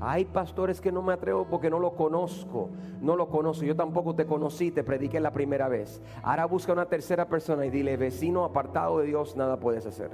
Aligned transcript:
Hay 0.00 0.24
pastores 0.24 0.80
que 0.80 0.90
no 0.90 1.02
me 1.02 1.12
atrevo 1.12 1.44
porque 1.44 1.70
no 1.70 1.78
lo 1.78 1.94
conozco. 1.94 2.70
No 3.00 3.14
lo 3.14 3.28
conozco. 3.28 3.64
Yo 3.64 3.76
tampoco 3.76 4.14
te 4.14 4.26
conocí, 4.26 4.72
te 4.72 4.82
prediqué 4.82 5.20
la 5.20 5.32
primera 5.32 5.68
vez. 5.68 6.02
Ahora 6.22 6.46
busca 6.46 6.72
una 6.72 6.86
tercera 6.86 7.28
persona 7.28 7.64
y 7.66 7.70
dile, 7.70 7.96
vecino 7.96 8.44
apartado 8.44 8.98
de 8.98 9.06
Dios, 9.06 9.36
nada 9.36 9.60
puedes 9.60 9.86
hacer. 9.86 10.10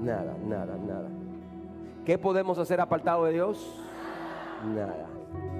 Nada, 0.00 0.34
nada, 0.46 0.76
nada. 0.76 1.08
¿Qué 2.04 2.16
podemos 2.16 2.58
hacer 2.58 2.80
apartado 2.80 3.24
de 3.26 3.32
Dios? 3.32 3.84
Nada. 4.74 5.06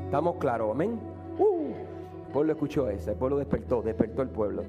¿Estamos 0.05 0.37
claros? 0.37 0.71
Amén. 0.71 0.99
Uh, 1.39 1.73
el 2.27 2.33
pueblo 2.33 2.53
escuchó 2.53 2.89
eso, 2.89 3.11
el 3.11 3.17
pueblo 3.17 3.37
despertó, 3.37 3.83
despertó 3.83 4.23
el 4.23 4.31
pueblo. 4.31 4.65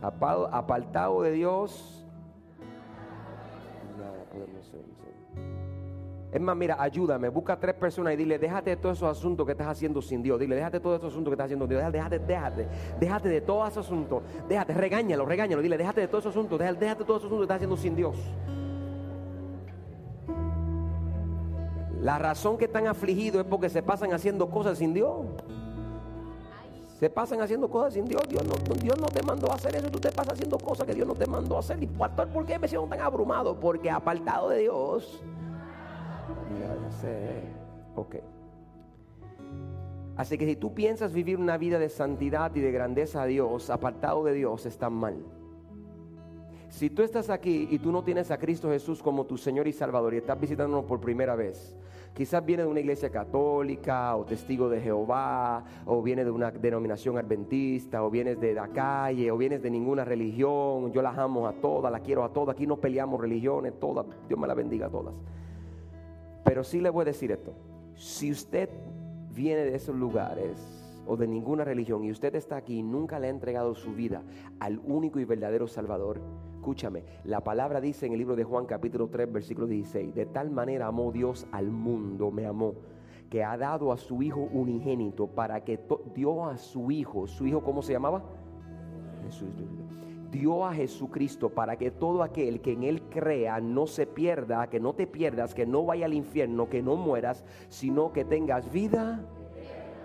Apartado 0.00 1.22
de 1.22 1.32
Dios. 1.32 2.06
Nada 3.98 4.24
podemos 4.32 4.66
hacer. 4.66 4.80
Es 6.30 6.40
más, 6.40 6.56
mira, 6.56 6.76
ayúdame, 6.78 7.30
busca 7.30 7.54
a 7.54 7.60
tres 7.60 7.74
personas 7.74 8.12
y 8.12 8.16
dile, 8.16 8.38
déjate 8.38 8.70
de 8.70 8.76
todos 8.76 8.98
esos 8.98 9.16
asuntos 9.16 9.46
que 9.46 9.52
estás 9.52 9.66
haciendo 9.66 10.02
sin 10.02 10.22
Dios. 10.22 10.38
Dile, 10.38 10.56
déjate 10.56 10.76
de 10.76 10.82
todos 10.82 10.98
esos 10.98 11.12
asuntos 11.12 11.30
que 11.30 11.34
estás 11.34 11.46
haciendo 11.46 11.66
sin 11.66 11.70
Dios. 11.70 11.92
Déjate, 11.92 12.18
déjate, 12.18 12.68
déjate 13.00 13.28
de 13.28 13.40
todos 13.40 13.68
esos 13.70 13.86
asuntos. 13.86 14.22
Déjate, 14.46 14.74
regáñalo, 14.74 15.24
regáñalo. 15.24 15.62
Dile, 15.62 15.78
déjate 15.78 16.02
de 16.02 16.08
todos 16.08 16.24
esos 16.24 16.36
asuntos. 16.36 16.58
Déjate, 16.58 16.80
déjate 16.80 17.00
de 17.00 17.06
todos 17.06 17.20
esos 17.20 17.28
asuntos 17.28 17.38
que 17.38 17.44
estás 17.44 17.56
haciendo 17.56 17.76
sin 17.76 17.96
Dios. 17.96 18.16
La 22.00 22.18
razón 22.18 22.56
que 22.58 22.66
están 22.66 22.86
afligidos 22.86 23.42
es 23.42 23.46
porque 23.46 23.68
se 23.68 23.82
pasan 23.82 24.12
haciendo 24.12 24.48
cosas 24.48 24.78
sin 24.78 24.94
Dios. 24.94 25.26
Se 26.98 27.10
pasan 27.10 27.40
haciendo 27.40 27.68
cosas 27.68 27.94
sin 27.94 28.04
Dios. 28.04 28.22
Dios 28.28 28.44
no, 28.44 28.54
Dios 28.74 28.98
no 28.98 29.06
te 29.06 29.22
mandó 29.22 29.50
a 29.50 29.54
hacer 29.54 29.74
eso. 29.76 29.90
Tú 29.90 30.00
te 30.00 30.10
pasas 30.10 30.34
haciendo 30.34 30.58
cosas 30.58 30.86
que 30.86 30.94
Dios 30.94 31.06
no 31.06 31.14
te 31.14 31.26
mandó 31.26 31.56
a 31.56 31.60
hacer. 31.60 31.82
¿Y 31.82 31.86
pastor, 31.86 32.28
por 32.28 32.44
qué 32.44 32.58
me 32.58 32.66
siento 32.68 32.88
tan 32.88 33.00
abrumado? 33.00 33.58
Porque 33.58 33.90
apartado 33.90 34.48
de 34.48 34.58
Dios. 34.58 35.22
Ya 36.58 36.90
sé. 36.90 37.42
Ok. 37.94 38.16
Así 40.16 40.36
que 40.36 40.46
si 40.46 40.56
tú 40.56 40.74
piensas 40.74 41.12
vivir 41.12 41.38
una 41.38 41.56
vida 41.56 41.78
de 41.78 41.88
santidad 41.88 42.52
y 42.56 42.60
de 42.60 42.72
grandeza 42.72 43.22
a 43.22 43.26
Dios, 43.26 43.70
apartado 43.70 44.24
de 44.24 44.32
Dios, 44.32 44.66
está 44.66 44.90
mal. 44.90 45.16
Si 46.68 46.90
tú 46.90 47.02
estás 47.02 47.30
aquí 47.30 47.66
y 47.70 47.78
tú 47.78 47.90
no 47.90 48.04
tienes 48.04 48.30
a 48.30 48.38
Cristo 48.38 48.68
Jesús 48.68 49.02
como 49.02 49.24
tu 49.24 49.38
Señor 49.38 49.66
y 49.66 49.72
Salvador 49.72 50.12
y 50.12 50.18
estás 50.18 50.38
visitándonos 50.38 50.84
por 50.84 51.00
primera 51.00 51.34
vez, 51.34 51.74
quizás 52.12 52.44
viene 52.44 52.64
de 52.64 52.68
una 52.68 52.80
iglesia 52.80 53.10
católica 53.10 54.14
o 54.14 54.24
testigo 54.24 54.68
de 54.68 54.80
Jehová, 54.80 55.64
o 55.86 56.02
viene 56.02 56.24
de 56.24 56.30
una 56.30 56.50
denominación 56.50 57.16
adventista, 57.16 58.04
o 58.04 58.10
vienes 58.10 58.38
de 58.38 58.52
la 58.52 58.68
calle, 58.68 59.30
o 59.30 59.38
vienes 59.38 59.62
de 59.62 59.70
ninguna 59.70 60.04
religión, 60.04 60.92
yo 60.92 61.00
las 61.00 61.16
amo 61.16 61.48
a 61.48 61.54
todas, 61.54 61.90
las 61.90 62.02
quiero 62.02 62.22
a 62.22 62.32
todas, 62.32 62.54
aquí 62.54 62.66
no 62.66 62.76
peleamos 62.76 63.20
religiones, 63.20 63.80
todas, 63.80 64.04
Dios 64.28 64.38
me 64.38 64.46
las 64.46 64.56
bendiga 64.56 64.86
a 64.86 64.90
todas. 64.90 65.14
Pero 66.44 66.62
sí 66.64 66.80
le 66.80 66.90
voy 66.90 67.02
a 67.02 67.06
decir 67.06 67.32
esto, 67.32 67.54
si 67.94 68.30
usted 68.30 68.68
viene 69.34 69.62
de 69.62 69.74
esos 69.74 69.96
lugares, 69.96 70.84
o 71.08 71.16
de 71.16 71.26
ninguna 71.26 71.64
religión 71.64 72.04
y 72.04 72.10
usted 72.10 72.34
está 72.34 72.56
aquí 72.56 72.80
y 72.80 72.82
nunca 72.82 73.18
le 73.18 73.28
ha 73.28 73.30
entregado 73.30 73.74
su 73.74 73.94
vida 73.94 74.22
al 74.60 74.78
único 74.84 75.18
y 75.18 75.24
verdadero 75.24 75.66
Salvador, 75.66 76.20
escúchame, 76.68 77.02
la 77.24 77.40
palabra 77.42 77.80
dice 77.80 78.04
en 78.04 78.12
el 78.12 78.18
libro 78.18 78.36
de 78.36 78.44
Juan 78.44 78.66
capítulo 78.66 79.08
3 79.08 79.32
versículo 79.32 79.66
16, 79.66 80.14
de 80.14 80.26
tal 80.26 80.50
manera 80.50 80.88
amó 80.88 81.10
Dios 81.10 81.46
al 81.50 81.70
mundo, 81.70 82.30
me 82.30 82.44
amó, 82.44 82.74
que 83.30 83.42
ha 83.42 83.56
dado 83.56 83.90
a 83.90 83.96
su 83.96 84.22
Hijo 84.22 84.50
unigénito 84.52 85.28
para 85.28 85.64
que 85.64 85.80
dio 86.14 86.44
a 86.44 86.58
su 86.58 86.90
Hijo, 86.90 87.26
su 87.26 87.46
Hijo 87.46 87.62
¿cómo 87.62 87.80
se 87.80 87.94
llamaba? 87.94 88.22
Jesús 89.24 89.48
dio 90.30 90.66
a 90.66 90.74
Jesucristo 90.74 91.48
para 91.48 91.78
que 91.78 91.90
todo 91.90 92.22
aquel 92.22 92.60
que 92.60 92.72
en 92.72 92.82
Él 92.82 93.00
crea 93.08 93.62
no 93.62 93.86
se 93.86 94.06
pierda, 94.06 94.68
que 94.68 94.78
no 94.78 94.92
te 94.92 95.06
pierdas, 95.06 95.54
que 95.54 95.64
no 95.64 95.86
vaya 95.86 96.04
al 96.04 96.12
infierno, 96.12 96.68
que 96.68 96.82
no 96.82 96.96
mueras, 96.96 97.46
sino 97.70 98.12
que 98.12 98.26
tengas 98.26 98.70
vida 98.70 99.24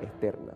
eterna. 0.01 0.53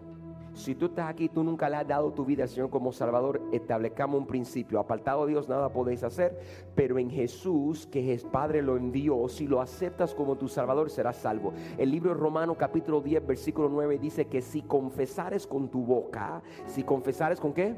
Si 0.57 0.73
tú 0.73 0.87
estás 0.87 1.07
aquí, 1.07 1.29
tú 1.29 1.43
nunca 1.43 1.69
le 1.69 1.75
has 1.75 1.87
dado 1.87 2.11
tu 2.11 2.25
vida 2.25 2.41
al 2.41 2.49
Señor 2.49 2.71
como 2.71 2.91
Salvador, 2.91 3.39
establezcamos 3.51 4.19
un 4.19 4.25
principio. 4.25 4.79
Apartado 4.79 5.23
de 5.23 5.33
Dios 5.33 5.47
nada 5.47 5.69
podéis 5.69 6.03
hacer, 6.03 6.39
pero 6.73 6.97
en 6.97 7.11
Jesús, 7.11 7.85
que 7.85 8.11
es 8.11 8.23
Padre 8.23 8.63
lo 8.63 8.75
envió, 8.75 9.27
si 9.29 9.45
lo 9.45 9.61
aceptas 9.61 10.15
como 10.15 10.35
tu 10.35 10.47
Salvador, 10.47 10.89
serás 10.89 11.17
salvo. 11.17 11.53
El 11.77 11.91
libro 11.91 12.09
de 12.09 12.19
Romano 12.19 12.55
capítulo 12.55 13.01
10, 13.01 13.27
versículo 13.27 13.69
9 13.69 13.99
dice 13.99 14.25
que 14.25 14.41
si 14.41 14.63
confesares 14.63 15.45
con 15.45 15.69
tu 15.69 15.85
boca, 15.85 16.41
si 16.65 16.81
confesares 16.81 17.39
con 17.39 17.53
qué? 17.53 17.75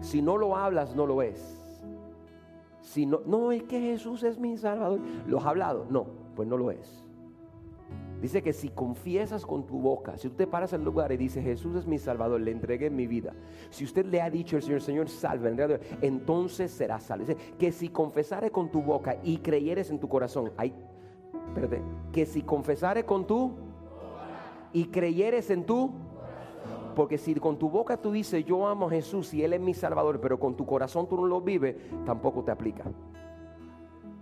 Si 0.00 0.22
no 0.22 0.38
lo 0.38 0.56
hablas, 0.56 0.96
no 0.96 1.06
lo 1.06 1.20
es. 1.20 1.84
Si 2.80 3.04
no, 3.04 3.20
no 3.26 3.52
es 3.52 3.62
que 3.64 3.78
Jesús 3.78 4.22
es 4.22 4.38
mi 4.38 4.56
Salvador, 4.56 5.00
¿lo 5.26 5.36
has 5.36 5.44
hablado? 5.44 5.86
No, 5.90 6.06
pues 6.34 6.48
no 6.48 6.56
lo 6.56 6.70
es. 6.70 7.07
Dice 8.20 8.42
que 8.42 8.52
si 8.52 8.68
confiesas 8.68 9.46
con 9.46 9.66
tu 9.66 9.78
boca, 9.78 10.16
si 10.16 10.28
tú 10.28 10.34
te 10.34 10.46
paras 10.46 10.72
en 10.72 10.84
lugar 10.84 11.12
y 11.12 11.16
dices, 11.16 11.44
Jesús 11.44 11.76
es 11.76 11.86
mi 11.86 11.98
Salvador, 11.98 12.40
le 12.40 12.50
entregué 12.50 12.90
mi 12.90 13.06
vida. 13.06 13.32
Si 13.70 13.84
usted 13.84 14.06
le 14.06 14.20
ha 14.20 14.28
dicho 14.28 14.56
al 14.56 14.62
Señor, 14.62 14.80
Señor, 14.80 15.08
salve, 15.08 15.80
entonces 16.02 16.70
será 16.70 16.98
salvo. 16.98 17.26
Dice 17.26 17.38
que 17.58 17.70
si 17.70 17.88
confesares 17.88 18.50
con 18.50 18.70
tu 18.70 18.82
boca 18.82 19.16
y 19.22 19.38
creyeres 19.38 19.90
en 19.90 20.00
tu 20.00 20.08
corazón, 20.08 20.52
hay, 20.56 20.74
espérate, 21.48 21.80
que 22.12 22.26
si 22.26 22.42
confesares 22.42 23.04
con 23.04 23.26
tu 23.26 23.52
y 24.72 24.86
creyeres 24.86 25.50
en 25.50 25.64
tu 25.64 25.90
porque 26.98 27.16
si 27.16 27.32
con 27.36 27.56
tu 27.56 27.70
boca 27.70 27.96
tú 27.96 28.10
dices, 28.10 28.44
yo 28.44 28.66
amo 28.66 28.88
a 28.88 28.90
Jesús 28.90 29.32
y 29.32 29.44
Él 29.44 29.52
es 29.52 29.60
mi 29.60 29.72
Salvador, 29.72 30.20
pero 30.20 30.40
con 30.40 30.56
tu 30.56 30.66
corazón 30.66 31.06
tú 31.08 31.16
no 31.16 31.26
lo 31.26 31.40
vives, 31.40 31.76
tampoco 32.04 32.42
te 32.42 32.50
aplica. 32.50 32.82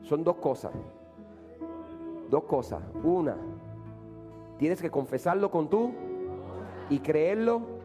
Son 0.02 0.22
dos 0.22 0.36
cosas. 0.36 0.72
Dos 2.28 2.44
cosas. 2.44 2.82
Una, 3.02 3.34
Tienes 4.58 4.80
que 4.80 4.90
confesarlo 4.90 5.50
con 5.50 5.68
tú 5.68 5.92
y 6.88 7.00
creerlo 7.00 7.76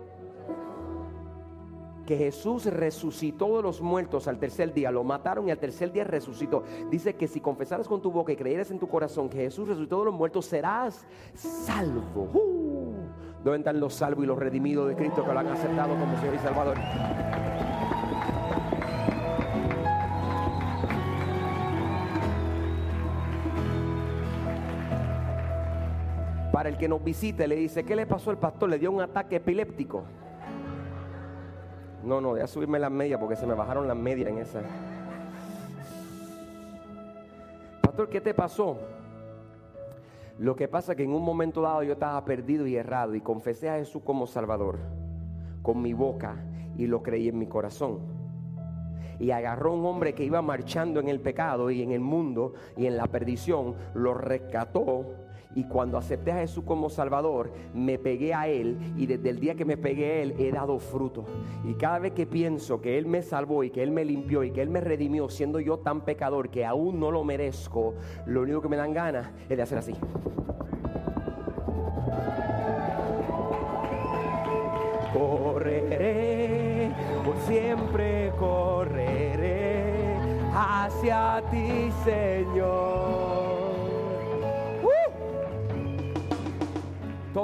que 2.05 2.17
Jesús 2.17 2.65
resucitó 2.65 3.57
de 3.57 3.63
los 3.63 3.81
muertos 3.81 4.27
al 4.27 4.39
tercer 4.39 4.73
día, 4.73 4.91
lo 4.91 5.03
mataron 5.03 5.47
y 5.47 5.51
al 5.51 5.59
tercer 5.59 5.91
día 5.91 6.03
resucitó. 6.03 6.63
Dice 6.89 7.15
que 7.15 7.27
si 7.27 7.39
confesaras 7.39 7.87
con 7.87 8.01
tu 8.01 8.11
boca 8.11 8.31
y 8.31 8.35
creyeras 8.35 8.71
en 8.71 8.79
tu 8.79 8.87
corazón 8.87 9.29
que 9.29 9.37
Jesús 9.37 9.67
resucitó 9.67 9.99
de 9.99 10.05
los 10.05 10.13
muertos, 10.13 10.45
serás 10.45 11.05
salvo. 11.33 12.29
Uh, 12.33 12.93
¿Dónde 13.43 13.59
están 13.59 13.79
los 13.79 13.93
salvos 13.93 14.23
y 14.23 14.27
los 14.27 14.37
redimidos 14.37 14.87
de 14.87 14.95
Cristo 14.95 15.25
que 15.25 15.33
lo 15.33 15.39
han 15.39 15.47
aceptado 15.47 15.93
como 15.97 16.17
Señor 16.19 16.35
y 16.35 16.39
Salvador? 16.39 16.77
El 26.71 26.77
que 26.77 26.87
nos 26.87 27.03
visite, 27.03 27.47
le 27.47 27.55
dice, 27.55 27.83
¿qué 27.83 27.95
le 27.95 28.05
pasó 28.05 28.29
al 28.31 28.37
pastor? 28.37 28.69
Le 28.69 28.79
dio 28.79 28.91
un 28.91 29.01
ataque 29.01 29.37
epiléptico. 29.37 30.03
No, 32.03 32.19
no, 32.19 32.29
voy 32.29 32.39
a 32.39 32.47
subirme 32.47 32.79
las 32.79 32.91
medias 32.91 33.19
porque 33.19 33.35
se 33.35 33.45
me 33.45 33.53
bajaron 33.53 33.87
las 33.87 33.97
medias 33.97 34.29
en 34.29 34.37
esa. 34.39 34.61
Pastor, 37.81 38.09
¿qué 38.09 38.21
te 38.21 38.33
pasó? 38.33 38.77
Lo 40.39 40.55
que 40.55 40.67
pasa 40.67 40.93
es 40.93 40.97
que 40.97 41.03
en 41.03 41.13
un 41.13 41.23
momento 41.23 41.61
dado 41.61 41.83
yo 41.83 41.93
estaba 41.93 42.23
perdido 42.25 42.65
y 42.65 42.75
errado 42.75 43.13
y 43.13 43.21
confesé 43.21 43.69
a 43.69 43.75
Jesús 43.75 44.01
como 44.03 44.25
Salvador 44.25 44.79
con 45.61 45.81
mi 45.81 45.93
boca 45.93 46.37
y 46.77 46.87
lo 46.87 47.03
creí 47.03 47.27
en 47.27 47.37
mi 47.37 47.45
corazón. 47.45 47.99
Y 49.19 49.29
agarró 49.29 49.73
un 49.73 49.85
hombre 49.85 50.15
que 50.15 50.23
iba 50.23 50.41
marchando 50.41 50.99
en 50.99 51.09
el 51.09 51.19
pecado 51.19 51.69
y 51.69 51.83
en 51.83 51.91
el 51.91 51.99
mundo 51.99 52.53
y 52.75 52.87
en 52.87 52.97
la 52.97 53.05
perdición, 53.05 53.75
lo 53.93 54.15
rescató 54.15 55.05
y 55.55 55.65
cuando 55.65 55.97
acepté 55.97 56.31
a 56.31 56.39
Jesús 56.39 56.63
como 56.65 56.89
Salvador, 56.89 57.51
me 57.73 57.99
pegué 57.99 58.33
a 58.33 58.47
Él 58.47 58.77
y 58.97 59.05
desde 59.05 59.29
el 59.29 59.39
día 59.39 59.55
que 59.55 59.65
me 59.65 59.77
pegué 59.77 60.11
a 60.11 60.21
Él 60.21 60.35
he 60.37 60.51
dado 60.51 60.79
fruto. 60.79 61.25
Y 61.65 61.73
cada 61.73 61.99
vez 61.99 62.13
que 62.13 62.25
pienso 62.25 62.81
que 62.81 62.97
Él 62.97 63.05
me 63.05 63.21
salvó 63.21 63.63
y 63.63 63.69
que 63.69 63.83
Él 63.83 63.91
me 63.91 64.05
limpió 64.05 64.43
y 64.43 64.51
que 64.51 64.61
Él 64.61 64.69
me 64.69 64.81
redimió 64.81 65.29
siendo 65.29 65.59
yo 65.59 65.79
tan 65.79 66.01
pecador 66.01 66.49
que 66.49 66.65
aún 66.65 66.99
no 66.99 67.11
lo 67.11 67.23
merezco, 67.23 67.95
lo 68.25 68.41
único 68.41 68.61
que 68.61 68.69
me 68.69 68.77
dan 68.77 68.93
ganas 68.93 69.29
es 69.49 69.57
de 69.57 69.63
hacer 69.63 69.77
así. 69.77 69.93
Correré, 75.13 76.91
por 77.25 77.35
siempre 77.47 78.31
correré 78.39 80.05
hacia 80.53 81.43
ti, 81.51 81.89
Señor. 82.05 83.10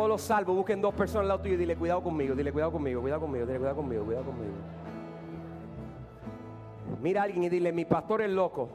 Todos 0.07 0.21
los 0.21 0.25
salvos 0.25 0.55
busquen 0.55 0.79
dos 0.79 0.93
personas 0.93 1.23
al 1.23 1.27
lado 1.27 1.41
tuyo 1.41 1.55
y 1.55 1.57
dile 1.57 1.75
cuidado 1.75 2.01
conmigo, 2.01 2.33
dile 2.33 2.53
cuidado 2.53 2.71
conmigo, 2.71 3.01
cuidado 3.01 3.19
conmigo, 3.19 3.45
dile 3.45 3.57
cuidado 3.57 3.75
conmigo, 3.75 4.05
cuidado 4.05 4.23
conmigo. 4.23 4.53
Mira 7.01 7.19
a 7.19 7.23
alguien 7.25 7.43
y 7.43 7.49
dile, 7.49 7.73
mi 7.73 7.83
pastor 7.83 8.21
es 8.21 8.29
loco, 8.29 8.69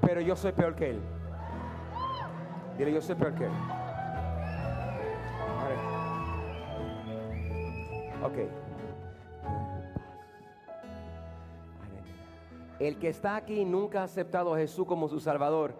pero 0.00 0.22
yo 0.22 0.34
soy 0.34 0.52
peor 0.52 0.74
que 0.74 0.88
él. 0.88 1.02
Dile, 2.78 2.94
yo 2.94 3.02
soy 3.02 3.14
peor 3.14 3.34
que 3.34 3.44
él. 3.44 3.52
Ok. 8.24 8.38
El 12.78 12.98
que 12.98 13.08
está 13.08 13.36
aquí 13.36 13.66
nunca 13.66 14.00
ha 14.00 14.04
aceptado 14.04 14.54
a 14.54 14.56
Jesús 14.56 14.86
como 14.86 15.08
su 15.08 15.20
Salvador. 15.20 15.74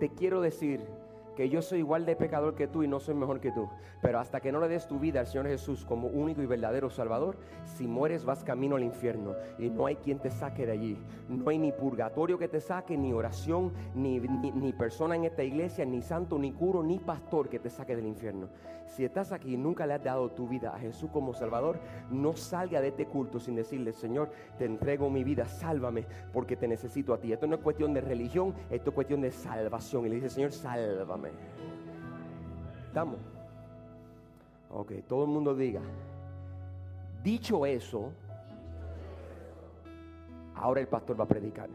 Te 0.00 0.08
quiero 0.08 0.40
decir 0.40 1.01
que 1.36 1.48
yo 1.48 1.62
soy 1.62 1.78
igual 1.80 2.04
de 2.04 2.16
pecador 2.16 2.54
que 2.54 2.68
tú 2.68 2.82
y 2.82 2.88
no 2.88 3.00
soy 3.00 3.14
mejor 3.14 3.40
que 3.40 3.52
tú. 3.52 3.68
Pero 4.00 4.18
hasta 4.18 4.40
que 4.40 4.52
no 4.52 4.60
le 4.60 4.68
des 4.68 4.86
tu 4.86 4.98
vida 4.98 5.20
al 5.20 5.26
Señor 5.26 5.46
Jesús 5.46 5.84
como 5.84 6.08
único 6.08 6.42
y 6.42 6.46
verdadero 6.46 6.90
Salvador, 6.90 7.36
si 7.64 7.86
mueres 7.86 8.24
vas 8.24 8.44
camino 8.44 8.76
al 8.76 8.82
infierno 8.82 9.34
y 9.58 9.70
no 9.70 9.86
hay 9.86 9.96
quien 9.96 10.18
te 10.18 10.30
saque 10.30 10.66
de 10.66 10.72
allí. 10.72 10.98
No 11.28 11.48
hay 11.50 11.58
ni 11.58 11.72
purgatorio 11.72 12.38
que 12.38 12.48
te 12.48 12.60
saque, 12.60 12.96
ni 12.96 13.12
oración, 13.12 13.72
ni, 13.94 14.20
ni, 14.20 14.72
persona 14.72 15.16
en 15.16 15.24
esta 15.24 15.42
iglesia, 15.42 15.84
ni 15.84 16.02
santo, 16.02 16.38
ni 16.38 16.52
curo, 16.52 16.82
ni 16.82 16.98
pastor 16.98 17.48
que 17.48 17.58
te 17.58 17.70
saque 17.70 17.96
del 17.96 18.06
infierno. 18.06 18.48
Si 18.86 19.04
estás 19.04 19.32
aquí 19.32 19.54
y 19.54 19.56
nunca 19.56 19.86
le 19.86 19.94
has 19.94 20.04
dado 20.04 20.30
tu 20.30 20.46
vida 20.46 20.74
a 20.74 20.78
Jesús 20.78 21.10
como 21.10 21.32
Salvador, 21.32 21.78
no 22.10 22.34
salga 22.36 22.80
de 22.80 22.88
este 22.88 23.06
culto 23.06 23.40
sin 23.40 23.54
decirle, 23.54 23.92
Señor, 23.92 24.30
te 24.58 24.66
entrego 24.66 25.08
mi 25.08 25.24
vida, 25.24 25.46
sálvame 25.46 26.04
porque 26.32 26.56
te 26.56 26.68
necesito 26.68 27.14
a 27.14 27.18
ti. 27.18 27.32
Esto 27.32 27.46
no 27.46 27.56
es 27.56 27.62
cuestión 27.62 27.94
de 27.94 28.02
religión, 28.02 28.54
esto 28.70 28.90
es 28.90 28.94
cuestión 28.94 29.22
de 29.22 29.30
salvación. 29.30 30.06
Y 30.06 30.08
le 30.10 30.14
dice, 30.16 30.30
Señor, 30.30 30.52
sálvame. 30.52 31.21
¿Estamos? 32.86 33.18
Ok, 34.70 34.92
todo 35.08 35.24
el 35.24 35.30
mundo 35.30 35.54
diga. 35.54 35.80
Dicho 37.22 37.64
eso, 37.66 38.10
ahora 40.54 40.80
el 40.80 40.88
pastor 40.88 41.18
va 41.18 41.24
a 41.24 41.28
predicar. 41.28 41.68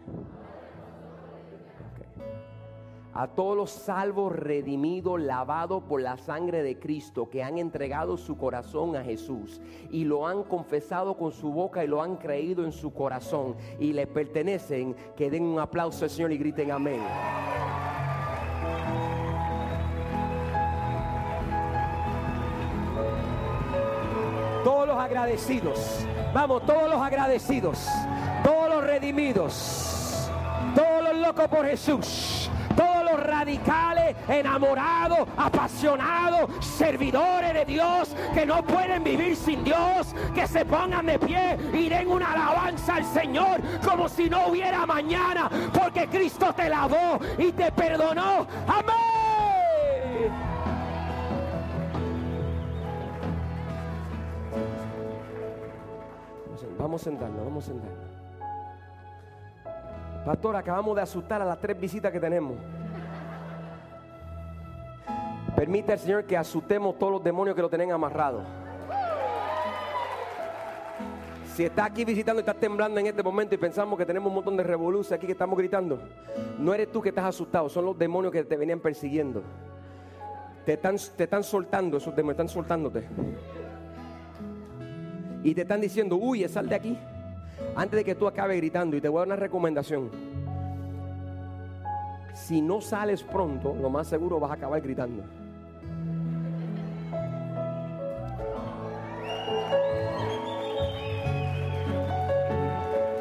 A 3.13 3.27
todos 3.27 3.57
los 3.57 3.71
salvos, 3.71 4.31
redimidos, 4.35 5.19
lavados 5.19 5.81
por 5.83 6.01
la 6.01 6.17
sangre 6.17 6.61
de 6.61 6.77
Cristo, 6.77 7.29
que 7.31 7.41
han 7.41 7.57
entregado 7.57 8.15
su 8.15 8.37
corazón 8.37 8.95
a 8.95 9.03
Jesús 9.03 9.59
y 9.89 10.03
lo 10.03 10.27
han 10.27 10.43
confesado 10.43 11.17
con 11.17 11.31
su 11.31 11.51
boca 11.51 11.83
y 11.83 11.87
lo 11.87 12.03
han 12.03 12.17
creído 12.17 12.63
en 12.63 12.71
su 12.71 12.93
corazón 12.93 13.55
y 13.79 13.93
le 13.93 14.05
pertenecen, 14.05 14.95
que 15.15 15.31
den 15.31 15.45
un 15.45 15.59
aplauso 15.59 16.05
al 16.05 16.11
Señor 16.11 16.31
y 16.31 16.37
griten 16.37 16.69
amén. 16.69 17.01
Agradecidos, 25.07 26.05
vamos, 26.33 26.65
todos 26.65 26.89
los 26.89 27.01
agradecidos, 27.01 27.87
todos 28.43 28.69
los 28.69 28.83
redimidos, 28.83 30.29
todos 30.75 31.01
los 31.01 31.15
locos 31.15 31.47
por 31.47 31.65
Jesús, 31.65 32.49
todos 32.75 33.09
los 33.09 33.23
radicales, 33.23 34.17
enamorados, 34.27 35.19
apasionados, 35.37 36.49
servidores 36.59 37.53
de 37.53 37.63
Dios, 37.63 38.09
que 38.33 38.45
no 38.45 38.61
pueden 38.63 39.01
vivir 39.05 39.37
sin 39.37 39.63
Dios, 39.63 40.13
que 40.35 40.45
se 40.45 40.65
pongan 40.65 41.05
de 41.05 41.17
pie 41.19 41.57
y 41.73 41.87
den 41.87 42.09
una 42.09 42.33
alabanza 42.33 42.95
al 42.95 43.05
Señor 43.05 43.61
como 43.87 44.09
si 44.09 44.29
no 44.29 44.47
hubiera 44.47 44.85
mañana, 44.85 45.49
porque 45.73 46.07
Cristo 46.07 46.53
te 46.53 46.67
lavó 46.67 47.17
y 47.37 47.53
te 47.53 47.71
perdonó. 47.71 48.45
Amén. 48.67 49.06
Vamos 56.97 57.03
sentarnos, 57.03 57.45
vamos 57.45 57.63
a 57.63 57.67
sentarnos. 57.67 58.09
Pastor, 60.25 60.55
acabamos 60.55 60.95
de 60.95 61.03
asustar 61.03 61.39
a 61.43 61.45
las 61.45 61.59
tres 61.59 61.79
visitas 61.79 62.11
que 62.11 62.19
tenemos. 62.19 62.57
Permite 65.55 65.91
al 65.91 65.99
Señor 65.99 66.23
que 66.23 66.35
asustemos 66.35 66.97
todos 66.97 67.13
los 67.13 67.23
demonios 67.23 67.55
que 67.55 67.61
lo 67.61 67.69
tienen 67.69 67.91
amarrado. 67.91 68.41
Si 71.53 71.65
está 71.65 71.85
aquí 71.85 72.03
visitando 72.03 72.39
y 72.39 72.41
estás 72.41 72.55
temblando 72.55 72.99
en 72.99 73.05
este 73.05 73.21
momento 73.21 73.53
y 73.53 73.59
pensamos 73.59 73.95
que 73.95 74.05
tenemos 74.05 74.29
un 74.29 74.33
montón 74.33 74.57
de 74.57 74.63
revoluciones 74.63 75.11
aquí 75.11 75.27
que 75.27 75.33
estamos 75.33 75.55
gritando, 75.55 75.99
no 76.57 76.73
eres 76.73 76.91
tú 76.91 76.99
que 76.99 77.09
estás 77.09 77.25
asustado, 77.25 77.69
son 77.69 77.85
los 77.85 77.95
demonios 77.95 78.33
que 78.33 78.43
te 78.43 78.57
venían 78.57 78.79
persiguiendo. 78.79 79.43
Te 80.65 80.73
están, 80.73 80.95
te 81.15 81.25
están 81.25 81.43
soltando, 81.43 81.97
esos 81.97 82.15
demonios 82.15 82.39
están 82.39 82.49
soltándote 82.49 83.07
y 85.47 85.55
te 85.55 85.61
están 85.61 85.79
diciendo, 85.79 86.17
huye, 86.17 86.45
sal 86.49 86.67
de 86.67 86.75
aquí, 86.75 86.97
antes 87.73 87.97
de 87.97 88.03
que 88.03 88.15
tú 88.15 88.27
acabes 88.27 88.57
gritando, 88.57 88.97
y 88.97 89.01
te 89.01 89.07
voy 89.07 89.19
a 89.19 89.21
dar 89.21 89.27
una 89.27 89.35
recomendación. 89.37 90.11
Si 92.33 92.61
no 92.61 92.81
sales 92.81 93.23
pronto, 93.23 93.73
lo 93.73 93.89
más 93.89 94.07
seguro 94.07 94.41
vas 94.41 94.51
a 94.51 94.55
acabar 94.55 94.81
gritando. 94.81 95.23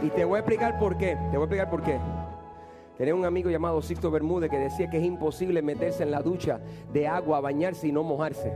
Y 0.02 0.08
te 0.08 0.24
voy 0.24 0.38
a 0.38 0.40
explicar 0.40 0.80
por 0.80 0.98
qué. 0.98 1.16
Te 1.30 1.36
voy 1.36 1.42
a 1.42 1.44
explicar 1.44 1.70
por 1.70 1.82
qué. 1.84 1.96
Tenía 2.98 3.14
un 3.14 3.24
amigo 3.24 3.50
llamado 3.50 3.80
Sixto 3.80 4.10
Bermúdez 4.10 4.50
que 4.50 4.58
decía 4.58 4.90
que 4.90 4.98
es 4.98 5.04
imposible 5.04 5.62
meterse 5.62 6.02
en 6.02 6.10
la 6.10 6.22
ducha 6.22 6.58
de 6.92 7.06
agua, 7.06 7.40
bañarse 7.40 7.86
y 7.86 7.92
no 7.92 8.02
mojarse. 8.02 8.52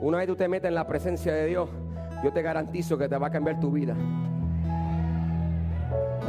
Una 0.00 0.18
vez 0.18 0.28
tú 0.28 0.36
te 0.36 0.46
metes 0.46 0.68
en 0.68 0.76
la 0.76 0.86
presencia 0.86 1.34
de 1.34 1.46
Dios, 1.46 1.68
yo 2.22 2.32
te 2.32 2.42
garantizo 2.42 2.96
que 2.96 3.08
te 3.08 3.16
va 3.16 3.28
a 3.28 3.30
cambiar 3.30 3.60
tu 3.60 3.70
vida. 3.70 3.94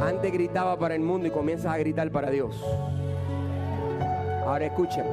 Antes 0.00 0.32
gritaba 0.32 0.78
para 0.78 0.94
el 0.94 1.00
mundo 1.00 1.26
y 1.26 1.30
comienzas 1.30 1.72
a 1.74 1.78
gritar 1.78 2.10
para 2.10 2.30
Dios. 2.30 2.62
Ahora 4.46 4.66
escuchen. 4.66 5.04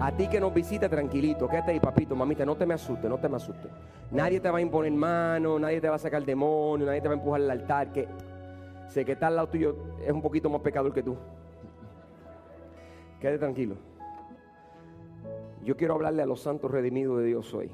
A 0.00 0.12
ti 0.12 0.28
que 0.28 0.38
nos 0.38 0.54
visita 0.54 0.88
tranquilito, 0.88 1.48
quédate 1.48 1.72
ahí, 1.72 1.80
papito, 1.80 2.14
mamita, 2.14 2.44
no 2.44 2.56
te 2.56 2.64
me 2.64 2.74
asustes, 2.74 3.10
no 3.10 3.18
te 3.18 3.28
me 3.28 3.34
asustes. 3.34 3.68
Nadie 4.12 4.38
te 4.38 4.48
va 4.48 4.58
a 4.58 4.60
imponer 4.60 4.92
mano, 4.92 5.58
nadie 5.58 5.80
te 5.80 5.88
va 5.88 5.96
a 5.96 5.98
sacar 5.98 6.24
demonio, 6.24 6.86
nadie 6.86 7.00
te 7.00 7.08
va 7.08 7.14
a 7.14 7.16
empujar 7.16 7.40
al 7.40 7.50
altar, 7.50 7.92
que 7.92 8.06
sé 8.86 9.04
que 9.04 9.12
está 9.12 9.26
al 9.26 9.34
lado 9.34 9.48
tuyo 9.48 9.76
es 10.06 10.12
un 10.12 10.22
poquito 10.22 10.48
más 10.48 10.60
pecador 10.60 10.94
que 10.94 11.02
tú. 11.02 11.16
Quédate 13.20 13.40
tranquilo. 13.40 13.74
Yo 15.64 15.76
quiero 15.76 15.94
hablarle 15.94 16.22
a 16.22 16.26
los 16.26 16.40
santos 16.40 16.70
redimidos 16.70 17.18
de 17.18 17.24
Dios 17.24 17.52
hoy 17.52 17.68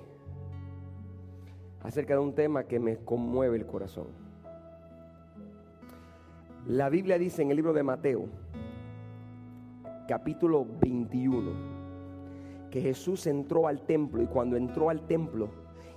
acerca 1.84 2.14
de 2.14 2.20
un 2.20 2.34
tema 2.34 2.64
que 2.64 2.80
me 2.80 2.96
conmueve 2.96 3.56
el 3.56 3.66
corazón. 3.66 4.06
La 6.66 6.88
Biblia 6.88 7.18
dice 7.18 7.42
en 7.42 7.50
el 7.50 7.56
libro 7.56 7.74
de 7.74 7.82
Mateo, 7.82 8.24
capítulo 10.08 10.66
21, 10.80 11.52
que 12.70 12.80
Jesús 12.80 13.26
entró 13.26 13.68
al 13.68 13.82
templo 13.82 14.22
y 14.22 14.26
cuando 14.26 14.56
entró 14.56 14.88
al 14.88 15.06
templo 15.06 15.50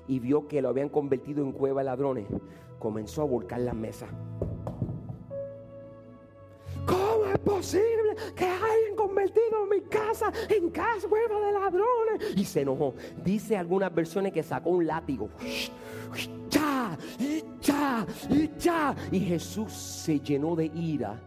y 0.09 0.19
vio 0.19 0.47
que 0.49 0.61
lo 0.61 0.67
habían 0.69 0.89
convertido 0.89 1.41
en 1.41 1.53
cueva 1.53 1.81
de 1.81 1.85
ladrones, 1.85 2.27
comenzó 2.79 3.21
a 3.21 3.25
volcar 3.25 3.61
la 3.61 3.73
mesa. 3.73 4.07
¿Cómo 7.43 7.59
es 7.59 7.67
posible 7.67 8.15
que 8.35 8.47
con 8.95 9.07
convertido 9.07 9.65
mi 9.69 9.81
casa 9.81 10.31
en 10.49 10.69
casa 10.69 11.07
hueva 11.07 11.39
de 11.45 11.51
ladrones. 11.51 12.37
Y 12.37 12.43
se 12.45 12.61
enojó. 12.61 12.93
Dice 13.23 13.57
algunas 13.57 13.93
versiones 13.93 14.33
que 14.33 14.43
sacó 14.43 14.71
un 14.71 14.87
látigo. 14.87 15.29
Y 19.11 19.19
Jesús 19.19 19.71
se 19.71 20.19
llenó 20.19 20.55
de 20.55 20.65
ira 20.65 21.19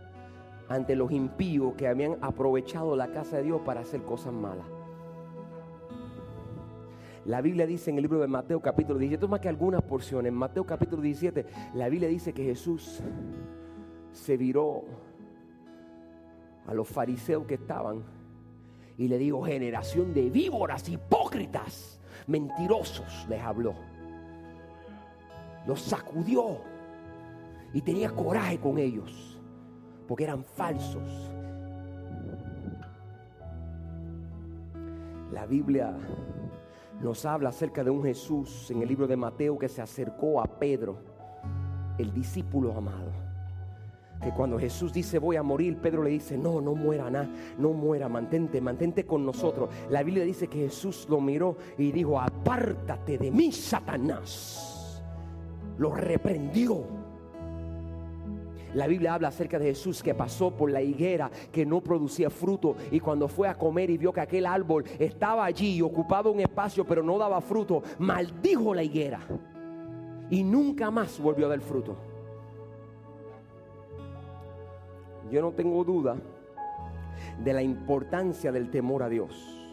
ante 0.68 0.94
los 0.94 1.10
impíos 1.10 1.74
que 1.74 1.88
habían 1.88 2.16
aprovechado 2.20 2.96
la 2.96 3.08
casa 3.08 3.38
de 3.38 3.44
Dios 3.44 3.60
para 3.64 3.80
hacer 3.80 4.02
cosas 4.02 4.32
malas. 4.32 4.66
La 7.24 7.42
Biblia 7.42 7.66
dice 7.66 7.90
en 7.90 7.96
el 7.96 8.02
libro 8.02 8.20
de 8.20 8.26
Mateo 8.26 8.60
capítulo 8.60 8.98
17, 8.98 9.26
más 9.28 9.40
que 9.40 9.48
algunas 9.48 9.82
porciones, 9.82 10.30
en 10.30 10.38
Mateo 10.38 10.64
capítulo 10.64 11.02
17, 11.02 11.44
la 11.74 11.88
Biblia 11.88 12.08
dice 12.08 12.32
que 12.32 12.44
Jesús 12.44 13.02
se 14.12 14.36
viró 14.36 14.84
a 16.66 16.74
los 16.74 16.88
fariseos 16.88 17.46
que 17.46 17.54
estaban 17.54 18.02
y 18.96 19.08
le 19.08 19.16
dijo, 19.16 19.42
generación 19.42 20.12
de 20.12 20.28
víboras, 20.28 20.88
hipócritas, 20.88 21.98
mentirosos, 22.26 23.26
les 23.28 23.40
habló. 23.40 23.74
Los 25.66 25.80
sacudió 25.80 26.58
y 27.72 27.80
tenía 27.80 28.10
coraje 28.10 28.58
con 28.58 28.78
ellos, 28.78 29.38
porque 30.06 30.24
eran 30.24 30.44
falsos. 30.44 31.32
La 35.32 35.46
Biblia 35.46 35.96
nos 37.00 37.24
habla 37.24 37.48
acerca 37.48 37.82
de 37.82 37.90
un 37.90 38.02
Jesús 38.02 38.70
en 38.70 38.82
el 38.82 38.88
libro 38.88 39.06
de 39.06 39.16
Mateo 39.16 39.58
que 39.58 39.68
se 39.68 39.80
acercó 39.80 40.42
a 40.42 40.58
Pedro, 40.58 40.98
el 41.96 42.12
discípulo 42.12 42.76
amado. 42.76 43.29
Que 44.22 44.32
cuando 44.32 44.58
Jesús 44.58 44.92
dice 44.92 45.18
voy 45.18 45.36
a 45.36 45.42
morir, 45.42 45.78
Pedro 45.78 46.02
le 46.02 46.10
dice, 46.10 46.36
no, 46.36 46.60
no 46.60 46.74
muera 46.74 47.10
nada, 47.10 47.30
no 47.58 47.72
muera, 47.72 48.08
mantente, 48.08 48.60
mantente 48.60 49.04
con 49.04 49.24
nosotros. 49.24 49.70
La 49.88 50.02
Biblia 50.02 50.24
dice 50.24 50.48
que 50.48 50.58
Jesús 50.58 51.06
lo 51.08 51.20
miró 51.20 51.56
y 51.78 51.90
dijo, 51.90 52.20
apártate 52.20 53.16
de 53.16 53.30
mí, 53.30 53.50
Satanás. 53.52 55.02
Lo 55.78 55.94
reprendió 55.94 57.00
la 58.74 58.86
Biblia 58.86 59.14
habla 59.14 59.28
acerca 59.28 59.58
de 59.58 59.66
Jesús 59.66 60.02
que 60.02 60.14
pasó 60.14 60.52
por 60.52 60.70
la 60.70 60.80
higuera 60.80 61.30
que 61.50 61.66
no 61.66 61.80
producía 61.80 62.30
fruto 62.30 62.76
y 62.90 63.00
cuando 63.00 63.26
fue 63.26 63.48
a 63.48 63.58
comer 63.58 63.90
y 63.90 63.98
vio 63.98 64.12
que 64.12 64.20
aquel 64.20 64.46
árbol 64.46 64.84
estaba 64.98 65.44
allí 65.44 65.76
y 65.76 65.82
ocupaba 65.82 66.30
un 66.30 66.40
espacio 66.40 66.84
pero 66.84 67.02
no 67.02 67.18
daba 67.18 67.40
fruto, 67.40 67.82
maldijo 67.98 68.72
la 68.72 68.84
higuera 68.84 69.20
y 70.30 70.44
nunca 70.44 70.90
más 70.90 71.18
volvió 71.18 71.46
a 71.46 71.48
dar 71.50 71.60
fruto. 71.60 72.09
Yo 75.30 75.40
no 75.40 75.52
tengo 75.52 75.84
duda 75.84 76.16
de 77.42 77.52
la 77.52 77.62
importancia 77.62 78.50
del 78.50 78.70
temor 78.70 79.02
a 79.02 79.08
Dios. 79.08 79.70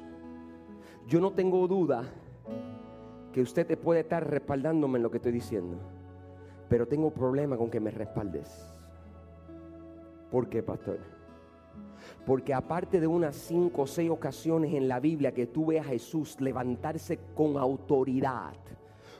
Yo 1.07 1.19
no 1.19 1.31
tengo 1.31 1.67
duda 1.67 2.03
que 3.31 3.41
usted 3.41 3.65
te 3.65 3.77
puede 3.77 4.01
estar 4.01 4.29
respaldándome 4.29 4.97
en 4.97 5.03
lo 5.03 5.11
que 5.11 5.17
estoy 5.17 5.31
diciendo, 5.31 5.77
pero 6.69 6.87
tengo 6.87 7.11
problema 7.11 7.57
con 7.57 7.69
que 7.69 7.79
me 7.79 7.91
respaldes. 7.91 8.71
¿Por 10.31 10.49
qué, 10.49 10.61
pastor? 10.61 10.99
Porque 12.25 12.53
aparte 12.53 12.99
de 12.99 13.07
unas 13.07 13.35
cinco 13.35 13.83
o 13.83 13.87
seis 13.87 14.09
ocasiones 14.09 14.73
en 14.73 14.87
la 14.87 14.99
Biblia 14.99 15.33
que 15.33 15.47
tú 15.47 15.67
veas 15.67 15.85
a 15.87 15.89
Jesús 15.89 16.39
levantarse 16.41 17.19
con 17.35 17.57
autoridad, 17.57 18.53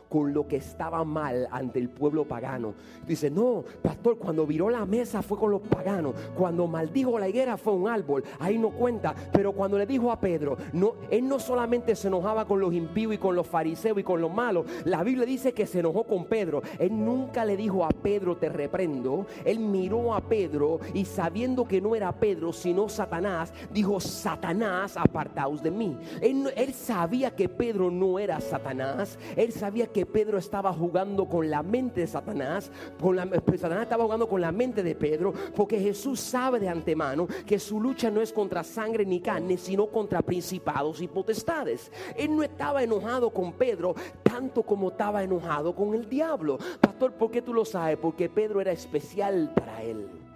con 0.10 0.34
lo 0.34 0.48
que 0.48 0.58
estaba 0.58 1.04
mal 1.04 1.48
ante 1.52 1.80
el 1.80 1.90
pueblo 1.90 2.26
pagano. 2.26 2.74
Dice, 3.06 3.30
no, 3.30 3.64
pastor, 3.82 4.18
cuando 4.18 4.46
viró 4.46 4.70
la 4.70 4.86
mesa 4.86 5.22
fue 5.22 5.38
con 5.38 5.52
los 5.52 5.62
paganos. 5.62 6.16
Cuando 6.36 6.68
maldijo 6.68 7.20
la 7.20 7.30
higuera 7.30 7.58
fue 7.58 7.74
un 7.74 7.88
árbol. 7.88 8.24
Ahí 8.40 8.58
no 8.58 8.70
cuenta. 8.70 9.14
Pero 9.32 9.54
cuando 9.54 9.78
le 9.78 9.86
dijo 9.86 10.12
a 10.12 10.20
Pedro, 10.20 10.58
no, 10.74 10.96
él 11.10 11.28
no 11.28 11.40
solamente 11.40 11.96
se 11.96 12.08
enojaba 12.08 12.46
con 12.46 12.60
los 12.60 12.74
impíos 12.74 13.14
y 13.14 13.18
con 13.18 13.36
los 13.36 13.48
fariseos 13.48 13.98
y 14.00 14.04
con 14.04 14.22
los 14.22 14.34
malos. 14.34 14.66
La 14.86 15.04
Biblia 15.04 15.26
dice 15.26 15.54
que 15.54 15.66
se 15.66 15.80
enojó 15.80 16.04
con 16.04 16.26
Pedro. 16.26 16.62
Él 16.80 16.92
nunca 16.94 17.46
le 17.46 17.58
dijo 17.58 17.86
a 17.86 17.90
Pedro, 17.90 18.38
te 18.38 18.50
reprendo. 18.50 19.26
Él 19.46 19.60
miró 19.60 20.14
a 20.14 20.22
Pedro 20.22 20.80
y 20.94 21.06
sabiendo 21.06 21.68
que 21.68 21.82
no 21.82 21.96
era 21.96 22.12
Pedro, 22.12 22.54
sino 22.54 22.90
Satanás, 22.90 23.54
dijo, 23.72 24.00
Satanás, 24.00 24.98
apartaos 24.98 25.62
de 25.62 25.72
mí. 25.72 25.98
Él, 26.22 26.52
él 26.56 26.74
sabía 26.74 27.36
que 27.36 27.50
Pedro 27.50 27.92
no 27.92 28.20
era 28.20 28.40
Satanás. 28.42 29.18
Él 29.36 29.52
sabía 29.52 29.88
que 29.88 29.97
que 29.98 30.06
Pedro 30.06 30.38
estaba 30.38 30.72
jugando 30.72 31.26
con 31.26 31.50
la 31.50 31.64
mente 31.64 32.02
de 32.02 32.06
Satanás, 32.06 32.70
con 33.02 33.16
la, 33.16 33.26
pues, 33.26 33.62
Satanás 33.62 33.82
estaba 33.82 34.04
jugando 34.04 34.30
con 34.30 34.40
la 34.40 34.52
mente 34.52 34.84
de 34.84 34.94
Pedro, 34.94 35.34
porque 35.56 35.80
Jesús 35.80 36.20
sabe 36.20 36.60
de 36.60 36.70
antemano 36.70 37.26
que 37.48 37.58
su 37.58 37.82
lucha 37.82 38.12
no 38.12 38.22
es 38.22 38.32
contra 38.32 38.64
sangre 38.64 39.08
ni 39.08 39.22
carne, 39.22 39.58
sino 39.58 39.88
contra 39.88 40.22
principados 40.22 41.02
y 41.02 41.08
potestades. 41.08 41.92
Él 42.16 42.36
no 42.36 42.44
estaba 42.44 42.84
enojado 42.84 43.32
con 43.32 43.54
Pedro 43.54 43.96
tanto 44.22 44.62
como 44.62 44.90
estaba 44.90 45.24
enojado 45.24 45.74
con 45.74 45.96
el 45.96 46.08
diablo. 46.08 46.60
Pastor, 46.80 47.14
¿por 47.14 47.32
qué 47.32 47.42
tú 47.42 47.52
lo 47.52 47.66
sabes? 47.66 47.98
Porque 47.98 48.30
Pedro 48.30 48.62
era 48.62 48.72
especial 48.72 49.52
para 49.56 49.82
él. 49.82 50.27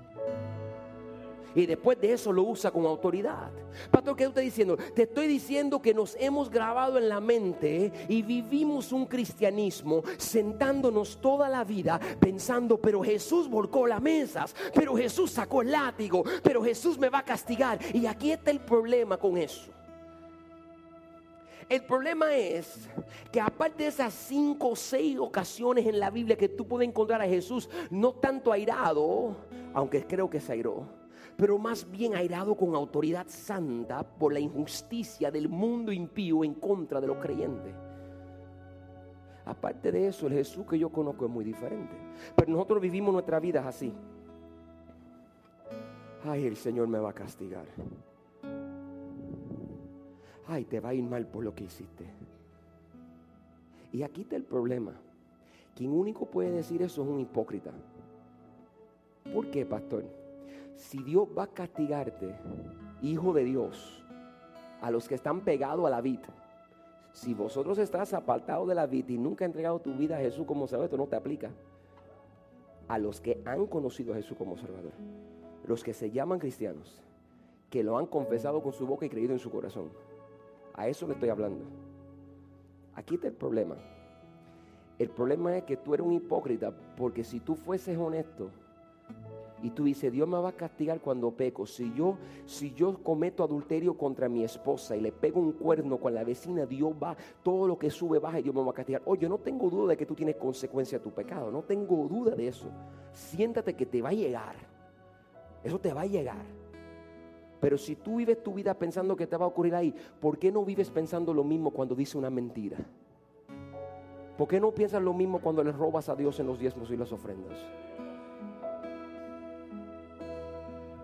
Y 1.55 1.65
después 1.65 2.00
de 2.00 2.13
eso 2.13 2.31
lo 2.31 2.43
usa 2.43 2.72
con 2.72 2.86
autoridad. 2.86 3.51
Pastor, 3.89 4.15
¿qué 4.15 4.24
está 4.25 4.41
diciendo? 4.41 4.77
Te 4.96 5.03
estoy 5.03 5.27
diciendo 5.27 5.81
que 5.81 5.93
nos 5.93 6.15
hemos 6.20 6.50
grabado 6.50 6.98
en 6.98 7.10
la 7.10 7.20
mente 7.20 7.91
y 8.08 8.22
vivimos 8.22 8.91
un 8.91 9.05
cristianismo 9.05 10.03
sentándonos 10.17 11.20
toda 11.20 11.50
la 11.50 11.63
vida 11.63 12.00
pensando, 12.20 12.77
pero 12.77 13.03
Jesús 13.03 13.50
volcó 13.50 13.88
las 13.88 14.01
mesas, 14.01 14.55
pero 14.74 14.96
Jesús 14.96 15.31
sacó 15.31 15.62
el 15.62 15.72
látigo, 15.72 16.24
pero 16.43 16.63
Jesús 16.63 16.98
me 16.98 17.10
va 17.10 17.20
a 17.20 17.25
castigar. 17.25 17.79
Y 17.93 18.05
aquí 18.05 18.31
está 18.31 18.51
el 18.51 18.60
problema 18.60 19.17
con 19.17 19.38
eso. 19.38 19.72
El 21.72 21.84
problema 21.84 22.36
es 22.36 22.89
que 23.31 23.39
aparte 23.39 23.84
de 23.84 23.89
esas 23.89 24.13
cinco 24.13 24.72
o 24.72 24.75
seis 24.75 25.17
ocasiones 25.17 25.86
en 25.86 26.01
la 26.01 26.10
Biblia 26.10 26.36
que 26.36 26.50
tú 26.50 26.67
puedes 26.67 26.86
encontrar 26.86 27.22
a 27.22 27.27
Jesús, 27.27 27.70
no 27.89 28.12
tanto 28.12 28.51
airado, 28.51 29.38
aunque 29.74 30.05
creo 30.05 30.29
que 30.29 30.41
se 30.41 30.51
airó, 30.51 31.00
pero 31.38 31.57
más 31.57 31.89
bien 31.89 32.15
airado 32.15 32.55
con 32.55 32.75
autoridad 32.75 33.27
santa 33.27 34.03
por 34.03 34.33
la 34.33 34.39
injusticia 34.39 35.31
del 35.31 35.50
mundo 35.50 35.91
impío 35.91 36.43
en 36.43 36.53
contra 36.53 37.01
de 37.01 37.07
los 37.07 37.17
creyentes. 37.17 37.73
Aparte 39.45 39.91
de 39.91 40.07
eso, 40.07 40.27
el 40.27 40.33
Jesús 40.33 40.65
que 40.67 40.77
yo 40.77 40.89
conozco 40.89 41.25
es 41.25 41.31
muy 41.31 41.43
diferente. 41.43 41.95
Pero 42.35 42.51
nosotros 42.51 42.81
vivimos 42.81 43.11
nuestra 43.11 43.39
vida 43.39 43.67
así. 43.67 43.91
Ay, 46.23 46.45
el 46.45 46.55
Señor 46.55 46.88
me 46.88 47.00
va 47.00 47.09
a 47.09 47.13
castigar. 47.13 47.65
Ay, 50.47 50.65
te 50.65 50.79
va 50.79 50.89
a 50.89 50.93
ir 50.93 51.03
mal 51.03 51.25
por 51.25 51.43
lo 51.43 51.55
que 51.55 51.63
hiciste. 51.63 52.05
Y 53.91 54.03
aquí 54.03 54.21
está 54.21 54.35
el 54.35 54.43
problema. 54.43 54.93
Quien 55.75 55.91
único 55.91 56.25
puede 56.25 56.51
decir 56.51 56.81
eso 56.81 57.01
es 57.01 57.07
un 57.07 57.19
hipócrita. 57.19 57.71
¿Por 59.33 59.50
qué, 59.50 59.65
pastor? 59.65 60.05
Si 60.75 61.04
Dios 61.04 61.28
va 61.38 61.44
a 61.44 61.48
castigarte, 61.48 62.36
hijo 63.01 63.34
de 63.34 63.44
Dios, 63.44 64.04
a 64.82 64.92
los 64.92 65.08
que 65.08 65.16
están 65.16 65.42
pegados 65.42 65.86
a 65.86 65.90
la 65.90 66.01
vid, 66.01 66.20
si 67.13 67.34
vosotros 67.34 67.78
estás 67.78 68.13
apartados 68.13 68.68
de 68.68 68.75
la 68.75 68.88
vid 68.88 69.10
y 69.10 69.18
nunca 69.18 69.46
has 69.46 69.50
entregado 69.50 69.80
tu 69.80 69.94
vida 69.94 70.18
a 70.18 70.22
Jesús 70.22 70.46
como 70.46 70.68
Salvador, 70.68 70.86
esto 70.86 70.98
no 70.98 71.08
te 71.08 71.16
aplica. 71.16 71.51
A 72.88 72.98
los 72.98 73.22
que 73.22 73.42
han 73.46 73.68
conocido 73.68 74.13
a 74.13 74.18
Jesús 74.18 74.38
como 74.38 74.58
Salvador, 74.58 74.94
los 75.66 75.84
que 75.84 75.94
se 75.94 76.12
llaman 76.12 76.40
cristianos, 76.40 77.01
que 77.70 77.84
lo 77.84 77.98
han 77.98 78.06
confesado 78.06 78.62
con 78.62 78.74
su 78.74 78.88
boca 78.88 79.06
y 79.06 79.10
creído 79.10 79.34
en 79.34 79.40
su 79.40 79.51
corazón. 79.51 79.92
A 80.74 80.88
eso 80.88 81.08
le 81.08 81.13
estoy 81.13 81.30
hablando. 81.30 81.66
Aquí 82.96 83.16
está 83.16 83.28
el 83.28 83.34
problema. 83.34 83.75
El 85.00 85.10
problema 85.10 85.58
es 85.58 85.63
que 85.63 85.78
tú 85.78 85.94
eres 85.94 86.06
un 86.06 86.13
hipócrita 86.13 86.72
porque 86.96 87.24
si 87.24 87.40
tú 87.40 87.56
fueses 87.56 87.98
honesto, 87.98 88.51
y 89.62 89.72
tú 89.72 89.84
dices, 89.84 90.12
Dios 90.12 90.27
me 90.27 90.38
va 90.38 90.50
a 90.50 90.56
castigar 90.56 91.00
cuando 91.01 91.32
peco. 91.32 91.65
Si 91.65 91.94
yo, 91.94 92.18
si 92.46 92.74
yo 92.74 93.01
cometo 93.03 93.44
adulterio 93.44 93.98
contra 93.98 94.27
mi 94.27 94.44
esposa 94.44 94.96
y 94.96 95.01
le 95.01 95.12
pego 95.12 95.39
un 95.39 95.53
cuerno 95.53 95.98
con 95.98 96.13
la 96.13 96.24
vecina, 96.24 96.65
Dios 96.65 96.94
va, 97.01 97.15
todo 97.44 97.68
lo 97.68 97.77
que 97.77 97.89
sube 97.89 98.20
baja 98.20 98.39
y 98.39 98.44
Dios 98.44 98.56
me 98.56 98.63
va 98.63 98.72
a 98.72 98.74
castigar. 98.74 99.01
Oye, 99.06 99.30
no 99.30 99.38
tengo 99.38 99.70
duda 99.70 99.89
de 99.91 99.98
que 99.98 100.06
tú 100.06 100.15
tienes 100.15 100.36
consecuencia 100.36 100.98
de 100.98 101.03
tu 101.03 101.12
pecado. 101.12 101.51
No 101.51 101.63
tengo 101.63 102.08
duda 102.08 102.36
de 102.36 102.48
eso. 102.48 102.68
Siéntate 103.12 103.75
que 103.75 103.86
te 103.86 104.01
va 104.01 104.10
a 104.10 104.13
llegar. 104.13 104.56
Eso 105.63 105.80
te 105.80 105.94
va 105.94 106.01
a 106.01 106.08
llegar. 106.08 106.46
Pero 107.60 107.77
si 107.77 107.96
tú 107.96 108.18
vives 108.18 108.41
tu 108.41 108.56
vida 108.56 108.74
pensando 108.74 109.15
que 109.15 109.27
te 109.27 109.38
va 109.38 109.46
a 109.46 109.50
ocurrir 109.50 109.75
ahí, 109.75 109.94
¿por 110.20 110.39
qué 110.39 110.51
no 110.51 110.65
vives 110.65 110.89
pensando 110.89 111.34
lo 111.34 111.44
mismo 111.44 111.70
cuando 111.70 111.94
dice 111.94 112.18
una 112.18 112.32
mentira? 112.32 112.77
¿Por 114.36 114.48
qué 114.48 114.60
no 114.60 114.72
piensas 114.72 115.03
lo 115.03 115.13
mismo 115.13 115.39
cuando 115.39 115.63
le 115.63 115.72
robas 115.72 116.10
a 116.10 116.15
Dios 116.15 116.39
en 116.39 116.48
los 116.48 116.58
diezmos 116.58 116.89
y 116.89 116.98
las 116.98 117.12
ofrendas? 117.12 117.60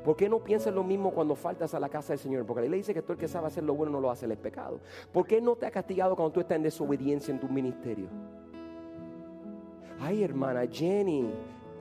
¿Por 0.07 0.15
qué 0.15 0.29
no 0.29 0.39
piensas 0.39 0.73
lo 0.73 0.85
mismo 0.85 1.11
cuando 1.11 1.35
faltas 1.35 1.73
a 1.73 1.81
la 1.81 1.89
casa 1.89 2.13
del 2.13 2.19
Señor? 2.19 2.45
Porque 2.45 2.61
la 2.61 2.69
ley 2.69 2.79
dice 2.79 2.93
que 2.93 3.01
todo 3.01 3.11
el 3.11 3.19
que 3.19 3.27
sabe 3.27 3.47
hacer 3.47 3.65
lo 3.65 3.75
bueno 3.75 3.91
no 3.91 3.99
lo 3.99 4.09
hace, 4.09 4.25
el 4.25 4.37
pecado. 4.37 4.79
¿Por 5.11 5.27
qué 5.27 5.41
no 5.41 5.57
te 5.57 5.65
ha 5.65 5.69
castigado 5.69 6.15
cuando 6.15 6.31
tú 6.31 6.39
estás 6.39 6.55
en 6.55 6.63
desobediencia 6.63 7.33
en 7.33 7.41
tu 7.41 7.49
ministerio? 7.49 8.07
Ay, 9.99 10.23
hermana 10.23 10.65
Jenny, 10.65 11.29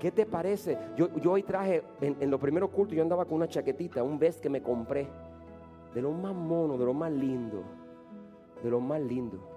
¿qué 0.01 0.11
te 0.11 0.27
parece? 0.27 0.77
Yo, 0.97 1.09
hoy 1.31 1.45
traje, 1.45 1.85
en, 2.01 2.17
en 2.19 2.29
los 2.29 2.41
primeros 2.41 2.71
cultos, 2.71 2.97
yo 2.97 3.03
andaba 3.05 3.27
con 3.27 3.35
una 3.35 3.47
chaquetita, 3.47 4.03
un 4.03 4.19
vest 4.19 4.41
que 4.41 4.49
me 4.49 4.61
compré. 4.61 5.07
de 5.95 6.03
lo 6.03 6.11
más 6.11 6.35
mono, 6.35 6.77
de 6.77 6.85
lo 6.85 6.95
más 6.95 7.13
lindo, 7.13 7.63
de 8.61 8.69
lo 8.69 8.81
más 8.81 9.01
lindo. 9.03 9.56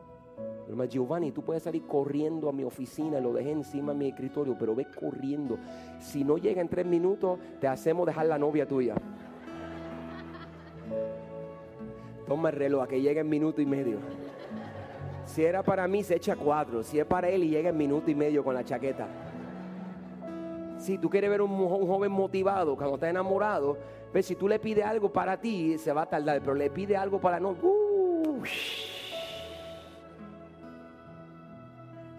Más 0.75 0.87
Giovanni, 0.87 1.31
tú 1.31 1.41
puedes 1.41 1.63
salir 1.63 1.83
corriendo 1.87 2.47
a 2.47 2.53
mi 2.53 2.63
oficina, 2.63 3.19
lo 3.19 3.33
dejé 3.33 3.51
encima 3.51 3.91
de 3.91 3.97
mi 3.97 4.07
escritorio, 4.09 4.55
pero 4.57 4.75
ve 4.75 4.85
corriendo. 4.85 5.57
Si 5.99 6.23
no 6.23 6.37
llega 6.37 6.61
en 6.61 6.69
tres 6.69 6.85
minutos, 6.85 7.39
te 7.59 7.67
hacemos 7.67 8.05
dejar 8.05 8.27
la 8.27 8.37
novia 8.37 8.67
tuya. 8.67 8.95
Toma 12.27 12.49
el 12.49 12.55
reloj, 12.55 12.83
a 12.83 12.87
que 12.87 13.01
llegue 13.01 13.21
en 13.21 13.29
minuto 13.29 13.61
y 13.61 13.65
medio. 13.65 13.97
Si 15.25 15.43
era 15.43 15.63
para 15.63 15.87
mí, 15.87 16.03
se 16.03 16.15
echa 16.15 16.35
cuatro. 16.35 16.83
Si 16.83 16.99
es 16.99 17.05
para 17.05 17.29
él 17.29 17.43
y 17.43 17.49
llega 17.49 17.69
en 17.69 17.77
minuto 17.77 18.11
y 18.11 18.15
medio 18.15 18.43
con 18.43 18.53
la 18.53 18.63
chaqueta. 18.63 19.07
Si 20.77 20.99
tú 20.99 21.09
quieres 21.09 21.29
ver 21.29 21.41
un, 21.41 21.51
un 21.51 21.87
joven 21.87 22.11
motivado 22.11 22.75
cuando 22.75 22.95
está 22.95 23.09
enamorado, 23.09 23.77
ves, 24.13 24.27
si 24.27 24.35
tú 24.35 24.47
le 24.47 24.59
pides 24.59 24.85
algo 24.85 25.11
para 25.11 25.39
ti, 25.41 25.77
se 25.79 25.91
va 25.91 26.03
a 26.03 26.05
tardar, 26.05 26.39
pero 26.41 26.53
le 26.53 26.69
pide 26.69 26.95
algo 26.95 27.19
para 27.19 27.39
no. 27.39 27.49
¡uh! 27.49 28.43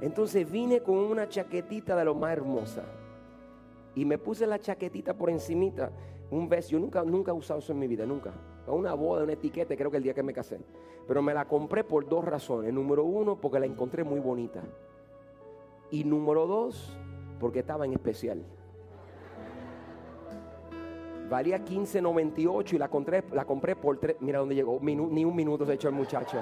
Entonces 0.00 0.50
vine 0.50 0.80
con 0.80 0.96
una 0.96 1.28
chaquetita 1.28 1.94
de 1.96 2.04
lo 2.04 2.14
más 2.14 2.32
hermosa. 2.32 2.84
Y 3.94 4.04
me 4.04 4.18
puse 4.18 4.46
la 4.46 4.58
chaquetita 4.58 5.14
por 5.14 5.30
encimita, 5.30 5.90
un 6.30 6.48
beso. 6.48 6.70
Yo 6.70 6.78
nunca, 6.78 7.02
nunca 7.02 7.32
he 7.32 7.34
usado 7.34 7.60
eso 7.60 7.72
en 7.72 7.78
mi 7.78 7.86
vida, 7.86 8.06
nunca. 8.06 8.32
Una 8.66 8.94
boda, 8.94 9.24
una 9.24 9.32
etiqueta, 9.32 9.76
creo 9.76 9.90
que 9.90 9.96
el 9.96 10.02
día 10.02 10.14
que 10.14 10.22
me 10.22 10.32
casé. 10.32 10.60
Pero 11.06 11.22
me 11.22 11.34
la 11.34 11.46
compré 11.46 11.82
por 11.82 12.08
dos 12.08 12.24
razones. 12.24 12.72
Número 12.72 13.04
uno, 13.04 13.36
porque 13.36 13.58
la 13.58 13.66
encontré 13.66 14.04
muy 14.04 14.20
bonita. 14.20 14.62
Y 15.90 16.04
número 16.04 16.46
dos, 16.46 16.96
porque 17.40 17.60
estaba 17.60 17.84
en 17.84 17.92
especial. 17.92 18.42
Valía 21.28 21.64
15.98 21.64 22.72
y 22.74 22.78
la 22.78 22.88
compré, 22.88 23.24
la 23.32 23.44
compré 23.44 23.76
por 23.76 23.98
tres. 23.98 24.16
Mira 24.20 24.38
dónde 24.38 24.54
llegó. 24.54 24.78
ni 24.80 25.24
un 25.24 25.36
minuto 25.36 25.66
se 25.66 25.74
echó 25.74 25.88
el 25.88 25.94
muchacho. 25.94 26.38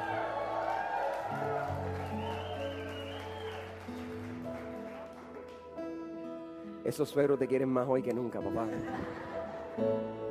Esos 6.88 7.11
suegros 7.11 7.38
te 7.38 7.47
quieren 7.47 7.68
más 7.68 7.87
hoy 7.87 8.00
que 8.00 8.14
nunca, 8.14 8.40
papá. 8.40 8.66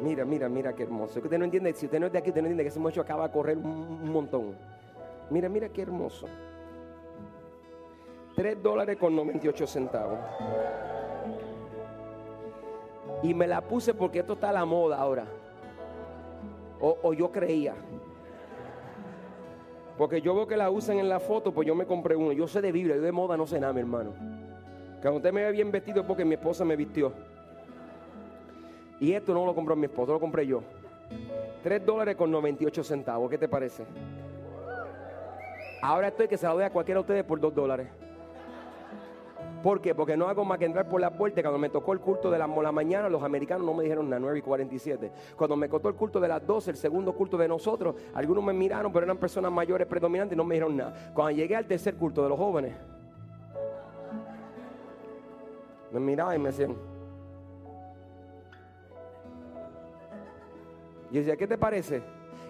Mira, 0.01 0.25
mira, 0.25 0.49
mira 0.49 0.73
qué 0.73 0.81
hermoso. 0.81 1.19
Usted 1.19 1.37
no 1.37 1.45
entiende, 1.45 1.71
si 1.73 1.85
usted 1.85 1.99
no 1.99 2.07
es 2.07 2.11
de 2.11 2.17
aquí, 2.17 2.29
usted 2.29 2.41
no 2.41 2.47
entiende 2.47 2.63
que 2.63 2.69
ese 2.69 2.79
muchacho 2.79 3.01
acaba 3.01 3.27
de 3.27 3.31
correr 3.31 3.57
un, 3.57 4.11
montón. 4.11 4.55
Mira, 5.29 5.49
mira 5.49 5.69
qué 5.69 5.83
hermoso. 5.83 6.25
3 8.35 8.63
dólares 8.63 8.97
con 8.97 9.15
98 9.15 9.67
centavos. 9.67 10.17
Y 13.21 13.35
me 13.35 13.45
la 13.45 13.61
puse 13.61 13.93
porque 13.93 14.21
esto 14.21 14.33
está 14.33 14.49
a 14.49 14.53
la 14.53 14.65
moda 14.65 14.97
ahora. 14.97 15.27
O, 16.81 17.13
yo 17.13 17.31
creía. 17.31 17.75
Porque 19.95 20.21
yo 20.21 20.33
veo 20.33 20.47
que 20.47 20.57
la 20.57 20.71
usan 20.71 20.97
en 20.97 21.07
la 21.07 21.19
foto, 21.19 21.51
pues 21.51 21.67
yo 21.67 21.75
me 21.75 21.85
compré 21.85 22.15
uno. 22.15 22.31
Yo 22.31 22.47
sé 22.47 22.61
de 22.61 22.71
Biblia, 22.71 22.95
yo 22.95 23.03
de 23.03 23.11
moda 23.11 23.37
no 23.37 23.45
sé 23.45 23.59
nada, 23.59 23.73
mi 23.73 23.81
hermano. 23.81 24.36
Cuando 25.01 25.17
usted 25.17 25.31
me 25.31 25.43
ve 25.43 25.51
bien 25.51 25.71
vestido 25.71 26.01
es 26.01 26.07
porque 26.07 26.25
mi 26.25 26.35
esposa 26.35 26.65
me 26.65 26.75
vistió. 26.75 27.13
Y 28.99 29.13
esto 29.13 29.33
no 29.33 29.45
lo 29.45 29.53
compró 29.53 29.75
mi 29.75 29.85
esposa, 29.85 30.11
lo 30.11 30.19
compré 30.19 30.47
yo. 30.47 30.63
3 31.63 31.85
dólares 31.85 32.15
con 32.15 32.31
98 32.31 32.83
centavos. 32.83 33.29
¿Qué 33.29 33.37
te 33.37 33.47
parece? 33.47 33.85
Ahora 35.81 36.07
estoy 36.07 36.27
que 36.27 36.37
se 36.37 36.47
lo 36.47 36.55
doy 36.55 36.63
a 36.63 36.71
cualquiera 36.71 36.97
de 36.97 37.01
ustedes 37.01 37.23
por 37.23 37.39
2 37.39 37.53
dólares. 37.53 37.87
¿Por 39.61 39.81
qué? 39.81 39.93
Porque 39.93 40.15
no 40.15 40.27
hago 40.27 40.45
más 40.45 40.59
que 40.59 40.65
entrar 40.65 40.87
por 40.87 41.01
la 41.01 41.11
puerta. 41.11 41.41
Cuando 41.41 41.59
me 41.59 41.69
tocó 41.69 41.93
el 41.93 41.99
culto 41.99 42.31
de 42.31 42.37
la, 42.37 42.47
la, 42.47 42.71
mañana, 42.71 43.09
los 43.09 43.23
americanos 43.23 43.65
no 43.65 43.73
me 43.73 43.83
dijeron 43.83 44.09
nada, 44.09 44.19
9 44.19 44.39
y 44.39 44.41
47. 44.41 45.11
Cuando 45.35 45.55
me 45.55 45.67
costó 45.67 45.89
el 45.89 45.95
culto 45.95 46.19
de 46.19 46.27
las 46.27 46.45
12, 46.45 46.71
el 46.71 46.77
segundo 46.77 47.13
culto 47.13 47.37
de 47.37 47.47
nosotros, 47.47 47.95
algunos 48.13 48.43
me 48.43 48.53
miraron, 48.53 48.91
pero 48.91 49.05
eran 49.05 49.17
personas 49.17 49.51
mayores 49.51 49.87
predominantes 49.87 50.35
y 50.35 50.37
no 50.37 50.43
me 50.43 50.55
dijeron 50.55 50.77
nada. 50.77 51.11
Cuando 51.13 51.31
llegué 51.31 51.55
al 51.55 51.65
tercer 51.65 51.95
culto 51.95 52.23
de 52.23 52.29
los 52.29 52.37
jóvenes, 52.37 52.75
me 55.91 55.99
miraba 55.99 56.35
y 56.35 56.39
me 56.39 56.49
decían. 56.49 56.75
Yo 61.11 61.19
decía, 61.19 61.37
¿qué 61.37 61.47
te 61.47 61.57
parece? 61.57 62.01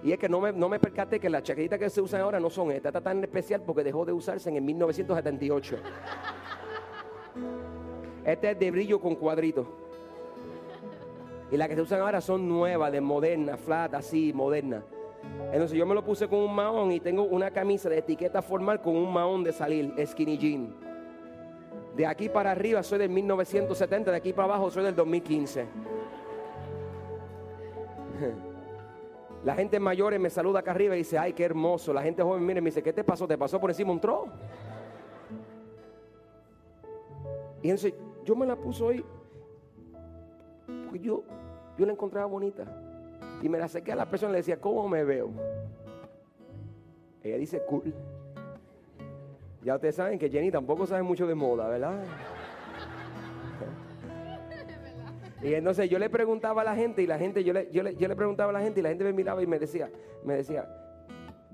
Y 0.03 0.11
es 0.11 0.19
que 0.19 0.29
no 0.29 0.39
me, 0.39 0.51
no 0.51 0.69
me 0.69 0.79
percaté 0.79 1.19
que 1.19 1.29
las 1.29 1.43
chaquetitas 1.43 1.79
que 1.79 1.89
se 1.89 2.01
usan 2.01 2.21
ahora 2.21 2.39
no 2.39 2.49
son 2.49 2.71
estas. 2.71 2.89
Esta 2.89 3.01
tan 3.01 3.23
especial 3.23 3.61
porque 3.61 3.83
dejó 3.83 4.05
de 4.05 4.13
usarse 4.13 4.49
en 4.49 4.57
el 4.57 4.63
1978. 4.63 5.77
Este 8.25 8.51
es 8.51 8.59
de 8.59 8.71
brillo 8.71 8.99
con 8.99 9.15
cuadritos. 9.15 9.67
Y 11.51 11.57
las 11.57 11.69
que 11.69 11.75
se 11.75 11.81
usan 11.81 12.01
ahora 12.01 12.19
son 12.19 12.47
nuevas, 12.47 12.91
de 12.91 12.99
moderna, 12.99 13.57
flat, 13.57 13.93
así, 13.93 14.33
moderna. 14.33 14.83
Entonces 15.51 15.77
yo 15.77 15.85
me 15.85 15.95
lo 15.95 16.03
puse 16.03 16.27
con 16.27 16.39
un 16.39 16.53
mahón 16.53 16.91
y 16.91 16.99
tengo 16.99 17.23
una 17.23 17.51
camisa 17.51 17.89
de 17.89 17.99
etiqueta 17.99 18.41
formal 18.41 18.81
con 18.81 18.95
un 18.95 19.11
mahón 19.11 19.43
de 19.43 19.53
salir, 19.53 19.93
skinny 20.05 20.37
jean. 20.37 20.86
De 21.97 22.05
aquí 22.05 22.29
para 22.29 22.51
arriba 22.51 22.83
soy 22.83 22.99
del 22.99 23.09
1970, 23.09 24.11
de 24.11 24.17
aquí 24.17 24.31
para 24.31 24.53
abajo 24.53 24.69
soy 24.69 24.83
del 24.83 24.95
2015. 24.95 25.65
La 29.43 29.55
gente 29.55 29.79
mayor 29.79 30.19
me 30.19 30.29
saluda 30.29 30.59
acá 30.59 30.69
arriba 30.71 30.93
y 30.93 30.99
dice, 30.99 31.17
ay, 31.17 31.33
qué 31.33 31.43
hermoso. 31.43 31.91
La 31.93 32.03
gente 32.03 32.21
joven 32.21 32.45
mire 32.45 32.61
me 32.61 32.69
dice, 32.69 32.83
¿qué 32.83 32.93
te 32.93 33.03
pasó? 33.03 33.27
¿Te 33.27 33.35
pasó 33.35 33.59
por 33.59 33.71
encima 33.71 33.91
un 33.91 33.99
tro? 33.99 34.27
Y 37.63 37.71
entonces 37.71 37.95
yo 38.23 38.35
me 38.35 38.45
la 38.45 38.55
puse 38.55 38.83
hoy, 38.83 39.03
pues 40.89 41.01
yo, 41.01 41.23
yo 41.79 41.85
la 41.87 41.93
encontraba 41.93 42.27
bonita. 42.27 42.63
Y 43.41 43.49
me 43.49 43.57
la 43.57 43.65
acerqué 43.65 43.93
a 43.93 43.95
la 43.95 44.07
persona 44.07 44.29
y 44.29 44.33
le 44.33 44.37
decía, 44.37 44.61
¿cómo 44.61 44.87
me 44.87 45.03
veo? 45.03 45.31
Ella 47.23 47.37
dice, 47.37 47.59
cool. 47.67 47.91
Ya 49.67 49.75
ustedes 49.75 49.95
saben 49.95 50.17
que 50.17 50.29
Jenny 50.29 50.49
tampoco 50.49 50.87
sabe 50.87 51.03
mucho 51.03 51.27
de 51.27 51.35
moda, 51.35 51.67
¿verdad? 51.67 52.01
Y 55.43 55.53
entonces 55.55 55.89
yo 55.89 55.99
le 55.99 56.09
preguntaba 56.09 56.61
a 56.61 56.63
la 56.63 56.73
gente 56.73 57.01
y 57.01 57.05
la 57.05 57.19
gente, 57.19 57.43
yo 57.43 57.51
le, 57.51 57.69
yo 57.69 57.83
le, 57.83 57.93
yo 57.97 58.07
le 58.07 58.15
preguntaba 58.15 58.51
a 58.51 58.53
la 58.53 58.61
gente 58.61 58.79
y 58.79 58.83
la 58.83 58.87
gente 58.87 59.03
me 59.03 59.11
miraba 59.11 59.43
y 59.43 59.45
me 59.45 59.59
decía, 59.59 59.91
me 60.23 60.35
decía, 60.35 60.65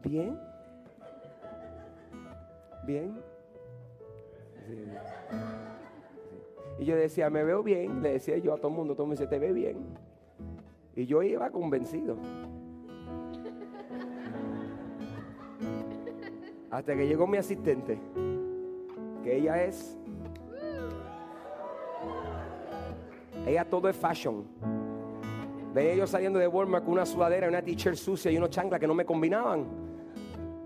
¿bien? 0.03 0.39
¿Bien? 2.85 3.19
Y 6.77 6.85
yo 6.85 6.95
decía, 6.95 7.31
me 7.31 7.43
veo 7.43 7.63
bien, 7.63 8.03
le 8.03 8.13
decía 8.13 8.37
yo 8.37 8.53
a 8.53 8.57
todo 8.57 8.67
el 8.67 8.75
mundo, 8.75 8.93
todo 8.93 9.05
el 9.05 9.07
mundo 9.07 9.21
dice, 9.21 9.27
te 9.27 9.39
ve 9.39 9.51
bien. 9.51 9.87
Y 10.95 11.07
yo 11.07 11.23
iba 11.23 11.49
convencido. 11.49 12.15
Hasta 16.73 16.95
que 16.95 17.05
llegó 17.07 17.27
mi 17.27 17.37
asistente, 17.37 17.99
que 19.23 19.37
ella 19.37 19.63
es... 19.63 19.95
Ella 23.45 23.63
todo 23.63 23.89
es 23.89 23.95
fashion. 23.95 24.43
Venía 25.71 25.93
yo 25.93 26.07
saliendo 26.07 26.39
de 26.39 26.47
Walmart 26.47 26.83
con 26.83 26.93
una 26.93 27.05
sudadera, 27.05 27.47
una 27.47 27.61
t-shirt 27.61 27.95
sucia 27.95 28.31
y 28.31 28.37
unos 28.37 28.49
chanclas 28.49 28.79
que 28.79 28.87
no 28.87 28.95
me 28.95 29.05
combinaban. 29.05 29.67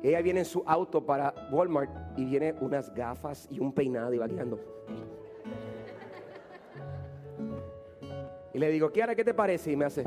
Ella 0.01 0.21
viene 0.21 0.39
en 0.39 0.45
su 0.45 0.63
auto 0.65 1.05
para 1.05 1.33
Walmart 1.51 2.17
y 2.17 2.23
viene 2.23 2.55
unas 2.61 2.93
gafas 2.93 3.45
y 3.51 3.59
un 3.59 3.73
peinado 3.73 4.13
y 4.13 4.17
va 4.17 4.27
guiando. 4.27 4.59
Y 8.53 8.59
le 8.59 8.69
digo, 8.69 8.89
Kiara, 8.93 9.13
¿qué 9.13 9.25
te 9.25 9.33
parece? 9.33 9.73
Y 9.73 9.75
me 9.75 9.83
hace, 9.83 10.05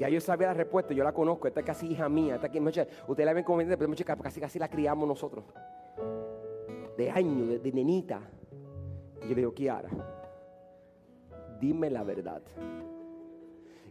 Ya 0.00 0.08
yo 0.08 0.18
sabía 0.18 0.46
la 0.46 0.54
respuesta, 0.54 0.94
yo 0.94 1.04
la 1.04 1.12
conozco. 1.12 1.46
Esta 1.46 1.60
es 1.60 1.66
casi 1.66 1.88
hija 1.88 2.08
mía. 2.08 2.36
Esta 2.36 2.46
aquí, 2.46 2.58
ustedes 2.58 3.26
la 3.26 3.34
ven 3.34 3.44
como 3.44 3.58
pero 3.58 3.94
casi 4.22 4.40
casi 4.40 4.58
la 4.58 4.66
criamos 4.66 5.06
nosotros. 5.06 5.44
De 6.96 7.10
años, 7.10 7.48
de, 7.48 7.58
de 7.58 7.70
nenita. 7.70 8.22
Y 9.18 9.24
yo 9.24 9.28
le 9.28 9.34
digo, 9.34 9.52
Kiara, 9.52 9.90
dime 11.60 11.90
la 11.90 12.02
verdad. 12.02 12.40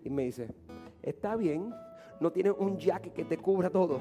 Y 0.03 0.09
me 0.09 0.23
dice, 0.23 0.49
está 1.03 1.35
bien, 1.35 1.71
no 2.19 2.31
tienes 2.31 2.53
un 2.57 2.79
jacket 2.79 3.13
que 3.13 3.25
te 3.25 3.37
cubra 3.37 3.69
todo. 3.69 3.99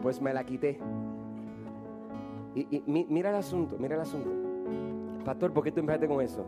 Pues 0.00 0.20
me 0.20 0.32
la 0.32 0.44
quité. 0.44 0.78
Y, 2.54 2.82
mira 2.86 3.30
el 3.30 3.36
asunto, 3.36 3.76
mira 3.78 3.96
el 3.96 4.02
asunto. 4.02 4.30
Pastor, 5.24 5.52
¿por 5.52 5.64
qué 5.64 5.72
tú 5.72 5.80
empezaste 5.80 6.06
con 6.06 6.20
eso? 6.20 6.44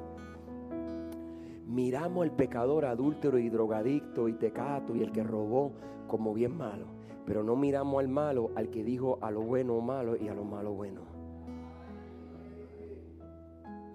Miramos 1.66 2.23
al 2.23 2.31
pecador 2.31 2.85
adúltero 2.85 3.38
y 3.38 3.49
drogadicto 3.49 4.29
y 4.29 4.35
tecato 4.35 4.95
y 4.95 5.03
el 5.03 5.11
que 5.11 5.25
robó 5.25 5.73
como 6.07 6.33
bien 6.33 6.57
malo. 6.57 6.87
Pero 7.27 7.42
no 7.42 7.57
miramos 7.57 7.99
al 7.99 8.09
malo, 8.09 8.51
al 8.55 8.71
que 8.71 8.85
dijo 8.85 9.19
a 9.21 9.33
lo 9.33 9.40
bueno 9.40 9.81
malo 9.81 10.16
y 10.16 10.29
a 10.29 10.35
lo 10.35 10.45
malo 10.45 10.73
bueno. 10.73 11.01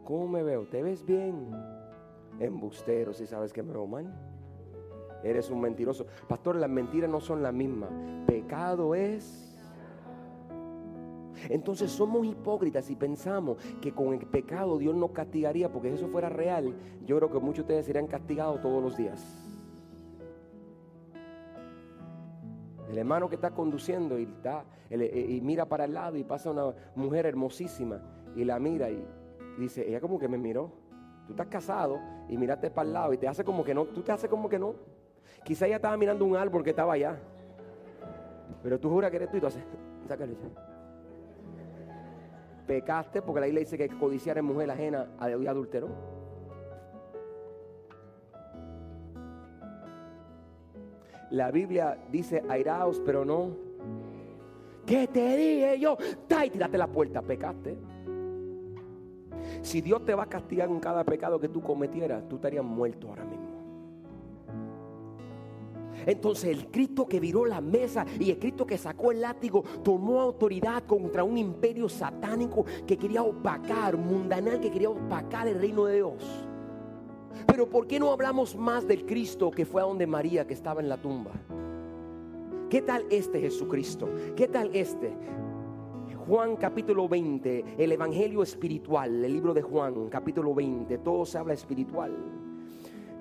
¿Cómo 0.04 0.28
me 0.28 0.44
veo? 0.44 0.66
¿Te 0.66 0.84
ves 0.84 1.06
bien? 1.06 1.50
Embustero, 2.40 3.14
si 3.14 3.26
sabes 3.26 3.54
que 3.54 3.64
me 3.64 3.72
veo 3.72 3.88
mal. 3.88 4.14
Eres 5.24 5.50
un 5.50 5.62
mentiroso. 5.62 6.08
Pastor, 6.28 6.58
las 6.58 6.70
mentiras 6.70 7.10
no 7.10 7.22
son 7.22 7.42
las 7.42 7.54
mismas. 7.54 7.92
Pecado 8.26 8.96
es... 8.96 9.51
Entonces 11.50 11.92
somos 11.92 12.26
hipócritas 12.26 12.90
y 12.90 12.96
pensamos 12.96 13.58
que 13.82 13.92
con 13.92 14.14
el 14.14 14.26
pecado 14.26 14.78
Dios 14.78 14.96
nos 14.96 15.12
castigaría, 15.12 15.72
porque 15.72 15.90
si 15.90 15.96
eso 15.96 16.08
fuera 16.08 16.30
real, 16.30 16.76
yo 17.06 17.18
creo 17.18 17.32
que 17.32 17.40
muchos 17.40 17.58
de 17.68 17.74
ustedes 17.74 17.86
serían 17.86 18.08
castigados 18.08 18.62
todos 18.62 18.82
los 18.82 18.98
días. 18.98 19.52
El 22.90 22.98
hermano 22.98 23.30
que 23.30 23.36
está 23.36 23.52
conduciendo 23.52 24.20
y, 24.20 24.24
está, 24.24 24.66
y 24.90 25.40
mira 25.42 25.66
para 25.66 25.86
el 25.86 25.94
lado 25.94 26.18
y 26.18 26.26
pasa 26.26 26.52
una 26.52 26.74
mujer 26.96 27.26
hermosísima 27.26 28.02
y 28.36 28.44
la 28.44 28.60
mira 28.60 28.90
y 28.90 29.06
dice, 29.58 29.88
ella 29.88 30.02
como 30.02 30.20
que 30.20 30.28
me 30.28 30.38
miró. 30.38 30.72
Tú 31.26 31.34
estás 31.34 31.48
casado 31.48 32.00
y 32.28 32.38
miraste 32.38 32.70
para 32.70 32.88
el 32.88 32.94
lado 32.94 33.14
y 33.14 33.18
te 33.18 33.28
hace 33.28 33.46
como 33.46 33.64
que 33.64 33.74
no, 33.74 33.86
tú 33.86 34.02
te 34.02 34.12
haces 34.12 34.30
como 34.30 34.50
que 34.50 34.60
no. 34.60 34.76
Quizá 35.46 35.68
ella 35.68 35.78
estaba 35.78 35.96
mirando 35.96 36.26
un 36.26 36.36
árbol 36.36 36.64
que 36.64 36.72
estaba 36.72 36.94
allá. 36.94 37.18
Pero 38.62 38.80
tú 38.80 38.90
juras 38.90 39.10
que 39.10 39.18
eres 39.18 39.32
tú 39.32 39.38
y 39.38 39.40
tú 39.40 39.48
haces, 39.48 39.64
sácale. 40.08 40.36
Pecaste 42.68 43.22
porque 43.22 43.42
la 43.42 43.48
isla 43.48 43.60
dice 43.60 43.78
que 43.78 43.90
codiciar 43.90 44.38
en 44.38 44.46
mujer 44.46 44.70
ajena 44.72 45.08
a 45.20 45.26
adúltero. 45.26 45.90
La 51.32 51.50
Biblia 51.50 51.98
dice 52.12 52.44
airaos, 52.50 53.02
pero 53.06 53.24
no. 53.24 53.52
¿Qué 54.86 55.08
te 55.08 55.38
dije 55.38 55.80
yo? 55.80 55.98
Tírate 56.28 56.78
la 56.78 56.88
puerta, 56.88 57.22
pecaste. 57.22 57.78
Si 59.62 59.80
Dios 59.80 60.04
te 60.06 60.14
va 60.14 60.24
a 60.24 60.30
castigar 60.30 60.70
en 60.70 60.80
cada 60.80 61.04
pecado 61.04 61.40
que 61.40 61.48
tú 61.48 61.62
cometieras, 61.62 62.28
tú 62.28 62.36
estarías 62.36 62.66
muerto 62.66 63.08
ahora 63.08 63.24
mismo. 63.24 63.31
Entonces 66.06 66.50
el 66.50 66.68
Cristo 66.68 67.08
que 67.08 67.20
viró 67.20 67.46
la 67.46 67.62
mesa 67.62 68.06
y 68.20 68.32
el 68.32 68.40
Cristo 68.40 68.66
que 68.66 68.78
sacó 68.78 69.12
el 69.12 69.22
látigo 69.22 69.64
tomó 69.84 70.22
autoridad 70.22 70.84
contra 70.84 71.24
un 71.24 71.38
imperio 71.38 71.90
satánico 71.90 72.66
que 72.86 72.98
quería 72.98 73.24
opacar, 73.24 73.98
mundanal, 73.98 74.60
que 74.60 74.72
quería 74.72 74.90
opacar 74.90 75.48
el 75.48 75.60
reino 75.60 75.86
de 75.86 75.96
Dios. 75.96 76.46
Pero 77.48 77.70
¿por 77.70 77.88
qué 77.88 78.00
no 78.00 78.12
hablamos 78.12 78.56
más 78.56 78.88
del 78.88 79.06
Cristo 79.06 79.52
que 79.52 79.66
fue 79.66 79.82
a 79.82 79.86
donde 79.86 80.08
María 80.08 80.46
que 80.46 80.54
estaba 80.54 80.82
en 80.82 80.90
la 80.90 80.98
tumba? 80.98 81.32
¿Qué 82.70 82.82
tal 82.82 83.06
este 83.10 83.40
Jesucristo? 83.42 84.10
¿Qué 84.36 84.48
tal 84.48 84.70
este? 84.74 85.12
Juan 86.28 86.56
capítulo 86.56 87.10
20, 87.10 87.66
el 87.78 87.92
Evangelio 87.92 88.44
espiritual, 88.44 89.26
el 89.26 89.34
libro 89.34 89.54
de 89.54 89.62
Juan 89.62 90.08
capítulo 90.08 90.54
20, 90.54 91.00
todo 91.00 91.26
se 91.26 91.38
habla 91.38 91.54
espiritual. 91.54 92.16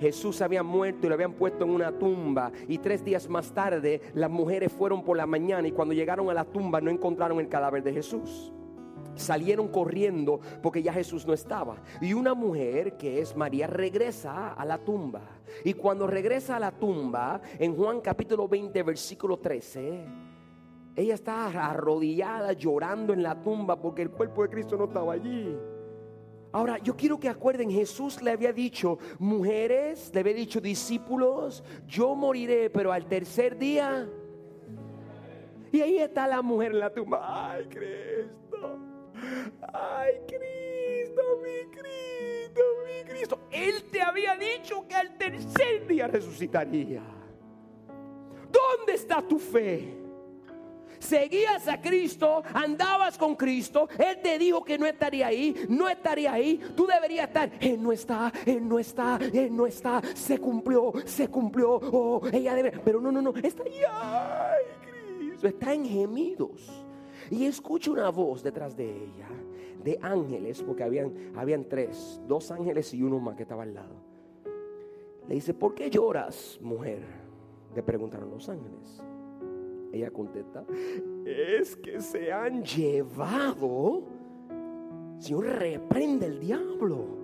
Jesús 0.00 0.40
había 0.40 0.62
muerto 0.62 1.06
y 1.06 1.08
lo 1.08 1.14
habían 1.14 1.34
puesto 1.34 1.64
en 1.64 1.70
una 1.70 1.92
tumba. 1.92 2.50
Y 2.66 2.78
tres 2.78 3.04
días 3.04 3.28
más 3.28 3.52
tarde 3.52 4.00
las 4.14 4.30
mujeres 4.30 4.72
fueron 4.72 5.04
por 5.04 5.16
la 5.16 5.26
mañana 5.26 5.68
y 5.68 5.72
cuando 5.72 5.94
llegaron 5.94 6.30
a 6.30 6.34
la 6.34 6.44
tumba 6.44 6.80
no 6.80 6.90
encontraron 6.90 7.38
el 7.38 7.48
cadáver 7.48 7.82
de 7.82 7.92
Jesús. 7.92 8.52
Salieron 9.14 9.68
corriendo 9.68 10.40
porque 10.62 10.82
ya 10.82 10.92
Jesús 10.92 11.26
no 11.26 11.34
estaba. 11.34 11.76
Y 12.00 12.14
una 12.14 12.32
mujer 12.32 12.96
que 12.96 13.20
es 13.20 13.36
María 13.36 13.66
regresa 13.66 14.54
a 14.54 14.64
la 14.64 14.78
tumba. 14.78 15.20
Y 15.64 15.74
cuando 15.74 16.06
regresa 16.06 16.56
a 16.56 16.60
la 16.60 16.70
tumba, 16.70 17.40
en 17.58 17.76
Juan 17.76 18.00
capítulo 18.00 18.48
20, 18.48 18.82
versículo 18.82 19.38
13, 19.38 20.04
ella 20.96 21.14
está 21.14 21.46
arrodillada 21.46 22.52
llorando 22.52 23.12
en 23.12 23.22
la 23.22 23.40
tumba 23.42 23.76
porque 23.76 24.02
el 24.02 24.10
cuerpo 24.10 24.42
de 24.42 24.48
Cristo 24.48 24.76
no 24.76 24.84
estaba 24.84 25.12
allí. 25.12 25.54
Ahora, 26.52 26.78
yo 26.78 26.96
quiero 26.96 27.18
que 27.20 27.28
acuerden, 27.28 27.70
Jesús 27.70 28.20
le 28.22 28.32
había 28.32 28.52
dicho, 28.52 28.98
mujeres, 29.18 30.10
le 30.12 30.20
había 30.20 30.34
dicho, 30.34 30.60
discípulos, 30.60 31.62
yo 31.86 32.14
moriré, 32.14 32.70
pero 32.70 32.92
al 32.92 33.06
tercer 33.06 33.56
día. 33.56 34.08
Y 35.70 35.80
ahí 35.80 35.98
está 35.98 36.26
la 36.26 36.42
mujer 36.42 36.72
en 36.72 36.80
la 36.80 36.92
tumba. 36.92 37.52
Ay, 37.52 37.66
Cristo. 37.66 38.78
Ay, 39.72 40.14
Cristo, 40.26 41.22
mi 41.42 41.70
Cristo, 41.70 42.62
mi 42.84 43.08
Cristo. 43.08 43.40
Él 43.52 43.84
te 43.90 44.02
había 44.02 44.36
dicho 44.36 44.86
que 44.88 44.94
al 44.96 45.16
tercer 45.16 45.86
día 45.86 46.08
resucitaría. 46.08 47.02
¿Dónde 48.50 48.94
está 48.94 49.22
tu 49.22 49.38
fe? 49.38 49.99
Seguías 51.00 51.66
a 51.66 51.80
Cristo, 51.80 52.42
andabas 52.54 53.18
con 53.18 53.34
Cristo, 53.34 53.88
Él 53.98 54.20
te 54.22 54.38
dijo 54.38 54.62
que 54.62 54.78
no 54.78 54.86
estaría 54.86 55.26
ahí, 55.26 55.54
no 55.68 55.88
estaría 55.88 56.32
ahí, 56.32 56.60
tú 56.76 56.86
deberías 56.86 57.28
estar, 57.28 57.50
Él 57.60 57.82
no 57.82 57.90
está, 57.90 58.32
Él 58.46 58.68
no 58.68 58.78
está, 58.78 59.18
Él 59.32 59.56
no 59.56 59.66
está, 59.66 60.00
se 60.14 60.38
cumplió, 60.38 60.92
se 61.04 61.28
cumplió, 61.28 61.72
oh, 61.72 62.22
ella 62.32 62.54
debe, 62.54 62.72
pero 62.84 63.00
no, 63.00 63.10
no, 63.10 63.20
no, 63.20 63.34
está 63.36 63.64
ahí, 63.64 63.80
ay, 63.90 64.64
Cristo, 65.18 65.48
está 65.48 65.74
en 65.74 65.84
gemidos. 65.84 66.84
Y 67.30 67.46
escucha 67.46 67.92
una 67.92 68.10
voz 68.10 68.42
detrás 68.42 68.76
de 68.76 68.90
ella, 68.90 69.28
de 69.84 69.98
ángeles, 70.02 70.62
porque 70.62 70.82
habían, 70.82 71.32
habían 71.36 71.64
tres, 71.64 72.20
dos 72.26 72.50
ángeles 72.50 72.92
y 72.92 73.02
uno 73.02 73.20
más 73.20 73.36
que 73.36 73.42
estaba 73.42 73.62
al 73.62 73.74
lado. 73.74 73.94
Le 75.28 75.36
dice, 75.36 75.54
¿por 75.54 75.74
qué 75.74 75.88
lloras, 75.90 76.58
mujer? 76.60 77.04
Le 77.74 77.82
preguntaron 77.84 78.30
los 78.30 78.48
ángeles. 78.48 79.00
Ella 79.92 80.10
contesta, 80.10 80.64
es 81.24 81.76
que 81.76 82.00
se 82.00 82.32
han 82.32 82.62
llevado, 82.64 84.04
Señor, 85.18 85.46
reprende 85.46 86.26
el 86.26 86.38
diablo, 86.38 87.18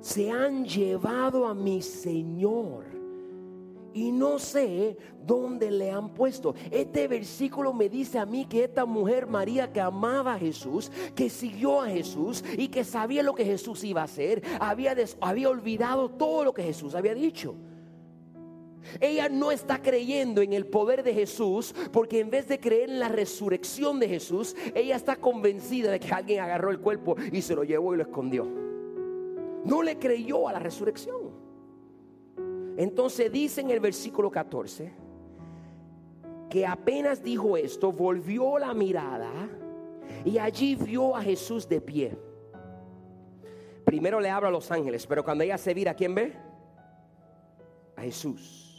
se 0.00 0.30
han 0.30 0.64
llevado 0.64 1.46
a 1.46 1.54
mi 1.54 1.82
Señor. 1.82 3.00
Y 3.92 4.12
no 4.12 4.38
sé 4.38 4.96
dónde 5.26 5.68
le 5.68 5.90
han 5.90 6.14
puesto. 6.14 6.54
Este 6.70 7.08
versículo 7.08 7.72
me 7.72 7.88
dice 7.88 8.20
a 8.20 8.24
mí 8.24 8.46
que 8.46 8.62
esta 8.62 8.84
mujer 8.84 9.26
María 9.26 9.72
que 9.72 9.80
amaba 9.80 10.34
a 10.34 10.38
Jesús, 10.38 10.92
que 11.14 11.28
siguió 11.28 11.80
a 11.80 11.88
Jesús 11.88 12.44
y 12.56 12.68
que 12.68 12.84
sabía 12.84 13.24
lo 13.24 13.34
que 13.34 13.44
Jesús 13.44 13.82
iba 13.82 14.02
a 14.02 14.04
hacer, 14.04 14.42
había, 14.60 14.94
había 15.20 15.50
olvidado 15.50 16.08
todo 16.08 16.44
lo 16.44 16.54
que 16.54 16.62
Jesús 16.62 16.94
había 16.94 17.14
dicho. 17.14 17.56
Ella 19.00 19.28
no 19.28 19.50
está 19.50 19.82
creyendo 19.82 20.42
en 20.42 20.52
el 20.52 20.66
poder 20.66 21.02
de 21.02 21.14
Jesús 21.14 21.74
porque 21.92 22.20
en 22.20 22.30
vez 22.30 22.48
de 22.48 22.58
creer 22.58 22.90
en 22.90 22.98
la 22.98 23.08
resurrección 23.08 24.00
de 24.00 24.08
Jesús, 24.08 24.56
ella 24.74 24.96
está 24.96 25.16
convencida 25.16 25.90
de 25.90 26.00
que 26.00 26.12
alguien 26.12 26.40
agarró 26.40 26.70
el 26.70 26.80
cuerpo 26.80 27.16
y 27.32 27.42
se 27.42 27.54
lo 27.54 27.64
llevó 27.64 27.94
y 27.94 27.98
lo 27.98 28.02
escondió. 28.02 28.46
No 29.64 29.82
le 29.82 29.98
creyó 29.98 30.48
a 30.48 30.52
la 30.52 30.58
resurrección. 30.58 31.30
Entonces 32.76 33.30
dice 33.30 33.60
en 33.60 33.70
el 33.70 33.80
versículo 33.80 34.30
14 34.30 34.92
que 36.48 36.66
apenas 36.66 37.22
dijo 37.22 37.56
esto, 37.56 37.92
volvió 37.92 38.58
la 38.58 38.74
mirada 38.74 39.30
y 40.24 40.38
allí 40.38 40.74
vio 40.74 41.14
a 41.14 41.22
Jesús 41.22 41.68
de 41.68 41.80
pie. 41.80 42.18
Primero 43.84 44.20
le 44.20 44.30
habla 44.30 44.48
a 44.48 44.52
los 44.52 44.70
ángeles, 44.70 45.06
pero 45.06 45.24
cuando 45.24 45.44
ella 45.44 45.58
se 45.58 45.74
vira, 45.74 45.92
¿a 45.92 45.94
quién 45.94 46.14
ve? 46.14 46.36
A 47.96 48.02
Jesús. 48.02 48.69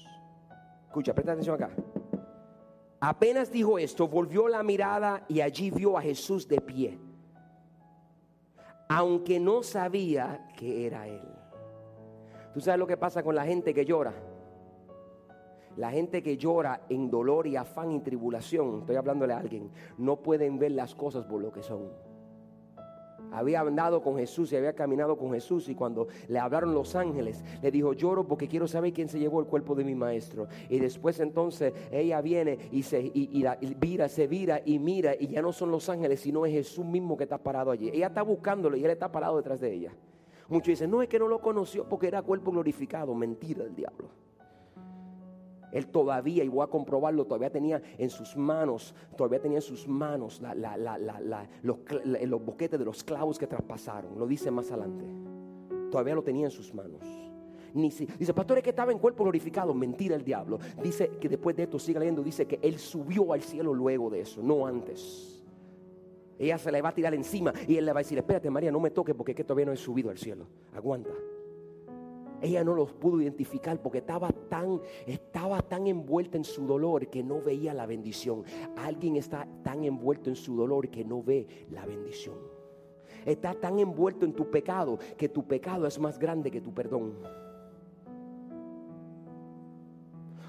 Escucha, 0.91 1.13
presta 1.13 1.31
atención 1.31 1.55
acá. 1.55 1.69
Apenas 2.99 3.49
dijo 3.49 3.79
esto, 3.79 4.09
volvió 4.09 4.49
la 4.49 4.61
mirada 4.61 5.23
y 5.29 5.39
allí 5.39 5.71
vio 5.71 5.97
a 5.97 6.01
Jesús 6.01 6.49
de 6.49 6.59
pie. 6.59 6.99
Aunque 8.89 9.39
no 9.39 9.63
sabía 9.63 10.49
que 10.57 10.85
era 10.85 11.07
Él. 11.07 11.23
¿Tú 12.53 12.59
sabes 12.59 12.77
lo 12.77 12.87
que 12.87 12.97
pasa 12.97 13.23
con 13.23 13.35
la 13.35 13.45
gente 13.45 13.73
que 13.73 13.85
llora? 13.85 14.13
La 15.77 15.91
gente 15.91 16.21
que 16.21 16.35
llora 16.35 16.81
en 16.89 17.09
dolor 17.09 17.47
y 17.47 17.55
afán 17.55 17.93
y 17.93 18.01
tribulación, 18.01 18.79
estoy 18.79 18.97
hablándole 18.97 19.31
a 19.31 19.37
alguien, 19.37 19.71
no 19.97 20.17
pueden 20.17 20.59
ver 20.59 20.73
las 20.73 20.93
cosas 20.93 21.23
por 21.23 21.41
lo 21.41 21.53
que 21.53 21.63
son 21.63 21.87
había 23.31 23.61
andado 23.61 24.01
con 24.01 24.17
Jesús 24.17 24.51
y 24.51 24.57
había 24.57 24.73
caminado 24.73 25.17
con 25.17 25.31
Jesús 25.31 25.69
y 25.69 25.75
cuando 25.75 26.07
le 26.27 26.39
hablaron 26.39 26.73
los 26.73 26.95
ángeles, 26.95 27.43
le 27.61 27.71
dijo, 27.71 27.93
lloro 27.93 28.27
porque 28.27 28.47
quiero 28.47 28.67
saber 28.67 28.93
quién 28.93 29.09
se 29.09 29.19
llevó 29.19 29.39
el 29.39 29.47
cuerpo 29.47 29.75
de 29.75 29.83
mi 29.83 29.95
maestro. 29.95 30.47
Y 30.69 30.79
después 30.79 31.19
entonces 31.19 31.73
ella 31.91 32.21
viene 32.21 32.57
y 32.71 32.83
se 32.83 33.01
y, 33.01 33.43
vira, 33.77 34.09
se 34.09 34.27
vira 34.27 34.61
y 34.65 34.79
mira 34.79 35.15
y 35.17 35.27
ya 35.27 35.41
no 35.41 35.51
son 35.51 35.71
los 35.71 35.89
ángeles, 35.89 36.19
sino 36.19 36.45
es 36.45 36.53
Jesús 36.53 36.85
mismo 36.85 37.17
que 37.17 37.23
está 37.23 37.37
parado 37.37 37.71
allí. 37.71 37.89
Ella 37.89 38.07
está 38.07 38.21
buscándolo 38.21 38.77
y 38.77 38.83
él 38.83 38.91
está 38.91 39.11
parado 39.11 39.37
detrás 39.37 39.59
de 39.59 39.73
ella. 39.73 39.93
Muchos 40.49 40.67
dicen, 40.67 40.91
no 40.91 41.01
es 41.01 41.07
que 41.07 41.17
no 41.17 41.27
lo 41.27 41.39
conoció 41.39 41.87
porque 41.87 42.07
era 42.07 42.21
cuerpo 42.21 42.51
glorificado. 42.51 43.15
Mentira 43.15 43.63
del 43.63 43.75
diablo. 43.75 44.09
Él 45.71 45.87
todavía, 45.87 46.43
y 46.43 46.49
voy 46.49 46.63
a 46.63 46.67
comprobarlo, 46.67 47.25
todavía 47.25 47.49
tenía 47.49 47.81
en 47.97 48.09
sus 48.09 48.35
manos, 48.35 48.93
todavía 49.15 49.39
tenía 49.39 49.59
en 49.59 49.63
sus 49.63 49.87
manos 49.87 50.41
los, 51.63 52.45
boquetes 52.45 52.79
de 52.79 52.85
los 52.85 53.03
clavos 53.03 53.37
que 53.39 53.47
traspasaron. 53.47 54.17
Lo 54.17 54.27
dice 54.27 54.51
más 54.51 54.71
adelante. 54.71 55.05
Todavía 55.89 56.15
lo 56.15 56.23
tenía 56.23 56.45
en 56.45 56.51
sus 56.51 56.73
manos. 56.73 57.01
Ni 57.73 57.89
si, 57.89 58.05
dice, 58.05 58.33
pastor, 58.33 58.57
es 58.57 58.63
que 58.63 58.71
estaba 58.71 58.91
en 58.91 58.99
cuerpo 58.99 59.23
glorificado. 59.23 59.73
Mentira 59.73 60.15
el 60.15 60.23
diablo. 60.23 60.59
Dice 60.83 61.09
que 61.19 61.29
después 61.29 61.55
de 61.55 61.63
esto, 61.63 61.79
sigue 61.79 61.99
leyendo, 61.99 62.21
dice 62.21 62.45
que 62.45 62.59
él 62.61 62.77
subió 62.77 63.31
al 63.31 63.41
cielo 63.41 63.73
luego 63.73 64.09
de 64.09 64.21
eso, 64.21 64.41
no 64.41 64.65
antes. 64.65 65.41
Ella 66.37 66.57
se 66.57 66.71
le 66.71 66.81
va 66.81 66.89
a 66.89 66.93
tirar 66.93 67.13
encima 67.13 67.53
y 67.67 67.77
él 67.77 67.85
le 67.85 67.93
va 67.93 67.99
a 67.99 68.03
decir, 68.03 68.17
espérate 68.17 68.49
María, 68.49 68.71
no 68.71 68.79
me 68.79 68.89
toques 68.89 69.13
porque 69.13 69.33
es 69.33 69.35
que 69.35 69.43
todavía 69.43 69.67
no 69.67 69.73
he 69.73 69.77
subido 69.77 70.09
al 70.09 70.17
cielo. 70.17 70.47
Aguanta. 70.73 71.11
Ella 72.41 72.63
no 72.63 72.73
los 72.73 72.91
pudo 72.91 73.21
identificar 73.21 73.79
porque 73.81 73.99
estaba 73.99 74.29
tan, 74.49 74.81
estaba 75.05 75.61
tan 75.61 75.85
envuelta 75.85 76.37
en 76.37 76.43
su 76.43 76.65
dolor 76.65 77.07
que 77.07 77.23
no 77.23 77.41
veía 77.41 77.73
la 77.73 77.85
bendición. 77.85 78.43
Alguien 78.77 79.15
está 79.15 79.47
tan 79.63 79.83
envuelto 79.83 80.29
en 80.29 80.35
su 80.35 80.55
dolor 80.55 80.89
que 80.89 81.05
no 81.05 81.21
ve 81.21 81.47
la 81.69 81.85
bendición. 81.85 82.35
Está 83.25 83.53
tan 83.53 83.77
envuelto 83.77 84.25
en 84.25 84.33
tu 84.33 84.49
pecado 84.49 84.97
que 85.17 85.29
tu 85.29 85.43
pecado 85.43 85.85
es 85.85 85.99
más 85.99 86.17
grande 86.17 86.49
que 86.49 86.61
tu 86.61 86.73
perdón. 86.73 87.13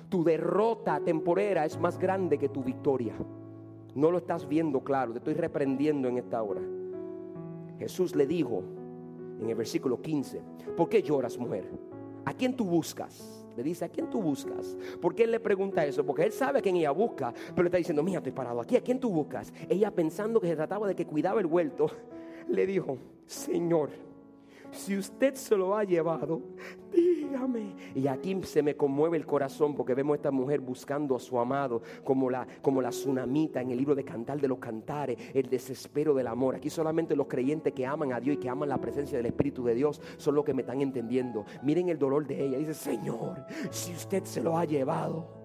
Tu 0.09 0.25
derrota 0.25 1.01
temporera 1.01 1.65
es 1.65 1.79
más 1.79 1.99
grande 1.99 2.39
que 2.39 2.49
tu 2.49 2.63
victoria. 2.63 3.15
No 3.95 4.11
lo 4.11 4.19
estás 4.19 4.49
viendo 4.49 4.81
claro, 4.81 5.13
te 5.13 5.19
estoy 5.19 5.35
reprendiendo 5.35 6.09
en 6.09 6.17
esta 6.17 6.43
hora. 6.43 6.63
Jesús 7.79 8.15
le 8.15 8.27
dijo 8.27 8.63
en 9.43 9.51
el 9.51 9.57
versículo 9.57 10.01
15, 10.01 10.41
¿por 10.77 10.89
qué 10.89 11.03
lloras 11.03 11.37
mujer? 11.37 11.69
¿A 12.25 12.33
quién 12.33 12.55
tú 12.55 12.65
buscas? 12.65 13.45
Le 13.57 13.63
dice, 13.63 13.85
¿a 13.85 13.89
quién 13.89 14.09
tú 14.09 14.23
buscas? 14.23 14.77
¿Por 15.01 15.15
qué 15.15 15.25
él 15.25 15.33
le 15.33 15.41
pregunta 15.41 15.85
eso? 15.85 16.07
Porque 16.07 16.23
él 16.23 16.33
sabe 16.33 16.61
a 16.61 16.63
quién 16.63 16.77
ella 16.77 16.91
busca, 16.91 17.35
pero 17.51 17.63
le 17.63 17.69
está 17.69 17.79
diciendo, 17.79 18.03
mira, 18.03 18.19
estoy 18.19 18.33
parado 18.33 18.61
aquí, 18.61 18.77
¿a 18.77 18.81
quién 18.81 18.99
tú 18.99 19.11
buscas? 19.11 19.53
Ella 19.69 19.91
pensando 19.91 20.41
que 20.41 20.47
se 20.47 20.57
trataba 20.57 20.87
de 20.87 20.95
que 20.95 21.07
cuidaba 21.07 21.41
el 21.41 21.47
huerto, 21.47 21.91
le 22.49 22.67
dijo, 22.67 22.97
Señor, 23.27 23.91
si 24.73 24.97
usted 24.97 25.35
se 25.35 25.57
lo 25.57 25.77
ha 25.77 25.85
llevado, 25.85 26.41
dígame. 26.91 27.75
Y 27.95 28.07
aquí 28.09 28.39
se 28.43 28.63
me 28.63 28.75
conmueve 28.75 29.17
el 29.17 29.27
corazón 29.27 29.75
porque 29.75 29.95
vemos 29.95 30.15
a 30.15 30.17
esta 30.17 30.31
mujer 30.31 30.61
buscando 30.61 31.15
a 31.15 31.21
su 31.21 31.39
amado 31.39 31.83
como 32.03 32.31
la, 32.31 32.47
como 32.63 32.81
la 32.81 32.89
tsunamita 32.89 33.61
en 33.61 33.71
el 33.71 33.77
libro 33.79 33.95
de 33.95 34.05
Cantar 34.05 34.41
de 34.41 34.49
los 34.49 34.59
Cantares, 34.59 35.19
el 35.35 35.49
desespero 35.49 36.15
del 36.15 36.27
amor. 36.27 36.57
Aquí 36.57 36.71
solamente 36.71 37.15
los 37.15 37.27
creyentes 37.27 37.73
que 37.75 37.87
aman 37.87 38.13
a 38.13 38.21
Dios 38.21 38.37
y 38.37 38.41
que 38.41 38.49
aman 38.49 38.69
la 38.69 38.81
presencia 38.81 39.19
del 39.19 39.27
Espíritu 39.27 39.63
de 39.65 39.75
Dios 39.75 40.01
son 40.17 40.35
los 40.35 40.45
que 40.45 40.55
me 40.55 40.63
están 40.63 40.81
entendiendo. 40.81 41.45
Miren 41.63 41.89
el 41.91 41.99
dolor 41.99 42.27
de 42.27 42.45
ella. 42.45 42.59
Dice, 42.59 42.75
Señor, 42.75 43.45
si 43.71 43.93
usted 43.93 44.25
se 44.25 44.43
lo 44.43 44.57
ha 44.57 44.65
llevado 44.65 45.42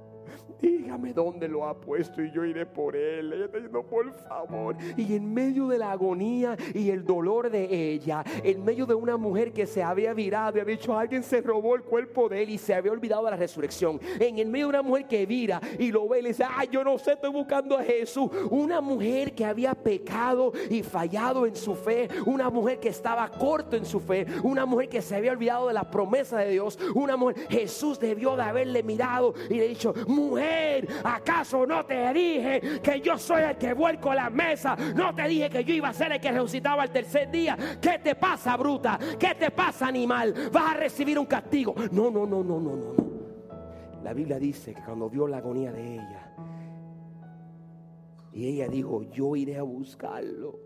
dígame 0.62 1.13
dónde 1.13 1.48
lo 1.48 1.65
ha 1.65 1.80
puesto 1.80 2.22
y 2.22 2.32
yo 2.32 2.46
iré 2.46 2.65
por 2.65 2.96
él. 2.96 3.34
Ella 3.34 3.46
está 3.46 3.58
diciendo, 3.58 3.84
por 3.84 4.13
favor. 4.13 4.76
Y 4.96 5.15
en 5.15 5.34
medio 5.34 5.67
de 5.67 5.78
la 5.78 5.91
agonía 5.91 6.58
y 6.74 6.89
el 6.89 7.06
dolor 7.06 7.50
de 7.50 7.91
ella, 7.93 8.24
en 8.43 8.63
medio 8.63 8.86
de 8.86 8.96
una 8.96 9.17
mujer 9.17 9.52
que 9.52 9.65
se 9.65 9.84
había 9.84 10.13
virado 10.13 10.58
y 10.58 10.62
había 10.62 10.76
dicho, 10.76 10.98
alguien 10.98 11.24
se 11.24 11.41
robó 11.41 11.76
el 11.76 11.84
cuerpo 11.84 12.30
de 12.30 12.43
él 12.43 12.50
y 12.52 12.58
se 12.58 12.74
había 12.74 12.91
olvidado 12.91 13.26
de 13.26 13.32
la 13.32 13.38
resurrección. 13.38 14.00
En 14.20 14.39
el 14.39 14.48
medio 14.48 14.65
de 14.67 14.70
una 14.70 14.82
mujer 14.82 15.08
que 15.08 15.26
vira 15.26 15.62
y 15.78 15.91
lo 15.91 16.08
ve 16.08 16.20
y 16.20 16.22
le 16.24 16.30
dice, 16.30 16.46
ay, 16.50 16.70
yo 16.72 16.84
no 16.84 16.98
sé, 16.98 17.13
estoy 17.13 17.32
buscando 17.32 17.78
a 17.78 17.84
Jesús. 17.84 18.30
Una 18.50 18.82
mujer 18.82 19.34
que 19.34 19.46
había 19.46 19.74
pecado 19.74 20.52
y 20.70 20.84
fallado 20.84 21.46
en 21.46 21.56
su 21.56 21.76
fe. 21.76 22.08
Una 22.26 22.50
mujer 22.50 22.80
que 22.80 22.89
estaba 22.89 23.30
corto 23.30 23.76
en 23.76 23.86
su 23.86 24.00
fe. 24.00 24.26
Una 24.43 24.65
mujer 24.65 24.89
que 24.89 25.02
se 25.02 25.15
había 25.15 25.32
olvidado 25.32 25.67
de 25.67 25.74
la 25.74 25.89
promesa 25.89 26.38
de 26.39 26.52
Dios. 26.52 26.80
Una 26.96 27.17
mujer, 27.17 27.48
Jesús 27.50 28.00
debió 28.00 28.36
de 28.36 28.43
haberle 28.43 28.84
mirado 28.84 29.34
y 29.50 29.56
le 29.56 29.67
dicho, 29.67 29.93
mujer 30.08 30.47
¿Acaso 31.04 31.66
no 31.66 31.86
te 31.86 32.14
dije 32.14 32.82
que 32.82 33.02
yo 33.02 33.18
soy 33.18 33.44
el 33.44 33.58
que 33.58 33.74
vuelco 33.74 34.14
la 34.14 34.30
mesa? 34.30 34.76
No 34.96 35.14
te 35.14 35.28
dije 35.28 35.50
que 35.50 35.64
yo 35.64 35.74
iba 35.74 35.90
a 35.90 35.94
ser 35.94 36.12
el 36.12 36.20
que 36.20 36.32
resucitaba 36.32 36.84
el 36.84 36.92
tercer 36.92 37.32
día. 37.32 37.58
¿Qué 37.82 38.00
te 38.00 38.16
pasa, 38.16 38.56
bruta? 38.58 39.00
¿Qué 39.20 39.36
te 39.36 39.52
pasa, 39.52 39.88
animal? 39.88 40.34
Vas 40.52 40.76
a 40.76 40.78
recibir 40.78 41.18
un 41.18 41.26
castigo. 41.26 41.76
No, 41.92 42.10
no, 42.10 42.26
no, 42.26 42.44
no, 42.44 42.60
no, 42.60 42.76
no. 42.76 43.08
La 44.04 44.14
Biblia 44.14 44.40
dice 44.40 44.74
que 44.74 44.82
cuando 44.84 45.10
vio 45.10 45.28
la 45.28 45.38
agonía 45.38 45.72
de 45.72 45.96
ella, 45.96 46.34
y 48.38 48.46
ella 48.46 48.68
dijo, 48.68 49.02
yo 49.12 49.36
iré 49.36 49.58
a 49.58 49.64
buscarlo. 49.64 50.60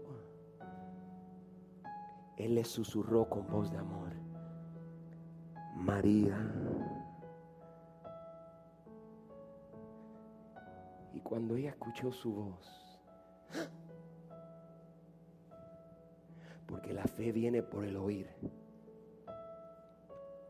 Él 2.36 2.56
le 2.56 2.66
susurró 2.66 3.30
con 3.30 3.48
voz 3.48 3.72
de 3.72 3.78
amor, 3.78 4.12
María. 5.76 6.38
Cuando 11.20 11.56
ella 11.56 11.72
escuchó 11.72 12.12
su 12.12 12.34
voz. 12.34 13.02
Porque 16.66 16.94
la 16.94 17.04
fe 17.04 17.32
viene 17.32 17.62
por 17.62 17.84
el 17.84 17.98
oír, 17.98 18.30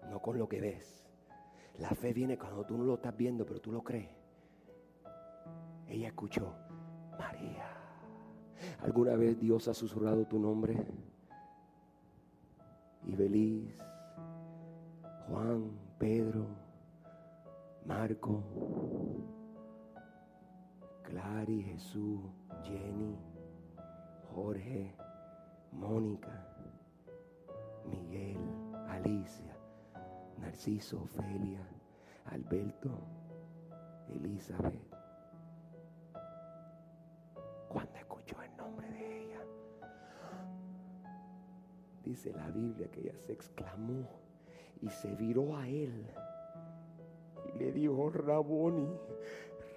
no 0.09 0.21
con 0.21 0.37
lo 0.37 0.47
que 0.47 0.61
ves. 0.61 1.07
La 1.79 1.89
fe 1.89 2.13
viene 2.13 2.37
cuando 2.37 2.63
tú 2.63 2.77
no 2.77 2.83
lo 2.83 2.95
estás 2.95 3.17
viendo, 3.17 3.45
pero 3.45 3.59
tú 3.59 3.71
lo 3.71 3.81
crees. 3.81 4.09
Ella 5.87 6.09
escuchó, 6.09 6.53
María. 7.17 7.65
¿Alguna 8.83 9.15
vez 9.15 9.39
Dios 9.39 9.67
ha 9.67 9.73
susurrado 9.73 10.25
tu 10.25 10.37
nombre? 10.37 10.77
Ibeliz, 13.03 13.75
Juan, 15.27 15.71
Pedro, 15.97 16.45
Marco. 17.85 18.43
Clary, 21.11 21.61
Jesús, 21.63 22.21
Jenny, 22.63 23.17
Jorge, 24.33 24.95
Mónica, 25.73 26.47
Miguel, 27.85 28.39
Alicia, 28.87 29.53
Narciso, 30.37 31.01
Ofelia, 31.01 31.67
Alberto, 32.27 32.97
Elizabeth. 34.07 34.95
Cuando 37.67 37.97
escuchó 37.97 38.41
el 38.41 38.55
nombre 38.55 38.89
de 38.89 39.23
ella, 39.25 39.41
dice 42.05 42.31
la 42.31 42.49
Biblia 42.51 42.89
que 42.89 43.01
ella 43.01 43.17
se 43.17 43.33
exclamó 43.33 44.07
y 44.81 44.89
se 44.89 45.13
viró 45.15 45.57
a 45.57 45.67
él 45.67 46.07
y 47.53 47.57
le 47.57 47.71
dijo, 47.71 48.09
Raboni, 48.09 48.87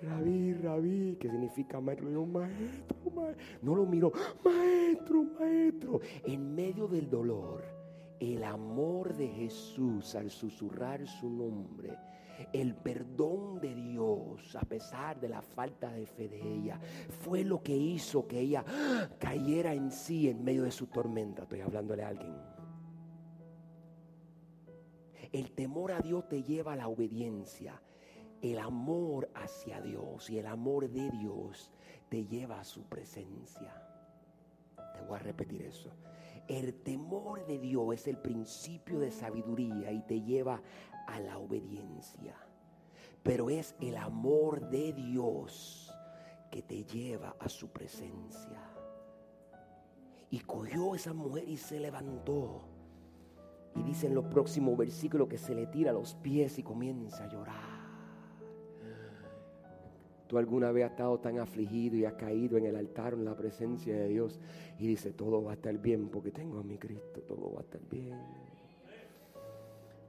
Rabí, 0.05 0.53
rabí, 0.55 1.17
que 1.17 1.31
significa 1.31 1.81
maestro. 1.81 2.27
Maestro, 2.27 3.11
maestro. 3.11 3.45
No 3.63 3.75
lo 3.75 3.87
miró, 3.87 4.13
maestro, 4.45 5.25
maestro. 5.39 6.01
En 6.25 6.55
medio 6.55 6.87
del 6.87 7.09
dolor, 7.09 7.65
el 8.21 8.45
amor 8.45 9.15
de 9.15 9.29
Jesús 9.29 10.15
al 10.15 10.31
susurrar 10.31 11.07
su 11.07 11.31
nombre, 11.31 11.97
el 12.53 12.75
perdón 12.75 13.61
de 13.61 13.75
Dios, 13.75 14.57
a 14.57 14.63
pesar 14.63 15.21
de 15.21 15.29
la 15.29 15.43
falta 15.43 15.91
de 15.93 16.07
fe 16.07 16.29
de 16.29 16.41
ella, 16.41 16.81
fue 17.21 17.45
lo 17.45 17.63
que 17.63 17.77
hizo 17.77 18.27
que 18.27 18.41
ella 18.41 18.65
cayera 19.19 19.73
en 19.73 19.91
sí 19.91 20.29
en 20.29 20.45
medio 20.45 20.65
de 20.65 20.73
su 20.73 20.87
tormenta. 20.87 21.43
Estoy 21.43 21.61
hablándole 21.61 22.03
a 22.03 22.09
alguien. 22.09 22.35
El 25.33 25.51
temor 25.53 25.93
a 25.93 26.01
Dios 26.01 26.29
te 26.29 26.43
lleva 26.43 26.75
a 26.75 26.77
la 26.77 26.89
obediencia 26.89 27.81
el 28.53 28.59
amor 28.59 29.31
hacia 29.35 29.81
Dios 29.81 30.29
y 30.29 30.39
el 30.39 30.47
amor 30.47 30.91
de 30.91 31.11
Dios 31.11 31.71
te 32.11 32.27
lleva 32.27 32.61
a 32.61 32.65
su 32.65 32.83
presencia. 32.83 33.83
Te 34.77 35.01
voy 35.01 35.17
a 35.17 35.21
repetir 35.21 35.63
eso. 35.63 35.91
El 36.47 36.75
temor 36.83 37.47
de 37.47 37.59
Dios 37.59 37.95
es 37.95 38.07
el 38.07 38.19
principio 38.19 38.99
de 38.99 39.11
sabiduría 39.11 39.91
y 39.93 40.03
te 40.03 40.21
lleva 40.21 40.61
a 41.07 41.21
la 41.21 41.39
obediencia. 41.39 42.37
Pero 43.23 43.49
es 43.49 43.75
el 43.81 43.97
amor 43.97 44.69
de 44.69 44.93
Dios 44.93 45.91
que 46.51 46.61
te 46.61 46.85
lleva 46.85 47.35
a 47.41 47.49
su 47.49 47.71
presencia. 47.71 48.61
Y 50.29 50.41
cogió 50.41 50.95
esa 50.95 51.15
mujer 51.15 51.49
y 51.49 51.57
se 51.57 51.81
levantó. 51.81 52.69
Y 53.75 53.83
dice 53.85 54.07
en 54.07 54.15
los 54.15 54.27
próximos 54.27 54.77
versículos 54.77 55.29
que 55.29 55.39
se 55.39 55.55
le 55.55 55.67
tira 55.67 55.93
los 55.93 56.15
pies 56.17 56.59
y 56.59 56.63
comienza 56.63 57.25
a 57.25 57.29
llorar. 57.29 57.94
Alguna 60.39 60.73
vez 60.73 60.85
has 60.85 60.91
estado 60.93 61.19
tan 61.19 61.39
afligido 61.39 61.97
y 61.97 62.05
has 62.05 62.15
caído 62.15 62.57
en 62.59 62.67
el 62.67 62.77
altar 62.77 63.15
en 63.15 63.25
la 63.25 63.37
presencia 63.37 63.95
de 63.95 64.09
Dios 64.09 64.41
y 64.79 64.87
dice, 64.87 65.13
todo 65.13 65.43
va 65.43 65.53
a 65.53 65.55
estar 65.55 65.77
bien 65.79 66.09
porque 66.09 66.31
tengo 66.31 66.59
a 66.59 66.63
mi 66.63 66.79
Cristo, 66.79 67.21
todo 67.23 67.53
va 67.53 67.61
a 67.61 67.63
estar 67.63 67.81
bien. 67.91 68.19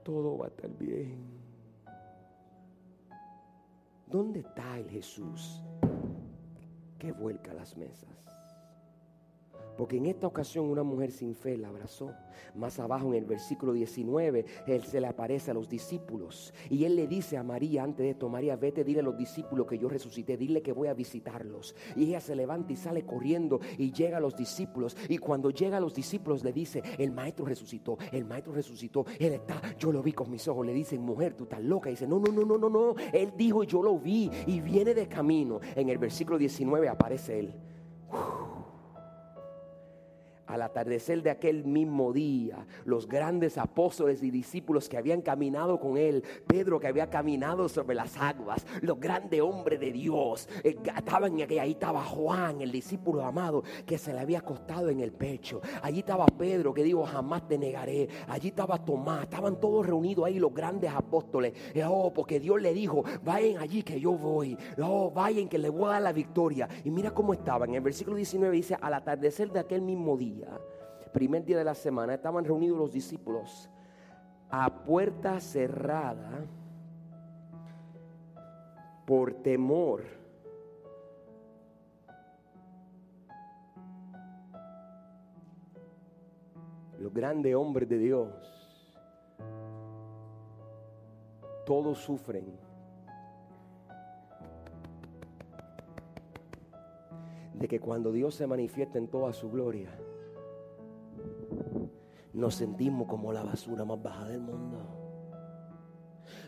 Todo 0.04 0.38
va 0.38 0.46
a 0.46 0.50
estar 0.50 0.70
bien. 0.78 1.46
¿Dónde 4.08 4.42
está 4.42 4.80
el 4.80 4.90
Jesús 4.90 5.62
que 7.00 7.12
vuelca 7.12 7.54
las 7.54 7.76
mesas? 7.76 8.35
Porque 9.78 9.98
en 9.98 10.06
esta 10.06 10.28
ocasión 10.28 10.66
una 10.66 10.84
mujer 10.84 11.12
sin 11.12 11.36
fe 11.36 11.58
la 11.58 11.68
abrazó. 11.68 12.14
Más 12.54 12.80
abajo 12.80 13.08
en 13.08 13.16
el 13.16 13.26
versículo 13.26 13.74
19, 13.74 14.46
él 14.68 14.84
se 14.84 15.02
le 15.02 15.08
aparece 15.08 15.52
a 15.52 15.54
los 15.54 15.68
discípulos. 15.70 16.54
Y 16.70 16.86
él 16.86 16.96
le 16.96 17.08
dice 17.08 17.38
a 17.38 17.44
María 17.44 17.84
antes 17.84 18.04
de 18.04 18.12
esto, 18.12 18.30
María, 18.30 18.56
vete, 18.56 18.84
dile 18.84 19.02
a 19.02 19.04
los 19.04 19.18
discípulos 19.18 19.68
que 19.68 19.78
yo 19.78 19.90
resucité, 19.90 20.38
dile 20.38 20.62
que 20.62 20.72
voy 20.72 20.88
a 20.88 20.94
visitarlos. 20.94 21.76
Y 21.96 22.06
ella 22.06 22.22
se 22.22 22.36
levanta 22.36 22.74
y 22.74 22.76
sale 22.76 23.06
corriendo 23.06 23.60
y 23.78 23.92
llega 23.92 24.18
a 24.18 24.22
los 24.22 24.36
discípulos. 24.36 24.96
Y 25.10 25.18
cuando 25.18 25.50
llega 25.50 25.78
a 25.78 25.82
los 25.82 25.94
discípulos 25.94 26.44
le 26.44 26.54
dice, 26.54 26.82
el 26.98 27.12
maestro 27.12 27.46
resucitó, 27.46 27.98
el 28.12 28.26
maestro 28.26 28.54
resucitó. 28.54 29.06
Él 29.20 29.34
está, 29.34 29.62
yo 29.78 29.92
lo 29.92 30.02
vi 30.02 30.14
con 30.14 30.30
mis 30.30 30.48
ojos. 30.48 30.66
Le 30.66 30.74
dicen, 30.74 31.02
mujer, 31.02 31.34
tú 31.34 31.44
estás 31.44 31.62
loca. 31.62 31.90
Y 31.90 31.94
dice, 31.94 32.08
no, 32.08 32.20
no, 32.20 32.32
no, 32.32 32.46
no, 32.46 32.58
no, 32.58 32.70
no. 32.70 32.96
Él 33.12 33.34
dijo, 33.36 33.64
yo 33.64 33.82
lo 33.82 34.00
vi. 34.00 34.30
Y 34.48 34.62
viene 34.62 34.94
de 34.94 35.08
camino. 35.08 35.60
En 35.76 35.90
el 35.90 35.98
versículo 35.98 36.38
19 36.38 36.88
aparece 36.88 37.40
él 37.40 37.54
al 40.56 40.62
atardecer 40.63 41.22
de 41.22 41.30
aquel 41.30 41.65
mismo 41.65 42.12
día, 42.12 42.65
los 42.86 43.08
grandes 43.08 43.58
apóstoles 43.58 44.24
y 44.24 44.32
discípulos 44.32 44.89
que 44.89 44.98
habían 44.98 45.22
caminado 45.22 45.80
con 45.80 45.98
él, 45.98 46.24
Pedro 46.48 46.80
que 46.80 46.88
había 46.88 47.10
caminado 47.10 47.70
sobre 47.70 47.96
las 47.96 48.18
aguas, 48.18 48.65
los 48.82 49.00
grandes 49.00 49.41
hombres 49.41 49.80
de 49.80 49.91
Dios, 49.91 50.50
eh, 50.63 50.78
estaban 50.98 51.41
aquí, 51.41 51.60
ahí 51.60 51.72
estaba 51.72 52.04
Juan, 52.04 52.62
el 52.62 52.72
discípulo 52.72 53.24
amado, 53.24 53.63
que 53.86 53.98
se 53.98 54.13
le 54.13 54.20
había 54.20 54.39
acostado 54.39 54.89
en 54.89 55.00
el 55.00 55.12
pecho. 55.12 55.62
Allí 55.82 56.00
estaba 56.00 56.26
Pedro 56.26 56.74
que 56.74 56.84
dijo, 56.84 57.06
jamás 57.06 57.48
te 57.48 57.58
negaré. 57.58 58.08
Allí 58.28 58.50
estaba 58.50 58.84
Tomás, 58.84 59.24
estaban 59.24 59.60
todos 59.60 59.86
reunidos 59.86 60.26
ahí 60.26 60.39
los 60.39 60.54
grandes 60.54 60.91
apóstoles. 60.91 61.54
Oh, 61.86 62.13
porque 62.13 62.39
Dios 62.39 62.62
le 62.62 62.74
dijo, 62.74 63.04
vayan 63.24 63.62
allí 63.62 63.84
que 63.84 64.00
yo 64.00 64.13
voy. 64.13 64.58
Oh, 64.82 65.12
vayan 65.12 65.48
que 65.48 65.58
le 65.58 65.70
voy 65.70 65.86
a 65.86 65.94
dar 65.94 66.02
la 66.02 66.13
victoria. 66.13 66.68
Y 66.84 66.91
mira 66.91 67.12
cómo 67.12 67.34
estaban. 67.34 67.70
En 67.70 67.76
el 67.76 67.82
versículo 67.82 68.15
19 68.15 68.56
dice, 68.56 68.78
al 68.80 68.94
atardecer 68.94 69.52
de 69.52 69.60
aquel 69.60 69.82
mismo 69.82 70.18
día, 70.18 70.45
primer 71.16 71.46
día 71.46 71.58
de 71.58 71.64
la 71.64 71.76
semana, 71.76 72.14
estaban 72.14 72.44
reunidos 72.44 72.78
los 72.78 72.92
discípulos 72.92 73.70
a 74.50 74.84
puerta 74.84 75.40
cerrada 75.40 76.46
por 79.06 79.34
temor. 79.36 80.04
Los 87.00 87.14
grandes 87.14 87.56
hombres 87.56 87.88
de 87.88 87.98
Dios, 87.98 88.30
todos 91.66 92.00
sufren. 92.00 92.46
De 97.54 97.70
que 97.70 97.80
cuando 97.80 98.12
Dios 98.12 98.36
se 98.36 98.46
manifiesta 98.48 98.98
en 98.98 99.08
toda 99.08 99.32
su 99.32 99.50
gloria, 99.50 99.90
nos 102.36 102.56
sentimos 102.56 103.08
como 103.08 103.32
la 103.32 103.43
basura 103.43 103.86
más 103.86 104.02
baja 104.02 104.28
del 104.28 104.41
mundo. 104.41 105.06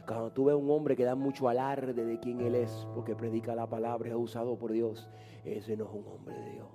Cuando 0.06 0.32
tú 0.32 0.46
ves 0.46 0.56
un 0.56 0.70
hombre 0.70 0.96
que 0.96 1.06
da 1.06 1.16
mucho 1.16 1.48
alarde 1.48 1.94
de 2.06 2.20
quién 2.20 2.42
él 2.42 2.56
es, 2.56 2.88
porque 2.94 3.16
predica 3.16 3.56
la 3.56 3.68
palabra, 3.68 4.10
es 4.10 4.16
usado 4.16 4.58
por 4.58 4.72
Dios, 4.72 5.10
ese 5.46 5.78
no 5.78 5.86
es 5.86 5.92
un 5.92 6.08
hombre 6.08 6.36
de 6.36 6.52
Dios. 6.52 6.68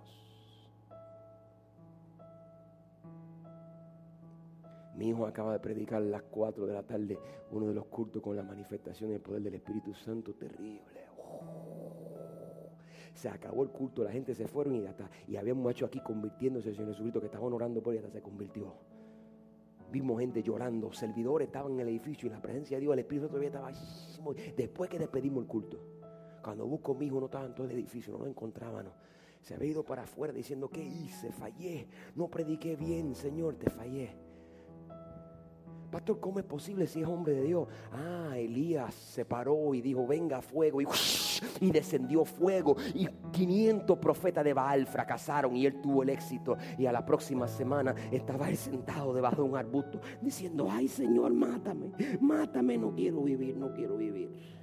Mi 4.96 5.08
hijo 5.08 5.26
acaba 5.26 5.52
de 5.52 5.60
predicar 5.60 6.02
a 6.02 6.04
las 6.04 6.22
4 6.22 6.66
de 6.66 6.74
la 6.74 6.82
tarde 6.82 7.18
uno 7.50 7.66
de 7.66 7.74
los 7.74 7.86
cultos 7.86 8.22
con 8.22 8.36
la 8.36 8.42
manifestación 8.42 9.10
del 9.10 9.20
poder 9.20 9.42
del 9.42 9.54
Espíritu 9.54 9.94
Santo 9.94 10.34
terrible. 10.34 11.02
Se 13.14 13.28
acabó 13.28 13.62
el 13.62 13.70
culto, 13.70 14.04
la 14.04 14.10
gente 14.10 14.34
se 14.34 14.46
fueron 14.46 14.74
y 14.74 14.86
hasta, 14.86 15.10
y 15.26 15.36
había 15.36 15.52
un 15.52 15.62
macho 15.62 15.84
aquí 15.84 16.00
convirtiéndose, 16.00 16.72
Señor 16.72 16.90
Jesucristo, 16.90 17.20
que 17.20 17.26
estaban 17.26 17.52
orando 17.52 17.82
por 17.82 17.94
él 17.94 18.00
y 18.00 18.04
hasta 18.04 18.18
se 18.18 18.22
convirtió. 18.22 18.91
Vimos 19.92 20.18
gente 20.18 20.42
llorando, 20.42 20.90
servidores 20.90 21.48
estaban 21.48 21.72
en 21.72 21.80
el 21.80 21.88
edificio 21.88 22.26
y 22.26 22.30
la 22.30 22.40
presencia 22.40 22.78
de 22.78 22.80
Dios, 22.80 22.94
el 22.94 23.00
Espíritu 23.00 23.28
todavía 23.28 23.48
estaba 23.48 23.70
después 24.56 24.88
que 24.88 24.98
despedimos 24.98 25.42
el 25.42 25.48
culto. 25.48 25.78
Cuando 26.42 26.66
busco 26.66 26.92
a 26.92 26.94
mi 26.96 27.06
hijo 27.06 27.20
no 27.20 27.26
estaba 27.26 27.44
en 27.44 27.54
todo 27.54 27.66
el 27.66 27.72
edificio, 27.72 28.14
no 28.14 28.20
lo 28.20 28.26
encontraban. 28.26 28.86
Se 29.42 29.54
había 29.54 29.70
ido 29.70 29.84
para 29.84 30.04
afuera 30.04 30.32
diciendo, 30.32 30.70
¿qué 30.70 30.82
hice? 30.82 31.30
Fallé, 31.30 31.88
no 32.14 32.28
prediqué 32.28 32.74
bien, 32.74 33.14
Señor, 33.14 33.56
te 33.56 33.68
fallé. 33.68 34.16
Pastor, 35.90 36.20
¿cómo 36.20 36.38
es 36.38 36.46
posible 36.46 36.86
si 36.86 37.02
es 37.02 37.06
hombre 37.06 37.34
de 37.34 37.42
Dios? 37.42 37.68
Ah, 37.92 38.32
Elías 38.38 38.94
se 38.94 39.26
paró 39.26 39.74
y 39.74 39.82
dijo, 39.82 40.06
venga 40.06 40.40
fuego. 40.40 40.80
Y, 40.80 40.86
y 41.60 41.70
descendió 41.70 42.24
fuego. 42.24 42.76
Y 42.94 43.06
500 43.32 43.98
profetas 43.98 44.44
de 44.44 44.54
Baal 44.54 44.86
fracasaron 44.86 45.56
y 45.56 45.66
él 45.66 45.80
tuvo 45.80 46.02
el 46.02 46.10
éxito. 46.10 46.56
Y 46.78 46.86
a 46.86 46.92
la 46.92 47.04
próxima 47.04 47.48
semana 47.48 47.94
estaba 48.10 48.48
él 48.48 48.56
sentado 48.56 49.12
debajo 49.12 49.42
de 49.42 49.48
un 49.48 49.56
arbusto 49.56 50.00
diciendo, 50.20 50.68
ay 50.70 50.88
Señor, 50.88 51.32
mátame, 51.32 51.92
mátame, 52.20 52.78
no 52.78 52.94
quiero 52.94 53.22
vivir, 53.22 53.56
no 53.56 53.72
quiero 53.72 53.96
vivir. 53.96 54.61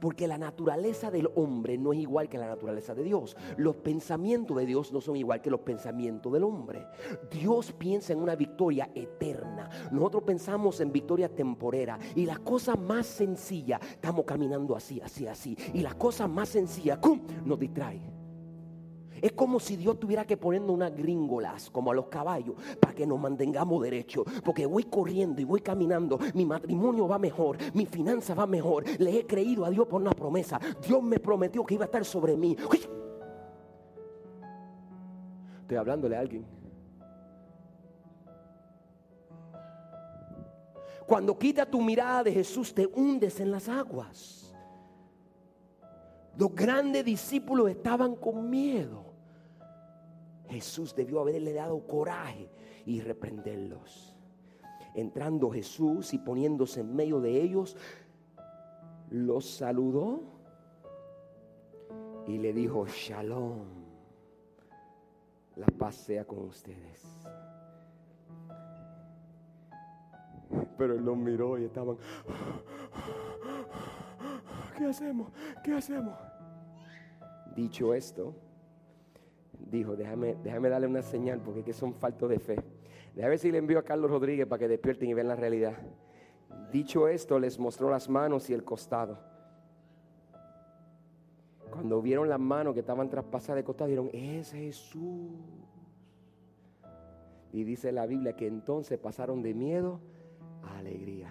Porque 0.00 0.26
la 0.26 0.38
naturaleza 0.38 1.10
del 1.10 1.28
hombre 1.34 1.78
no 1.78 1.92
es 1.92 2.00
igual 2.00 2.28
que 2.28 2.38
la 2.38 2.48
naturaleza 2.48 2.94
de 2.94 3.04
Dios. 3.04 3.36
Los 3.56 3.76
pensamientos 3.76 4.56
de 4.56 4.66
Dios 4.66 4.92
no 4.92 5.00
son 5.00 5.16
igual 5.16 5.40
que 5.40 5.50
los 5.50 5.60
pensamientos 5.60 6.32
del 6.32 6.44
hombre. 6.44 6.86
Dios 7.30 7.72
piensa 7.72 8.12
en 8.12 8.20
una 8.20 8.36
victoria 8.36 8.90
eterna. 8.94 9.68
Nosotros 9.90 10.22
pensamos 10.24 10.80
en 10.80 10.92
victoria 10.92 11.28
temporera. 11.28 11.98
Y 12.14 12.26
la 12.26 12.38
cosa 12.38 12.76
más 12.76 13.06
sencilla, 13.06 13.78
estamos 13.82 14.24
caminando 14.24 14.76
así, 14.76 15.00
así, 15.00 15.26
así. 15.26 15.56
Y 15.74 15.80
la 15.80 15.94
cosa 15.94 16.26
más 16.26 16.48
sencilla, 16.48 17.00
¡cum! 17.00 17.20
nos 17.44 17.58
distrae. 17.58 18.15
Es 19.20 19.32
como 19.32 19.60
si 19.60 19.76
Dios 19.76 19.98
tuviera 19.98 20.24
que 20.24 20.36
ponernos 20.36 20.70
unas 20.70 20.94
gringolas, 20.94 21.70
como 21.70 21.90
a 21.90 21.94
los 21.94 22.06
caballos, 22.06 22.56
para 22.80 22.94
que 22.94 23.06
nos 23.06 23.18
mantengamos 23.18 23.82
derecho. 23.82 24.24
Porque 24.44 24.66
voy 24.66 24.84
corriendo 24.84 25.40
y 25.40 25.44
voy 25.44 25.60
caminando. 25.60 26.18
Mi 26.34 26.44
matrimonio 26.44 27.08
va 27.08 27.18
mejor, 27.18 27.58
mi 27.74 27.86
finanza 27.86 28.34
va 28.34 28.46
mejor. 28.46 28.84
Le 28.98 29.18
he 29.18 29.26
creído 29.26 29.64
a 29.64 29.70
Dios 29.70 29.86
por 29.86 30.00
una 30.00 30.12
promesa. 30.12 30.60
Dios 30.86 31.02
me 31.02 31.18
prometió 31.18 31.64
que 31.64 31.74
iba 31.74 31.84
a 31.84 31.86
estar 31.86 32.04
sobre 32.04 32.36
mí. 32.36 32.56
Estoy 35.62 35.76
hablándole 35.76 36.16
a 36.16 36.20
alguien. 36.20 36.46
Cuando 41.06 41.38
quita 41.38 41.64
tu 41.64 41.80
mirada 41.80 42.24
de 42.24 42.32
Jesús, 42.32 42.74
te 42.74 42.86
hundes 42.86 43.38
en 43.38 43.52
las 43.52 43.68
aguas. 43.68 44.54
Los 46.36 46.54
grandes 46.54 47.04
discípulos 47.04 47.70
estaban 47.70 48.16
con 48.16 48.50
miedo. 48.50 49.05
Jesús 50.48 50.94
debió 50.94 51.20
haberle 51.20 51.52
dado 51.52 51.86
coraje 51.86 52.48
y 52.84 53.00
reprenderlos. 53.00 54.14
Entrando 54.94 55.50
Jesús 55.50 56.14
y 56.14 56.18
poniéndose 56.18 56.80
en 56.80 56.94
medio 56.94 57.20
de 57.20 57.42
ellos, 57.42 57.76
los 59.10 59.46
saludó 59.46 60.22
y 62.26 62.38
le 62.38 62.52
dijo, 62.52 62.86
shalom, 62.86 63.66
la 65.56 65.66
paz 65.66 65.96
sea 65.96 66.24
con 66.24 66.38
ustedes. 66.40 67.26
Pero 70.78 70.94
él 70.94 71.04
los 71.04 71.16
miró 71.16 71.58
y 71.58 71.64
estaban, 71.64 71.96
¿qué 74.76 74.86
hacemos? 74.86 75.30
¿Qué 75.62 75.72
hacemos? 75.74 76.18
Dicho 77.54 77.94
esto, 77.94 78.34
dijo, 79.60 79.96
déjame, 79.96 80.36
déjame 80.42 80.68
darle 80.68 80.86
una 80.86 81.02
señal 81.02 81.40
porque 81.40 81.62
que 81.62 81.72
son 81.72 81.94
faltos 81.94 82.28
de 82.30 82.38
fe. 82.38 82.56
Déjame 83.14 83.30
ver 83.30 83.38
si 83.38 83.50
le 83.50 83.58
envío 83.58 83.78
a 83.78 83.82
Carlos 83.82 84.10
Rodríguez 84.10 84.46
para 84.46 84.60
que 84.60 84.68
despierten 84.68 85.08
y 85.08 85.14
vean 85.14 85.28
la 85.28 85.36
realidad. 85.36 85.74
Dicho 86.70 87.08
esto, 87.08 87.38
les 87.38 87.58
mostró 87.58 87.90
las 87.90 88.08
manos 88.08 88.50
y 88.50 88.54
el 88.54 88.64
costado. 88.64 89.18
Cuando 91.70 92.00
vieron 92.00 92.28
las 92.28 92.40
manos 92.40 92.74
que 92.74 92.80
estaban 92.80 93.10
traspasadas 93.10 93.56
de 93.56 93.64
costado, 93.64 93.88
dijeron, 93.88 94.10
es 94.12 94.52
Jesús. 94.52 95.30
Y 97.52 97.64
dice 97.64 97.92
la 97.92 98.06
Biblia 98.06 98.34
que 98.34 98.46
entonces 98.46 98.98
pasaron 98.98 99.42
de 99.42 99.54
miedo 99.54 100.00
a 100.62 100.78
alegría. 100.78 101.28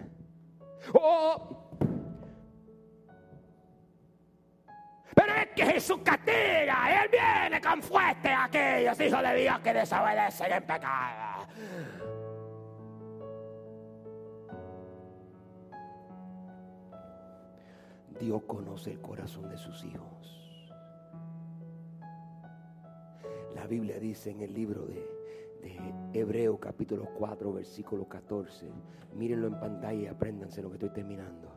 ¡Oh! 0.94 1.65
Es 5.30 5.48
que 5.56 5.66
Jesús 5.66 6.00
castiga. 6.04 7.04
Él 7.04 7.10
viene 7.12 7.62
con 7.62 7.82
fuerte 7.82 8.30
a 8.30 8.46
aquellos 8.46 9.00
hijos 9.00 9.22
de 9.24 9.36
Dios 9.36 9.60
que 9.60 9.74
desobedecen 9.74 10.54
en 10.54 10.64
pecado. 10.64 11.48
Dios 18.20 18.44
conoce 18.44 18.92
el 18.92 19.02
corazón 19.02 19.50
de 19.50 19.58
sus 19.58 19.84
hijos. 19.84 20.62
La 23.56 23.68
Biblia 23.68 24.00
dice 24.00 24.32
en 24.32 24.42
el 24.42 24.54
libro 24.54 24.86
de, 24.86 25.06
de 25.62 26.20
Hebreo 26.20 26.60
capítulo 26.60 27.10
4 27.18 27.54
versículo 27.54 28.08
14. 28.08 28.70
Mírenlo 29.14 29.48
en 29.48 29.60
pantalla 29.60 30.02
y 30.02 30.08
apréndanse 30.08 30.62
lo 30.62 30.70
que 30.70 30.76
estoy 30.76 30.90
terminando. 30.90 31.55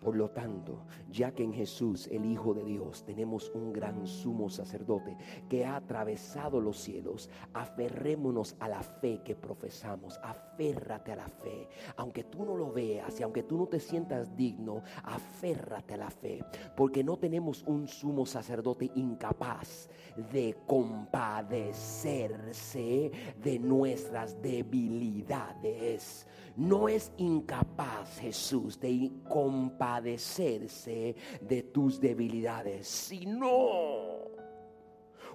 Por 0.00 0.16
lo 0.16 0.30
tanto, 0.30 0.86
ya 1.10 1.32
que 1.32 1.44
en 1.44 1.52
Jesús, 1.52 2.08
el 2.10 2.24
Hijo 2.24 2.54
de 2.54 2.64
Dios, 2.64 3.04
tenemos 3.04 3.50
un 3.54 3.70
gran 3.72 4.06
sumo 4.06 4.48
sacerdote 4.48 5.18
que 5.48 5.66
ha 5.66 5.76
atravesado 5.76 6.60
los 6.60 6.78
cielos, 6.78 7.28
aferrémonos 7.52 8.56
a 8.60 8.68
la 8.68 8.82
fe 8.82 9.20
que 9.22 9.36
profesamos, 9.36 10.18
aférrate 10.22 11.12
a 11.12 11.16
la 11.16 11.28
fe. 11.28 11.68
Aunque 11.96 12.24
tú 12.24 12.46
no 12.46 12.56
lo 12.56 12.72
veas 12.72 13.20
y 13.20 13.22
aunque 13.22 13.42
tú 13.42 13.58
no 13.58 13.66
te 13.66 13.78
sientas 13.78 14.34
digno, 14.34 14.82
aférrate 15.04 15.92
a 15.94 15.98
la 15.98 16.10
fe, 16.10 16.42
porque 16.76 17.04
no 17.04 17.18
tenemos 17.18 17.62
un 17.66 17.86
sumo 17.86 18.24
sacerdote 18.24 18.90
incapaz 18.94 19.90
de 20.32 20.56
compadecerse 20.66 23.10
de 23.42 23.58
nuestras 23.58 24.40
debilidades 24.40 26.26
no 26.60 26.88
es 26.90 27.10
incapaz 27.16 28.18
Jesús 28.18 28.78
de 28.78 29.10
compadecerse 29.26 31.16
de 31.40 31.62
tus 31.62 31.98
debilidades, 31.98 32.86
sino 32.86 34.28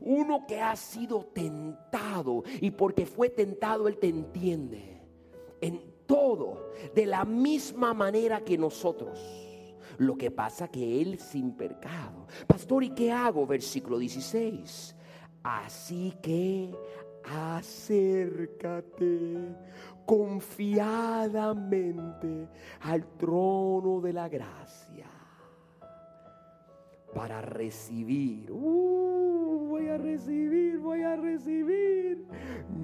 Uno 0.02 0.46
que 0.48 0.62
ha 0.62 0.76
sido 0.76 1.26
tentado 1.34 2.44
y 2.62 2.70
porque 2.72 3.08
fue 3.08 3.30
tentado 3.30 3.88
Él 3.88 3.98
te 3.98 4.08
entiende 4.08 5.02
en 5.62 5.82
todo 6.06 6.72
de 6.94 7.08
la 7.08 7.26
misma 7.26 7.96
manera 7.96 8.42
que 8.42 8.56
nosotros. 8.58 9.20
Lo 9.98 10.16
que 10.18 10.30
pasa 10.30 10.68
que 10.68 11.02
Él 11.02 11.18
sin 11.18 11.54
pecado. 11.54 12.28
Pastor, 12.46 12.84
¿y 12.84 12.90
qué 12.92 13.12
hago? 13.12 13.48
Versículo 13.48 13.98
16. 13.98 14.96
Así 15.42 16.14
que 16.22 16.72
acércate 17.24 18.76
confiadamente 20.06 22.48
al 22.82 23.06
trono 23.18 24.02
de 24.02 24.14
la 24.14 24.30
gracia 24.30 25.08
para 27.14 27.42
recibir. 27.42 28.52
Uh, 28.52 29.68
voy 29.70 29.88
a 29.88 29.98
recibir, 29.98 30.80
voy 30.80 31.04
a 31.04 31.16
recibir 31.16 32.26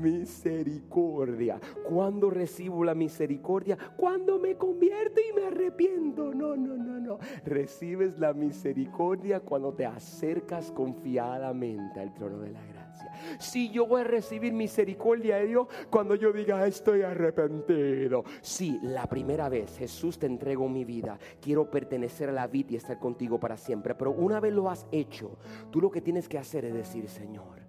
misericordia. 0.01 1.59
¿Cuándo 1.87 2.29
recibo 2.29 2.83
la 2.83 2.95
misericordia? 2.95 3.77
Cuando 3.97 4.39
me 4.39 4.55
convierto 4.55 5.19
y 5.19 5.33
me 5.33 5.45
arrepiento. 5.45 6.33
No, 6.33 6.55
no, 6.55 6.75
no, 6.75 6.99
no. 6.99 7.19
Recibes 7.45 8.17
la 8.19 8.33
misericordia 8.33 9.41
cuando 9.41 9.73
te 9.73 9.85
acercas 9.85 10.71
confiadamente 10.71 11.99
al 11.99 12.13
trono 12.13 12.39
de 12.39 12.51
la 12.51 12.65
gracia. 12.65 12.90
Si 13.39 13.69
yo 13.69 13.85
voy 13.85 14.01
a 14.01 14.05
recibir 14.05 14.53
misericordia 14.53 15.37
de 15.37 15.47
Dios 15.47 15.67
cuando 15.89 16.15
yo 16.15 16.31
diga 16.31 16.65
estoy 16.67 17.01
arrepentido. 17.01 18.23
Si 18.41 18.79
la 18.81 19.07
primera 19.07 19.49
vez 19.49 19.77
Jesús 19.77 20.19
te 20.19 20.25
entregó 20.25 20.67
mi 20.67 20.85
vida, 20.85 21.19
quiero 21.41 21.69
pertenecer 21.69 22.29
a 22.29 22.33
la 22.33 22.47
vida 22.47 22.73
y 22.73 22.75
estar 22.75 22.99
contigo 22.99 23.39
para 23.39 23.57
siempre. 23.57 23.95
Pero 23.95 24.11
una 24.11 24.39
vez 24.39 24.53
lo 24.53 24.69
has 24.69 24.85
hecho, 24.91 25.37
tú 25.71 25.81
lo 25.81 25.91
que 25.91 26.01
tienes 26.01 26.27
que 26.27 26.37
hacer 26.37 26.65
es 26.65 26.73
decir, 26.73 27.07
Señor, 27.07 27.61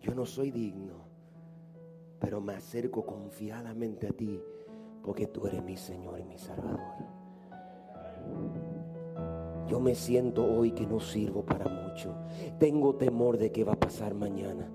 yo 0.00 0.14
no 0.14 0.24
soy 0.24 0.50
digno, 0.50 1.08
pero 2.20 2.40
me 2.40 2.54
acerco 2.54 3.04
confiadamente 3.04 4.06
a 4.06 4.12
ti 4.12 4.40
porque 5.02 5.26
tú 5.28 5.46
eres 5.46 5.62
mi 5.62 5.76
Señor 5.76 6.20
y 6.20 6.24
mi 6.24 6.38
Salvador. 6.38 6.80
Yo 9.68 9.80
me 9.80 9.96
siento 9.96 10.44
hoy 10.44 10.70
que 10.70 10.86
no 10.86 11.00
sirvo 11.00 11.44
para 11.44 11.68
mucho. 11.68 12.14
Tengo 12.58 12.94
temor 12.94 13.36
de 13.36 13.50
qué 13.50 13.64
va 13.64 13.72
a 13.72 13.80
pasar 13.80 14.14
mañana. 14.14 14.68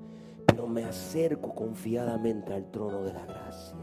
Pero 0.46 0.68
me 0.68 0.84
acerco 0.84 1.56
confiadamente 1.56 2.54
al 2.54 2.70
trono 2.72 3.02
de 3.04 3.14
la 3.14 3.26
gracia. 3.26 3.78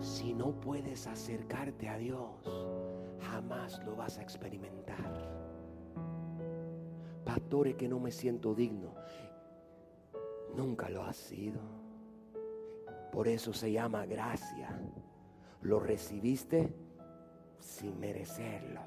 Si 0.00 0.34
no 0.34 0.50
puedes 0.60 1.06
acercarte 1.06 1.88
a 1.88 1.96
Dios, 1.96 2.30
jamás 3.20 3.80
lo 3.84 3.94
vas 3.94 4.18
a 4.18 4.22
experimentar. 4.22 4.96
Pastores 7.24 7.76
que 7.76 7.88
no 7.88 8.00
me 8.00 8.10
siento 8.10 8.52
digno. 8.52 8.94
Nunca 10.56 10.88
lo 10.88 11.04
ha 11.04 11.12
sido. 11.12 11.60
Por 13.12 13.28
eso 13.28 13.52
se 13.52 13.70
llama 13.70 14.06
gracia 14.06 14.76
lo 15.66 15.80
recibiste 15.80 16.72
sin 17.58 17.98
merecerlo. 17.98 18.80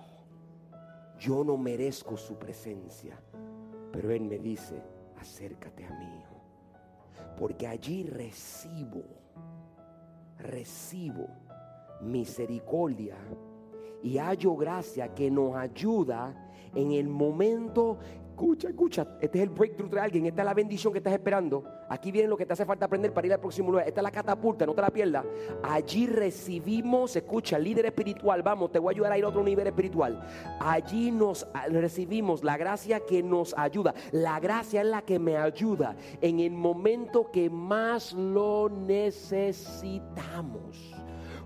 Yo 1.19 1.43
no 1.43 1.57
merezco 1.57 2.15
su 2.15 2.37
presencia, 2.37 3.19
pero 3.91 4.11
Él 4.11 4.21
me 4.21 4.39
dice, 4.39 4.81
acércate 5.19 5.85
a 5.85 5.89
mí, 5.99 6.23
porque 7.37 7.67
allí 7.67 8.03
recibo, 8.03 9.03
recibo 10.37 11.27
misericordia 12.01 13.17
y 14.01 14.17
hallo 14.17 14.55
gracia 14.55 15.13
que 15.13 15.29
nos 15.29 15.55
ayuda 15.57 16.33
en 16.73 16.93
el 16.93 17.09
momento 17.09 17.97
Escucha, 18.39 18.69
escucha. 18.69 19.05
Este 19.19 19.39
es 19.39 19.43
el 19.43 19.49
breakthrough 19.49 19.91
de 19.91 19.99
alguien. 19.99 20.25
Esta 20.25 20.43
es 20.43 20.45
la 20.45 20.53
bendición 20.53 20.93
que 20.93 20.99
estás 20.99 21.11
esperando. 21.11 21.61
Aquí 21.89 22.09
viene 22.09 22.29
lo 22.29 22.37
que 22.37 22.45
te 22.45 22.53
hace 22.53 22.65
falta 22.65 22.85
aprender 22.85 23.13
para 23.13 23.27
ir 23.27 23.33
al 23.33 23.41
próximo 23.41 23.69
lugar. 23.69 23.85
Esta 23.85 23.99
es 23.99 24.03
la 24.03 24.11
catapulta, 24.11 24.65
no 24.65 24.73
te 24.73 24.81
la 24.81 24.89
pierdas. 24.89 25.25
Allí 25.61 26.07
recibimos, 26.07 27.17
escucha, 27.17 27.59
líder 27.59 27.87
espiritual. 27.87 28.41
Vamos, 28.41 28.71
te 28.71 28.79
voy 28.79 28.93
a 28.93 28.95
ayudar 28.95 29.11
a 29.11 29.17
ir 29.17 29.25
a 29.25 29.27
otro 29.27 29.43
nivel 29.43 29.67
espiritual. 29.67 30.25
Allí 30.61 31.11
nos 31.11 31.45
recibimos 31.67 32.41
la 32.41 32.55
gracia 32.55 33.01
que 33.01 33.21
nos 33.21 33.53
ayuda. 33.57 33.93
La 34.13 34.39
gracia 34.39 34.83
es 34.83 34.87
la 34.87 35.01
que 35.01 35.19
me 35.19 35.35
ayuda 35.35 35.97
en 36.21 36.39
el 36.39 36.51
momento 36.51 37.29
que 37.31 37.49
más 37.49 38.13
lo 38.13 38.69
necesitamos 38.69 40.95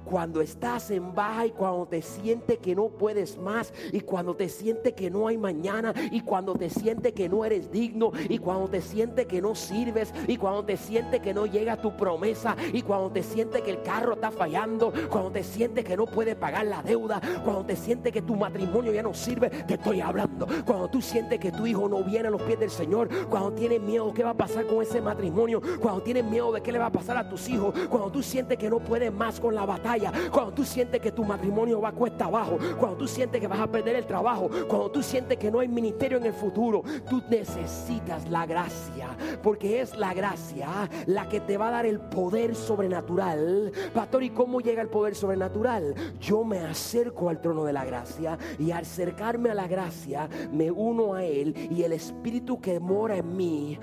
cuando 0.03 0.41
estás 0.41 0.91
en 0.91 1.13
baja 1.13 1.47
y 1.47 1.51
cuando 1.51 1.85
te 1.87 2.01
sientes 2.01 2.59
que 2.59 2.75
no 2.75 2.89
puedes 2.89 3.37
más 3.37 3.73
y 3.91 4.01
cuando 4.01 4.35
te 4.35 4.49
sientes 4.49 4.93
que 4.93 5.09
no 5.09 5.27
hay 5.27 5.37
mañana 5.37 5.93
y 6.11 6.21
cuando 6.21 6.53
te 6.53 6.69
sientes 6.69 7.13
que 7.13 7.29
no 7.29 7.45
eres 7.45 7.71
digno 7.71 8.11
y 8.29 8.37
cuando 8.37 8.67
te 8.67 8.81
sientes 8.81 9.25
que 9.25 9.41
no 9.41 9.55
sirves 9.55 10.13
y 10.27 10.37
cuando 10.37 10.63
te 10.65 10.77
sientes 10.77 11.21
que 11.21 11.33
no 11.33 11.45
llega 11.45 11.77
tu 11.77 11.95
promesa 11.95 12.55
y 12.71 12.81
cuando 12.81 13.11
te 13.11 13.23
sientes 13.23 13.61
que 13.61 13.71
el 13.71 13.81
carro 13.81 14.13
está 14.13 14.31
fallando, 14.31 14.93
cuando 15.09 15.31
te 15.31 15.43
sientes 15.43 15.83
que 15.85 15.97
no 15.97 16.05
puedes 16.05 16.35
pagar 16.35 16.65
la 16.65 16.81
deuda, 16.81 17.21
cuando 17.43 17.65
te 17.65 17.75
sientes 17.75 18.11
que 18.11 18.21
tu 18.21 18.35
matrimonio 18.35 18.91
ya 18.91 19.03
no 19.03 19.13
sirve, 19.13 19.49
te 19.49 19.75
estoy 19.75 20.01
hablando. 20.01 20.47
Cuando 20.65 20.89
tú 20.89 21.01
sientes 21.01 21.39
que 21.39 21.51
tu 21.51 21.65
hijo 21.65 21.87
no 21.87 22.03
viene 22.03 22.27
a 22.27 22.31
los 22.31 22.41
pies 22.41 22.59
del 22.59 22.69
Señor, 22.69 23.09
cuando 23.29 23.53
tienes 23.53 23.81
miedo 23.81 24.13
qué 24.13 24.23
va 24.23 24.31
a 24.31 24.37
pasar 24.37 24.65
con 24.65 24.81
ese 24.81 25.01
matrimonio, 25.01 25.61
cuando 25.79 26.01
tienes 26.01 26.23
miedo 26.23 26.51
de 26.51 26.61
qué 26.61 26.71
le 26.71 26.79
va 26.79 26.87
a 26.87 26.91
pasar 26.91 27.17
a 27.17 27.29
tus 27.29 27.47
hijos, 27.49 27.73
cuando 27.89 28.11
tú 28.11 28.21
sientes 28.21 28.57
que 28.57 28.69
no 28.69 28.79
puedes 28.79 29.13
más 29.13 29.39
con 29.39 29.55
la 29.55 29.65
batalla 29.65 29.92
cuando 30.31 30.53
tú 30.53 30.63
sientes 30.63 31.01
que 31.01 31.11
tu 31.11 31.23
matrimonio 31.23 31.81
va 31.81 31.89
a 31.89 31.93
cuesta 31.93 32.25
abajo, 32.25 32.57
cuando 32.79 32.97
tú 32.97 33.07
sientes 33.07 33.39
que 33.39 33.47
vas 33.47 33.59
a 33.59 33.67
perder 33.67 33.95
el 33.95 34.05
trabajo, 34.05 34.49
cuando 34.67 34.91
tú 34.91 35.03
sientes 35.03 35.37
que 35.37 35.51
no 35.51 35.59
hay 35.59 35.67
ministerio 35.67 36.17
en 36.17 36.25
el 36.25 36.33
futuro, 36.33 36.83
tú 37.09 37.21
necesitas 37.29 38.29
la 38.29 38.45
gracia, 38.45 39.09
porque 39.41 39.81
es 39.81 39.95
la 39.95 40.13
gracia 40.13 40.89
la 41.05 41.27
que 41.27 41.39
te 41.39 41.57
va 41.57 41.67
a 41.67 41.71
dar 41.71 41.85
el 41.85 41.99
poder 41.99 42.55
sobrenatural. 42.55 43.71
Pastor, 43.93 44.23
¿y 44.23 44.29
cómo 44.29 44.61
llega 44.61 44.81
el 44.81 44.89
poder 44.89 45.15
sobrenatural? 45.15 45.95
Yo 46.19 46.43
me 46.43 46.59
acerco 46.59 47.29
al 47.29 47.41
trono 47.41 47.63
de 47.63 47.73
la 47.73 47.85
gracia 47.85 48.37
y 48.59 48.71
al 48.71 48.83
acercarme 48.83 49.49
a 49.49 49.55
la 49.55 49.67
gracia 49.67 50.29
me 50.51 50.69
uno 50.69 51.15
a 51.15 51.23
Él 51.23 51.55
y 51.71 51.83
el 51.83 51.93
Espíritu 51.93 52.61
que 52.61 52.79
mora 52.79 53.17
en 53.17 53.35
mí 53.35 53.79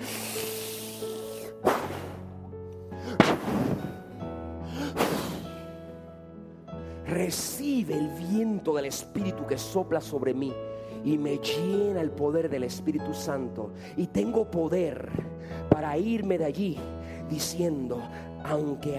recibe 7.11 7.95
el 7.95 8.09
viento 8.09 8.75
del 8.75 8.87
Espíritu 8.87 9.45
que 9.47 9.59
sopla 9.59 10.01
sobre 10.01 10.33
mí 10.33 10.53
y 11.05 11.19
me 11.19 11.39
llena 11.39 12.01
el 12.01 12.11
poder 12.11 12.49
del 12.49 12.63
Espíritu 12.65 13.13
Santo. 13.13 13.73
Y 13.97 14.07
tengo 14.07 14.51
poder 14.51 15.11
para 15.69 15.99
irme 15.99 16.39
de 16.39 16.45
allí 16.45 16.79
diciendo, 17.29 18.01
aunque 18.45 18.99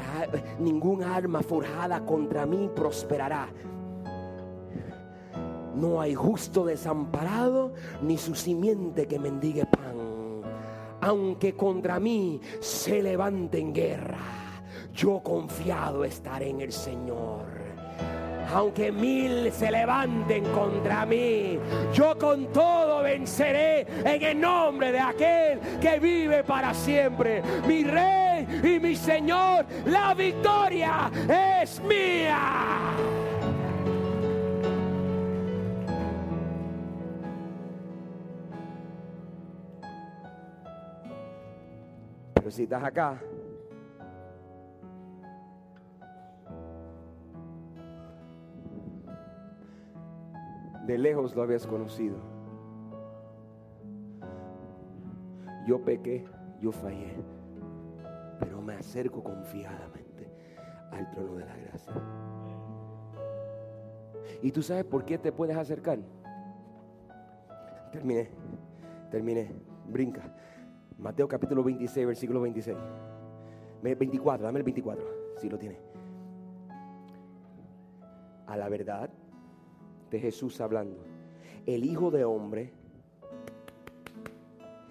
ningún 0.60 1.04
arma 1.04 1.42
forjada 1.42 2.06
contra 2.06 2.46
mí 2.46 2.70
prosperará. 2.76 3.48
No 5.76 6.02
hay 6.02 6.14
justo 6.14 6.66
desamparado, 6.66 7.74
ni 8.02 8.18
su 8.18 8.36
simiente 8.36 9.08
que 9.08 9.20
mendigue 9.20 9.66
pan. 9.66 10.42
Aunque 11.00 11.56
contra 11.56 12.00
mí 12.00 12.42
se 12.60 13.02
levante 13.02 13.58
en 13.58 13.74
guerra, 13.74 14.20
yo 14.94 15.24
confiado 15.24 16.04
estaré 16.04 16.50
en 16.50 16.62
el 16.62 16.74
Señor 16.74 17.61
aunque 18.54 18.92
mil 18.92 19.52
se 19.52 19.72
levanten 19.72 20.44
contra 20.46 21.06
mí, 21.06 21.60
yo 21.94 22.18
con 22.18 22.48
todo 22.48 23.04
venceré 23.04 23.86
en 24.06 24.22
el 24.22 24.40
nombre 24.40 24.92
de 24.92 25.00
aquel 25.00 25.60
que 25.80 26.00
vive 26.00 26.44
para 26.44 26.74
siempre, 26.74 27.42
mi 27.68 27.84
rey 27.84 28.48
y 28.64 28.80
mi 28.80 28.96
señor, 28.96 29.66
la 29.86 30.14
victoria 30.14 31.12
es 31.62 31.82
mía. 31.82 32.40
Pero 42.34 42.52
si 42.52 42.64
estás 42.64 42.84
acá 42.84 43.20
de 50.86 50.98
lejos 50.98 51.36
lo 51.36 51.44
habías 51.44 51.68
conocido. 51.68 52.18
Yo 55.68 55.84
pequé, 55.84 56.26
yo 56.60 56.72
fallé, 56.72 57.14
pero 58.40 58.62
me 58.62 58.74
acerco 58.74 59.24
confiadamente 59.24 60.32
al 60.92 61.10
trono 61.12 61.36
de 61.36 61.46
la 61.46 61.56
gracia. 61.56 61.94
¿Y 64.42 64.52
tú 64.52 64.64
sabes 64.64 64.86
por 64.86 65.06
qué 65.06 65.18
te 65.18 65.32
puedes 65.32 65.56
acercar? 65.56 66.00
Terminé, 67.92 68.30
terminé, 69.12 69.52
brinca. 69.88 70.34
Mateo 70.98 71.28
capítulo 71.28 71.64
26, 71.64 72.08
versículo 72.08 72.42
26. 72.42 72.78
24, 73.84 74.46
dame 74.46 74.60
el 74.60 74.64
24, 74.64 75.06
si 75.38 75.50
lo 75.50 75.58
tiene. 75.58 75.78
A 78.48 78.58
la 78.58 78.68
verdad 78.70 79.10
de 80.12 80.20
Jesús 80.20 80.62
hablando. 80.62 80.98
El 81.66 81.86
Hijo 81.86 82.12
de 82.12 82.26
Hombre 82.26 82.72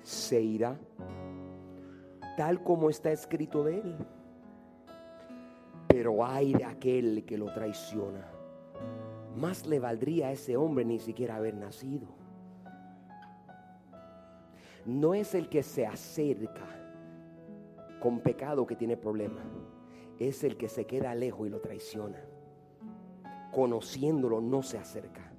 se 0.02 0.40
irá 0.40 0.78
tal 2.36 2.62
como 2.62 2.88
está 2.88 3.12
escrito 3.12 3.62
de 3.62 3.80
él. 3.80 3.96
Pero 5.88 6.24
hay 6.24 6.54
de 6.54 6.64
aquel 6.64 7.24
que 7.26 7.36
lo 7.36 7.52
traiciona. 7.52 8.26
Más 9.36 9.66
le 9.66 9.78
valdría 9.78 10.28
a 10.28 10.32
ese 10.32 10.56
hombre 10.56 10.84
ni 10.84 10.98
siquiera 10.98 11.36
haber 11.36 11.54
nacido. 11.54 12.08
No 14.86 15.14
es 15.14 15.34
el 15.34 15.48
que 15.48 15.62
se 15.62 15.86
acerca 15.86 16.66
con 18.00 18.20
pecado 18.20 18.66
que 18.66 18.76
tiene 18.76 18.96
problema. 18.96 19.42
Es 20.18 20.42
el 20.42 20.56
que 20.56 20.68
se 20.68 20.86
queda 20.86 21.14
lejos 21.14 21.46
y 21.46 21.50
lo 21.50 21.60
traiciona. 21.60 22.18
Conociéndolo 23.52 24.40
no 24.40 24.62
se 24.62 24.78
acerca. 24.78 25.30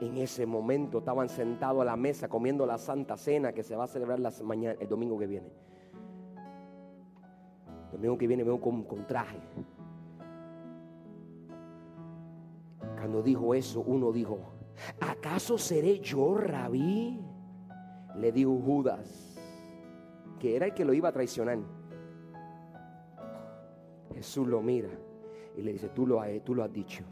En 0.00 0.16
ese 0.16 0.46
momento 0.46 0.98
estaban 0.98 1.28
sentados 1.28 1.82
a 1.82 1.84
la 1.84 1.96
mesa 1.96 2.28
comiendo 2.28 2.64
la 2.64 2.78
Santa 2.78 3.16
Cena 3.16 3.52
que 3.52 3.62
se 3.62 3.76
va 3.76 3.84
a 3.84 3.88
celebrar 3.88 4.18
el 4.18 4.88
domingo 4.88 5.18
que 5.18 5.26
viene. 5.26 5.52
El 7.86 7.92
domingo 7.92 8.16
que 8.16 8.26
viene 8.26 8.44
con, 8.58 8.84
con 8.84 9.06
traje. 9.06 9.38
Cuando 12.96 13.22
dijo 13.22 13.54
eso, 13.54 13.80
uno 13.80 14.10
dijo, 14.12 14.38
¿acaso 15.00 15.58
seré 15.58 16.00
yo 16.00 16.36
rabí? 16.38 17.20
Le 18.16 18.32
dijo 18.32 18.58
Judas, 18.64 19.38
que 20.38 20.56
era 20.56 20.66
el 20.66 20.74
que 20.74 20.84
lo 20.84 20.94
iba 20.94 21.10
a 21.10 21.12
traicionar. 21.12 21.58
Jesús 24.14 24.46
lo 24.46 24.62
mira 24.62 24.90
y 25.60 25.62
le 25.62 25.72
dice, 25.72 25.90
tú 25.90 26.06
lo, 26.06 26.22
has, 26.22 26.30
tú 26.42 26.54
lo 26.54 26.64
has 26.64 26.72
dicho, 26.72 27.04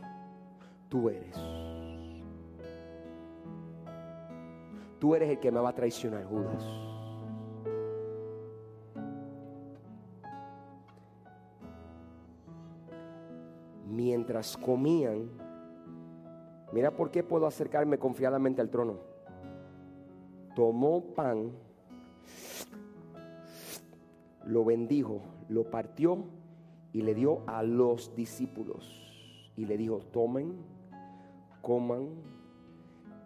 tú 0.88 1.10
eres. 1.10 1.36
Tú 4.98 5.14
eres 5.14 5.28
el 5.28 5.38
que 5.38 5.52
me 5.52 5.60
va 5.60 5.68
a 5.68 5.74
traicionar, 5.74 6.24
Judas. 6.24 6.64
Mientras 13.86 14.56
comían, 14.56 15.28
mira 16.72 16.90
por 16.90 17.10
qué 17.10 17.22
puedo 17.22 17.46
acercarme 17.46 17.98
confiadamente 17.98 18.62
al 18.62 18.70
trono. 18.70 18.96
Tomó 20.56 21.02
pan, 21.14 21.52
lo 24.46 24.64
bendijo, 24.64 25.20
lo 25.50 25.70
partió 25.70 26.24
y 26.92 27.02
le 27.02 27.14
dio 27.14 27.42
a 27.46 27.62
los 27.62 28.14
discípulos. 28.14 29.04
Y 29.56 29.64
le 29.66 29.76
dijo, 29.76 29.98
tomen, 30.12 30.56
coman, 31.62 32.08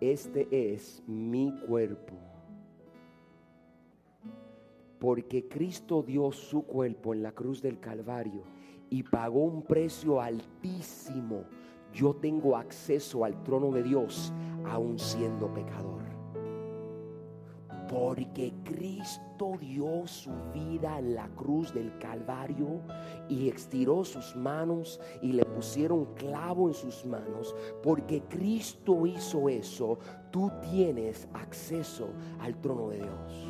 este 0.00 0.48
es 0.50 1.02
mi 1.06 1.54
cuerpo. 1.66 2.14
Porque 4.98 5.48
Cristo 5.48 6.02
dio 6.02 6.30
su 6.32 6.62
cuerpo 6.62 7.12
en 7.12 7.22
la 7.22 7.32
cruz 7.32 7.60
del 7.60 7.80
Calvario 7.80 8.42
y 8.88 9.02
pagó 9.02 9.44
un 9.44 9.62
precio 9.62 10.20
altísimo. 10.20 11.44
Yo 11.92 12.14
tengo 12.14 12.56
acceso 12.56 13.24
al 13.24 13.42
trono 13.42 13.70
de 13.70 13.82
Dios 13.82 14.32
aún 14.64 14.98
siendo 14.98 15.52
pecador. 15.52 16.01
Porque 17.92 18.54
Cristo 18.64 19.52
dio 19.60 20.06
su 20.06 20.30
vida 20.54 20.98
en 20.98 21.14
la 21.14 21.28
cruz 21.28 21.74
del 21.74 21.98
Calvario 21.98 22.80
y 23.28 23.50
estiró 23.50 24.02
sus 24.02 24.34
manos 24.34 24.98
y 25.20 25.32
le 25.32 25.44
pusieron 25.44 26.06
clavo 26.14 26.68
en 26.68 26.74
sus 26.74 27.04
manos. 27.04 27.54
Porque 27.82 28.22
Cristo 28.22 29.04
hizo 29.04 29.46
eso, 29.50 29.98
tú 30.30 30.50
tienes 30.70 31.28
acceso 31.34 32.08
al 32.40 32.58
trono 32.62 32.88
de 32.88 32.96
Dios. 32.96 33.46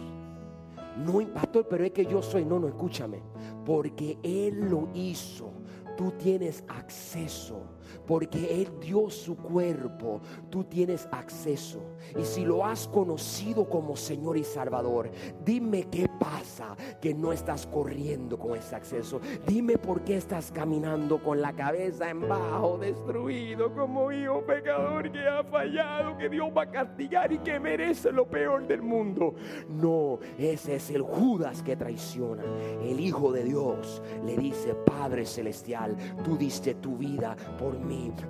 No, 0.96 1.32
pastor, 1.32 1.68
pero 1.70 1.84
es 1.84 1.92
que 1.92 2.04
yo 2.04 2.20
soy, 2.20 2.44
no, 2.44 2.58
no, 2.58 2.66
escúchame. 2.66 3.22
Porque 3.64 4.18
Él 4.24 4.68
lo 4.68 4.88
hizo. 4.92 5.52
Tú 5.96 6.10
tienes 6.18 6.64
acceso 6.66 7.62
porque 8.06 8.62
Él 8.62 8.68
dio 8.80 9.10
su 9.10 9.36
cuerpo, 9.36 10.20
tú 10.50 10.64
tienes 10.64 11.08
acceso. 11.12 11.80
Y 12.18 12.24
si 12.24 12.44
lo 12.44 12.64
has 12.64 12.88
conocido 12.88 13.68
como 13.68 13.96
Señor 13.96 14.36
y 14.36 14.44
Salvador, 14.44 15.10
dime 15.44 15.84
qué 15.90 16.08
pasa 16.20 16.76
que 17.00 17.14
no 17.14 17.32
estás 17.32 17.66
corriendo 17.66 18.38
con 18.38 18.56
ese 18.56 18.76
acceso. 18.76 19.20
Dime 19.46 19.78
por 19.78 20.02
qué 20.02 20.16
estás 20.16 20.50
caminando 20.52 21.22
con 21.22 21.40
la 21.40 21.52
cabeza 21.52 22.10
en 22.10 22.28
bajo, 22.28 22.78
destruido 22.78 23.72
como 23.74 24.12
hijo 24.12 24.44
pecador 24.44 25.10
que 25.10 25.26
ha 25.26 25.42
fallado, 25.44 26.16
que 26.16 26.28
Dios 26.28 26.48
va 26.56 26.62
a 26.62 26.70
castigar 26.70 27.32
y 27.32 27.38
que 27.38 27.58
merece 27.58 28.12
lo 28.12 28.26
peor 28.26 28.66
del 28.66 28.82
mundo. 28.82 29.34
No, 29.68 30.18
ese 30.38 30.76
es 30.76 30.90
el 30.90 31.02
Judas 31.02 31.62
que 31.62 31.76
traiciona. 31.76 32.42
El 32.82 33.00
Hijo 33.00 33.32
de 33.32 33.44
Dios 33.44 34.02
le 34.24 34.36
dice, 34.36 34.74
Padre 34.74 35.24
Celestial, 35.24 35.96
tú 36.24 36.36
diste 36.36 36.74
tu 36.74 36.96
vida 36.96 37.36
por 37.58 37.71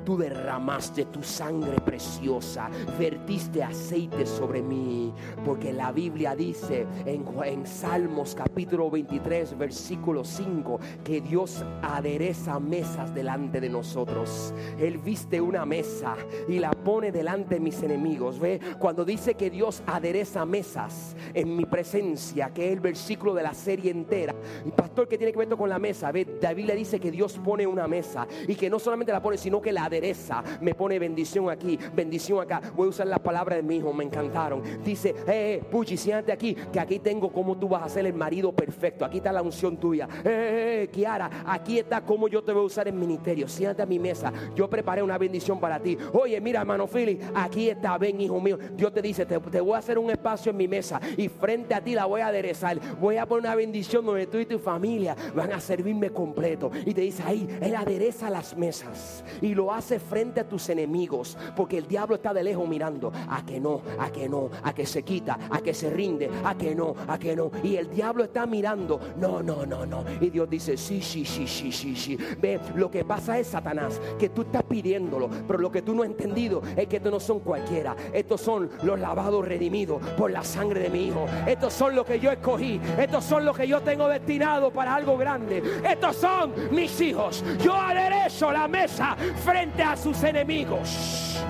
Tú 0.05 0.19
derramaste 0.19 1.05
tu 1.07 1.23
sangre 1.23 1.81
preciosa, 1.81 2.69
vertiste 2.99 3.63
aceite 3.63 4.27
sobre 4.27 4.63
mí. 4.63 5.13
Porque 5.45 5.73
la 5.73 5.93
Biblia 5.93 6.35
dice 6.35 6.87
en, 7.07 7.67
Salmos 7.67 8.35
capítulo 8.35 8.91
23, 8.91 9.57
versículo 9.57 10.25
5, 10.25 10.81
que 11.05 11.21
Dios 11.21 11.65
adereza 11.83 12.59
mesas 12.59 13.15
delante 13.15 13.61
de 13.61 13.69
nosotros. 13.69 14.53
Él 14.79 14.99
viste 14.99 15.41
una 15.41 15.65
mesa 15.65 16.17
y 16.49 16.59
la 16.59 16.71
pone 16.71 17.13
delante 17.13 17.57
de 17.57 17.61
mis 17.61 17.83
enemigos. 17.83 18.39
Ve, 18.39 18.61
cuando 18.79 19.05
dice 19.05 19.35
que 19.35 19.51
Dios 19.51 19.83
adereza 19.87 20.45
mesas 20.45 21.17
en 21.35 21.57
mi 21.57 21.65
presencia, 21.65 22.53
que 22.53 22.67
es 22.67 22.73
el 22.73 22.81
versículo 22.81 23.35
de 23.35 23.43
la 23.43 23.55
serie 23.55 23.91
entera. 23.91 24.35
Pastor, 24.77 25.09
¿qué 25.09 25.17
tiene 25.17 25.33
que 25.33 25.39
ver 25.39 25.49
con 25.51 25.69
la 25.69 25.79
mesa? 25.79 26.11
Ve, 26.11 26.27
David 26.41 26.67
le 26.67 26.75
dice 26.75 26.99
que 26.99 27.11
Dios 27.11 27.39
pone 27.45 27.67
una 27.67 27.87
mesa 27.87 28.27
y 28.49 28.55
que 28.55 28.69
no 28.69 28.79
solamente 28.79 29.13
la 29.13 29.23
pone, 29.23 29.32
sino 29.39 29.61
que 29.61 29.73
la 29.73 29.85
adereza. 29.85 30.43
Me 30.61 30.75
pone 30.75 30.99
bendición 30.99 31.51
aquí, 31.51 31.79
bendición 31.95 32.41
acá. 32.41 32.61
Voy 32.75 32.87
a 32.87 32.91
usar 32.91 33.07
las 33.07 33.21
palabras 33.21 33.57
de 33.57 33.63
mi 33.63 33.77
hijo, 33.77 33.93
me 33.93 34.05
encantaron. 34.05 34.63
Dice, 34.85 35.15
eh, 35.27 35.43
eh, 35.53 35.63
Puchi, 35.71 35.97
siéntate 35.97 36.31
aquí, 36.33 36.55
que 36.55 36.79
aquí 36.79 36.99
tengo 36.99 37.33
cómo 37.33 37.57
tú 37.57 37.69
vas 37.69 37.83
a 37.83 37.89
ser 37.89 38.07
el 38.07 38.15
marido 38.15 38.53
perfecto. 38.53 39.05
Aquí 39.05 39.19
está 39.19 39.33
la 39.33 39.43
unción 39.43 39.77
tuya. 39.77 40.09
Eh, 40.25 40.29
eh, 40.29 40.83
eh, 40.83 40.89
Kiara, 40.89 41.43
aquí 41.47 41.79
está 41.79 42.01
cómo 42.01 42.29
yo 42.29 42.43
te 42.43 42.53
voy 42.53 42.63
a 42.63 42.67
usar 42.67 42.87
en 42.89 42.99
ministerio. 42.99 43.49
Siéntate 43.49 43.83
a 43.83 43.87
mi 43.87 43.99
mesa. 43.99 44.33
Yo 44.55 44.71
preparé 44.71 45.03
una 45.03 45.19
bendición 45.19 45.59
para 45.59 45.81
ti. 45.81 45.99
Oye, 46.13 46.41
mira, 46.41 46.61
hermano 46.61 46.87
Philly, 46.87 47.19
aquí 47.35 47.69
está, 47.69 47.99
ven, 47.99 48.21
hijo 48.21 48.41
mío. 48.41 48.59
Dios 48.77 48.93
te 48.93 49.03
dice, 49.03 49.27
te, 49.27 49.39
te 49.39 49.61
voy 49.61 49.75
a 49.75 49.79
hacer 49.79 49.99
un 49.99 50.11
espacio 50.11 50.51
en 50.51 50.57
mi 50.57 50.69
mesa 50.69 51.01
y 51.17 51.29
frente 51.29 51.75
a 51.75 51.83
ti 51.83 51.95
la 51.95 52.05
voy 52.05 52.21
a 52.21 52.29
aderezar. 52.29 52.79
Voy 53.01 53.17
a 53.17 53.27
poner 53.27 53.47
una 53.47 53.55
bendición 53.55 54.07
donde 54.07 54.27
tú 54.27 54.39
y 54.39 54.47
tu 54.47 54.59
familia 54.59 55.17
van 55.35 55.53
a 55.53 55.61
servirme 55.61 56.11
completo. 56.11 56.71
Y 56.87 56.95
te 56.95 57.01
dice 57.01 57.23
ahí, 57.27 57.49
Él 57.61 57.75
adereza 57.75 58.31
las 58.31 58.57
mesas 58.57 59.22
y 59.41 59.55
lo 59.55 59.73
hace 59.73 59.99
frente 59.99 60.41
a 60.41 60.49
tus 60.49 60.69
enemigos, 60.69 61.37
porque 61.57 61.79
el 61.79 61.87
diablo 61.87 62.17
está 62.17 62.33
de 62.33 62.45
lejos 62.45 62.69
mirando 62.69 63.13
a 63.29 63.45
que 63.45 63.61
no, 63.61 63.83
a 63.99 64.11
que 64.11 64.29
no, 64.29 64.51
a 64.63 64.75
que 64.75 64.87
se 64.87 65.03
quita, 65.03 65.39
a 65.51 65.61
que 65.61 65.75
se 65.75 65.91
rinde, 65.91 66.31
a 66.45 66.57
que 66.57 66.75
no, 66.75 66.95
a 67.07 67.19
que 67.19 67.37
no. 67.37 67.51
Y 67.63 67.77
el 67.77 67.91
diablo 67.91 68.25
está 68.25 68.47
mirando, 68.47 69.01
no, 69.17 69.43
no, 69.43 69.67
no, 69.67 69.87
no. 69.87 70.05
Y 70.21 70.31
Dios 70.31 70.49
dice, 70.49 70.77
sí, 70.77 71.01
sí, 71.03 71.25
sí, 71.25 71.47
sí, 71.47 71.73
sí, 71.73 71.97
sí. 71.97 72.19
Ve, 72.41 72.61
lo 72.75 72.91
que 72.91 73.05
pasa 73.05 73.39
es, 73.39 73.49
Satanás, 73.49 74.01
que 74.19 74.29
tú 74.29 74.43
estás 74.43 74.63
pidiéndolo, 74.65 75.29
pero 75.47 75.59
lo 75.59 75.71
que 75.71 75.83
tú 75.83 75.95
no 75.95 76.03
has 76.03 76.09
entendido 76.09 76.63
es 76.77 76.87
que 76.87 76.97
estos 76.97 77.13
no 77.13 77.21
son 77.21 77.41
cualquiera. 77.41 77.97
Estos 78.13 78.41
son 78.41 78.71
los 78.83 78.99
lavados 78.99 79.47
redimidos 79.47 80.03
por 80.17 80.31
la 80.31 80.43
sangre 80.43 80.81
de 80.81 80.91
mi 80.91 81.07
hijo. 81.07 81.27
Estos 81.47 81.73
son 81.73 81.95
los 81.95 82.07
que 82.07 82.21
yo 82.21 82.31
escogí. 82.31 82.81
Estos 82.99 83.25
son 83.25 83.45
los 83.45 83.57
que 83.57 83.67
yo 83.67 83.81
tengo 83.81 84.09
destinado 84.09 84.71
para 84.71 84.95
algo 84.95 85.17
grande. 85.17 85.63
Estos 85.89 86.17
son 86.17 86.53
mis 86.71 87.01
hijos. 87.01 87.45
Yo 87.63 87.75
aderezo 87.75 88.53
la 88.53 88.69
mesa 88.69 89.12
frente 89.17 89.83
a 89.83 89.97
sus 89.97 90.23
enemigos. 90.23 91.43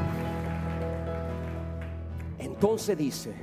Entonces 2.39 2.97
dice, 2.97 3.35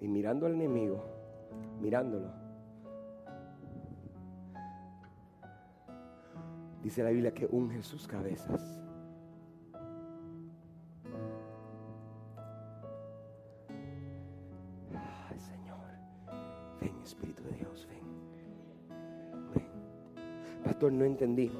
y 0.00 0.08
mirando 0.08 0.46
al 0.46 0.54
enemigo, 0.54 1.04
mirándolo, 1.80 2.28
dice 6.82 7.02
la 7.02 7.10
Biblia 7.10 7.32
que 7.32 7.46
unge 7.50 7.82
sus 7.82 8.08
cabezas. 8.08 8.81
No 20.92 21.06
entendí. 21.06 21.50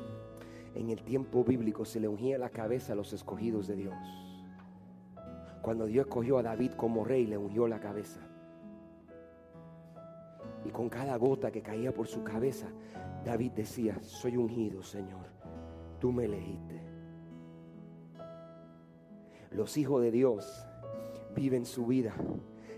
En 0.75 0.91
el 0.91 1.03
tiempo 1.03 1.43
bíblico 1.43 1.87
se 1.87 1.99
le 1.99 2.07
ungía 2.07 2.37
la 2.37 2.51
cabeza 2.51 2.93
a 2.93 2.97
los 2.97 3.15
escogidos 3.15 3.67
de 3.67 3.77
Dios. 3.77 3.95
Cuando 5.63 5.87
Dios 5.87 6.07
escogió 6.07 6.37
a 6.37 6.43
David 6.43 6.73
como 6.73 7.03
rey, 7.03 7.27
le 7.27 7.39
ungió 7.39 7.67
la 7.67 7.81
cabeza. 7.81 8.21
con 10.73 10.89
cada 10.89 11.17
gota 11.17 11.51
que 11.51 11.61
caía 11.61 11.93
por 11.93 12.07
su 12.07 12.23
cabeza, 12.25 12.67
David 13.25 13.53
decía, 13.53 13.99
soy 14.03 14.37
ungido, 14.37 14.83
Señor, 14.83 15.27
tú 15.99 16.13
me 16.13 16.25
elegiste. 16.25 16.81
Los 19.51 19.77
hijos 19.77 20.01
de 20.03 20.11
Dios 20.11 20.67
viven 21.35 21.67
su 21.67 21.87
vida 21.87 22.15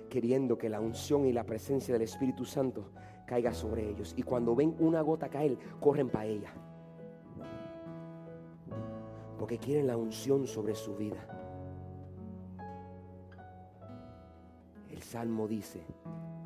queriendo 0.08 0.56
que 0.56 0.68
la 0.68 0.80
unción 0.80 1.26
y 1.26 1.32
la 1.32 1.44
presencia 1.44 1.94
del 1.94 2.02
Espíritu 2.02 2.44
Santo 2.44 2.90
caiga 3.26 3.52
sobre 3.52 3.88
ellos. 3.88 4.14
Y 4.16 4.22
cuando 4.22 4.54
ven 4.54 4.74
una 4.78 5.00
gota 5.00 5.28
caer, 5.28 5.58
corren 5.80 6.08
para 6.10 6.26
ella. 6.26 6.52
Porque 9.38 9.58
quieren 9.58 9.86
la 9.86 9.96
unción 9.96 10.46
sobre 10.46 10.74
su 10.74 10.96
vida. 10.96 11.26
El 14.90 15.02
Salmo 15.02 15.48
dice, 15.48 15.84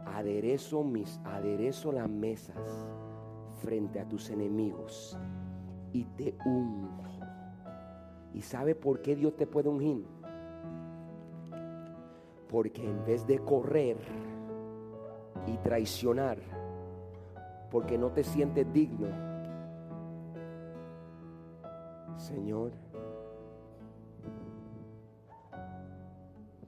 aderezo 0.06 0.82
mis, 0.82 1.20
aderezo 1.24 1.92
las 1.92 2.08
mesas 2.08 2.88
frente 3.60 4.00
a 4.00 4.08
tus 4.08 4.30
enemigos 4.30 5.18
y 5.92 6.04
te 6.04 6.34
unjo. 6.44 7.04
¿Y 8.34 8.42
sabe 8.42 8.74
por 8.74 9.00
qué 9.02 9.16
Dios 9.16 9.36
te 9.36 9.46
puede 9.46 9.68
ungir? 9.68 10.06
Porque 12.48 12.82
en 12.82 13.04
vez 13.04 13.26
de 13.26 13.38
correr 13.40 13.98
y 15.46 15.56
traicionar, 15.58 16.38
porque 17.70 17.98
no 17.98 18.10
te 18.10 18.24
sientes 18.24 18.70
digno, 18.72 19.08
Señor, 22.16 22.72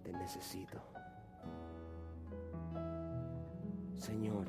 te 0.02 0.12
necesito. 0.12 0.78
Señor, 3.96 4.46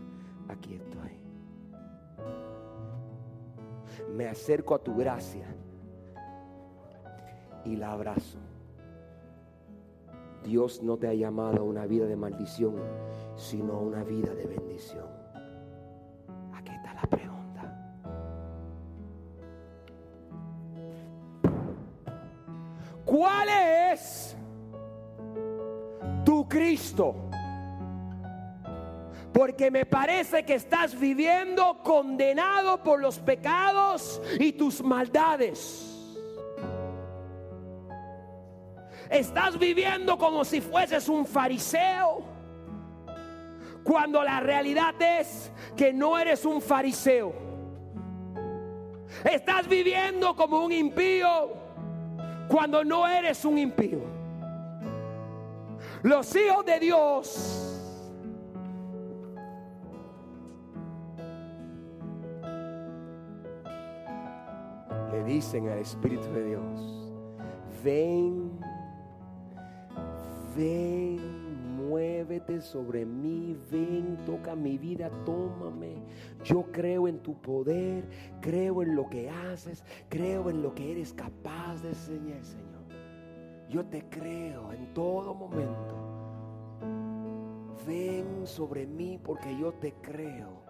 aquí 0.47 0.75
estoy. 0.75 1.19
Me 4.15 4.27
acerco 4.27 4.75
a 4.75 4.79
tu 4.79 4.95
gracia 4.95 5.45
y 7.65 7.75
la 7.75 7.91
abrazo. 7.91 8.39
Dios 10.43 10.81
no 10.81 10.97
te 10.97 11.07
ha 11.07 11.13
llamado 11.13 11.61
a 11.61 11.63
una 11.63 11.85
vida 11.85 12.05
de 12.05 12.15
maldición, 12.15 12.75
sino 13.35 13.73
a 13.73 13.79
una 13.79 14.03
vida 14.03 14.33
de 14.33 14.47
bendición. 14.47 15.10
Porque 29.33 29.71
me 29.71 29.85
parece 29.85 30.43
que 30.43 30.55
estás 30.55 30.97
viviendo 30.97 31.81
condenado 31.83 32.83
por 32.83 32.99
los 32.99 33.17
pecados 33.19 34.21
y 34.39 34.51
tus 34.51 34.83
maldades. 34.83 35.87
Estás 39.09 39.57
viviendo 39.57 40.17
como 40.17 40.45
si 40.45 40.61
fueses 40.61 41.09
un 41.09 41.25
fariseo. 41.25 42.23
Cuando 43.83 44.23
la 44.23 44.39
realidad 44.39 44.93
es 45.01 45.51
que 45.75 45.91
no 45.91 46.17
eres 46.17 46.45
un 46.45 46.61
fariseo. 46.61 47.33
Estás 49.29 49.67
viviendo 49.67 50.35
como 50.35 50.63
un 50.63 50.71
impío 50.71 51.53
cuando 52.47 52.83
no 52.83 53.07
eres 53.07 53.43
un 53.43 53.57
impío. 53.57 54.20
Los 56.03 56.35
hijos 56.35 56.65
de 56.65 56.79
Dios 56.79 57.79
le 65.11 65.23
dicen 65.23 65.69
al 65.69 65.77
Espíritu 65.77 66.27
de 66.33 66.43
Dios, 66.43 67.11
ven, 67.83 68.51
ven, 70.57 71.77
muévete 71.77 72.61
sobre 72.61 73.05
mí, 73.05 73.55
ven, 73.69 74.17
toca 74.25 74.55
mi 74.55 74.79
vida, 74.79 75.11
tómame. 75.23 75.97
Yo 76.43 76.63
creo 76.71 77.07
en 77.07 77.19
tu 77.19 77.35
poder, 77.35 78.05
creo 78.41 78.81
en 78.81 78.95
lo 78.95 79.07
que 79.07 79.29
haces, 79.29 79.83
creo 80.09 80.49
en 80.49 80.63
lo 80.63 80.73
que 80.73 80.93
eres 80.93 81.13
capaz 81.13 81.83
de 81.83 81.89
enseñar, 81.89 82.43
Señor. 82.43 82.70
Yo 83.71 83.85
te 83.85 84.03
creo 84.09 84.73
en 84.73 84.93
todo 84.93 85.33
momento. 85.33 85.95
Ven 87.87 88.45
sobre 88.45 88.85
mí 88.85 89.17
porque 89.23 89.57
yo 89.57 89.71
te 89.75 89.93
creo. 89.93 90.61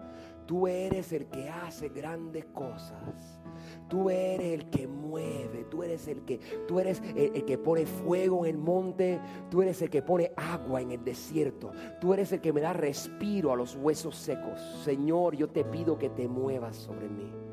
Tú 0.45 0.67
eres 0.67 1.11
el 1.11 1.25
que 1.25 1.49
hace 1.49 1.89
grandes 1.89 2.45
cosas. 2.53 3.41
Tú 3.87 4.11
eres 4.11 4.53
el 4.53 4.69
que 4.69 4.87
mueve, 4.87 5.65
tú 5.71 5.81
eres 5.81 6.07
el 6.07 6.21
que, 6.25 6.37
tú 6.67 6.79
eres 6.79 7.01
el, 7.15 7.43
que 7.43 7.57
pone 7.57 7.87
fuego 7.87 8.45
en 8.45 8.51
el 8.51 8.57
monte, 8.59 9.19
tú 9.49 9.63
eres 9.63 9.81
el 9.81 9.89
que 9.89 10.03
pone 10.03 10.31
agua 10.35 10.81
en 10.81 10.91
el 10.91 11.03
desierto, 11.03 11.71
tú 11.99 12.13
eres 12.13 12.31
el 12.31 12.39
que 12.39 12.53
me 12.53 12.61
da 12.61 12.73
respiro 12.73 13.51
a 13.51 13.55
los 13.55 13.75
huesos 13.75 14.15
secos. 14.15 14.59
Señor, 14.83 15.35
yo 15.35 15.49
te 15.49 15.63
pido 15.65 15.97
que 15.97 16.09
te 16.09 16.27
muevas 16.27 16.77
sobre 16.77 17.09
mí. 17.09 17.50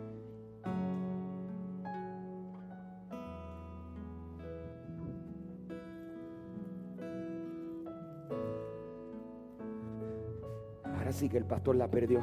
Sí 11.18 11.28
que 11.28 11.36
el 11.36 11.44
pastor 11.44 11.74
la 11.74 11.88
perdió. 11.88 12.22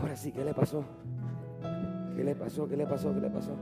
Ahora 0.00 0.16
sí, 0.16 0.30
¿qué 0.30 0.44
le 0.44 0.54
pasó? 0.54 0.84
¿Qué 2.16 2.22
le 2.22 2.36
pasó? 2.36 2.68
¿Qué 2.68 2.76
le 2.76 2.86
pasó? 2.86 3.12
¿Qué 3.12 3.20
le 3.20 3.30
pasó? 3.30 3.56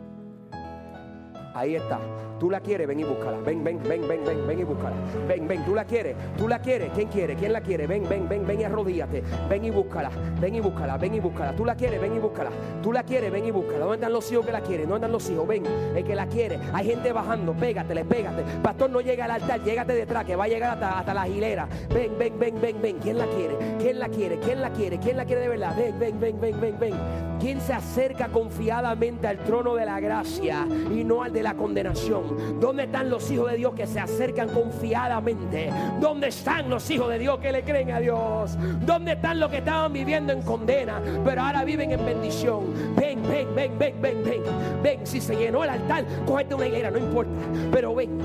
Ahí 1.54 1.76
está. 1.76 1.98
Tú 2.42 2.50
la 2.50 2.60
quieres, 2.60 2.88
ven 2.88 2.98
y 2.98 3.04
búscala. 3.04 3.38
Ven, 3.38 3.62
ven, 3.62 3.78
ven, 3.84 4.08
ven, 4.08 4.24
ven, 4.24 4.46
ven 4.48 4.58
y 4.58 4.64
búscala. 4.64 4.96
Ven, 5.28 5.46
ven, 5.46 5.64
tú 5.64 5.76
la 5.76 5.84
quieres. 5.84 6.16
Tú 6.36 6.48
la 6.48 6.58
quieres. 6.60 6.90
¿Quién 6.92 7.06
quiere? 7.08 7.36
¿Quién 7.36 7.52
la 7.52 7.60
quiere? 7.60 7.86
Ven, 7.86 8.08
ven, 8.08 8.28
ven, 8.28 8.44
ven 8.44 8.60
y 8.60 8.64
arrodíllate. 8.64 9.22
Ven 9.48 9.64
y 9.64 9.70
búscala. 9.70 10.10
Ven 10.40 10.56
y 10.56 10.60
búscala. 10.60 10.96
Ven 10.96 11.14
y 11.14 11.20
búscala. 11.20 11.54
Tú 11.54 11.64
la 11.64 11.76
quieres, 11.76 12.00
ven 12.00 12.16
y 12.16 12.18
búscala. 12.18 12.50
Tú 12.82 12.92
la 12.92 13.04
quieres, 13.04 13.30
ven 13.30 13.46
y 13.46 13.52
búscala. 13.52 13.78
¿Dónde 13.80 13.94
están 13.94 14.12
los 14.12 14.32
hijos 14.32 14.44
que 14.44 14.50
la 14.50 14.60
quieren? 14.60 14.88
¿Dónde 14.88 15.06
están 15.06 15.12
los 15.12 15.30
hijos? 15.30 15.46
Ven, 15.46 15.62
el 15.94 16.04
que 16.04 16.16
la 16.16 16.26
quiere. 16.26 16.58
Hay 16.72 16.86
gente 16.86 17.12
bajando. 17.12 17.52
Pégatele, 17.52 18.04
pégate. 18.04 18.42
Pastor, 18.60 18.90
no 18.90 19.00
llega 19.00 19.26
al 19.26 19.30
altar. 19.30 19.62
Llégate 19.62 19.92
detrás, 19.92 20.24
que 20.24 20.34
va 20.34 20.44
a 20.44 20.48
llegar 20.48 20.72
hasta, 20.72 20.98
hasta 20.98 21.14
la 21.14 21.28
hilera. 21.28 21.68
Ven, 21.94 22.18
ven, 22.18 22.38
ven, 22.40 22.60
ven, 22.60 22.82
ven. 22.82 22.98
¿Quién 22.98 23.18
la 23.18 23.26
quiere? 23.26 23.56
¿Quién 23.78 24.00
la 24.00 24.08
quiere? 24.08 24.38
¿Quién 24.40 24.60
la 24.60 24.70
quiere? 24.70 24.98
¿Quién 24.98 25.16
la 25.16 25.24
quiere 25.24 25.42
de 25.42 25.48
verdad? 25.48 25.76
Ven, 25.76 25.96
ven, 25.96 26.18
ven, 26.18 26.40
ven, 26.40 26.60
ven, 26.60 26.78
ven. 26.80 27.31
¿Quién 27.42 27.60
se 27.60 27.72
acerca 27.72 28.28
confiadamente 28.28 29.26
al 29.26 29.38
trono 29.38 29.74
de 29.74 29.84
la 29.84 29.98
gracia 29.98 30.64
y 30.94 31.02
no 31.02 31.24
al 31.24 31.32
de 31.32 31.42
la 31.42 31.54
condenación? 31.54 32.60
¿Dónde 32.60 32.84
están 32.84 33.10
los 33.10 33.28
hijos 33.32 33.50
de 33.50 33.56
Dios 33.56 33.74
que 33.74 33.84
se 33.88 33.98
acercan 33.98 34.48
confiadamente? 34.50 35.68
¿Dónde 36.00 36.28
están 36.28 36.70
los 36.70 36.88
hijos 36.88 37.08
de 37.08 37.18
Dios 37.18 37.40
que 37.40 37.50
le 37.50 37.64
creen 37.64 37.90
a 37.90 37.98
Dios? 37.98 38.56
¿Dónde 38.86 39.14
están 39.14 39.40
los 39.40 39.50
que 39.50 39.56
estaban 39.56 39.92
viviendo 39.92 40.32
en 40.32 40.42
condena, 40.42 41.02
pero 41.24 41.42
ahora 41.42 41.64
viven 41.64 41.90
en 41.90 42.06
bendición? 42.06 42.94
Ven, 42.94 43.20
ven, 43.28 43.52
ven, 43.56 43.76
ven, 43.76 44.00
ven, 44.00 44.22
ven. 44.22 44.42
Ven, 44.80 45.04
si 45.04 45.20
se 45.20 45.34
llenó 45.34 45.64
el 45.64 45.70
altar, 45.70 46.04
cógete 46.24 46.54
una 46.54 46.68
higuera, 46.68 46.92
no 46.92 46.98
importa, 46.98 47.32
pero 47.72 47.92
ven. 47.92 48.20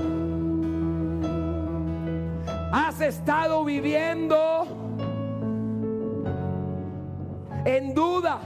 Has 2.70 3.00
estado 3.00 3.64
viviendo 3.64 4.64
en 7.64 7.94
duda. 7.94 8.42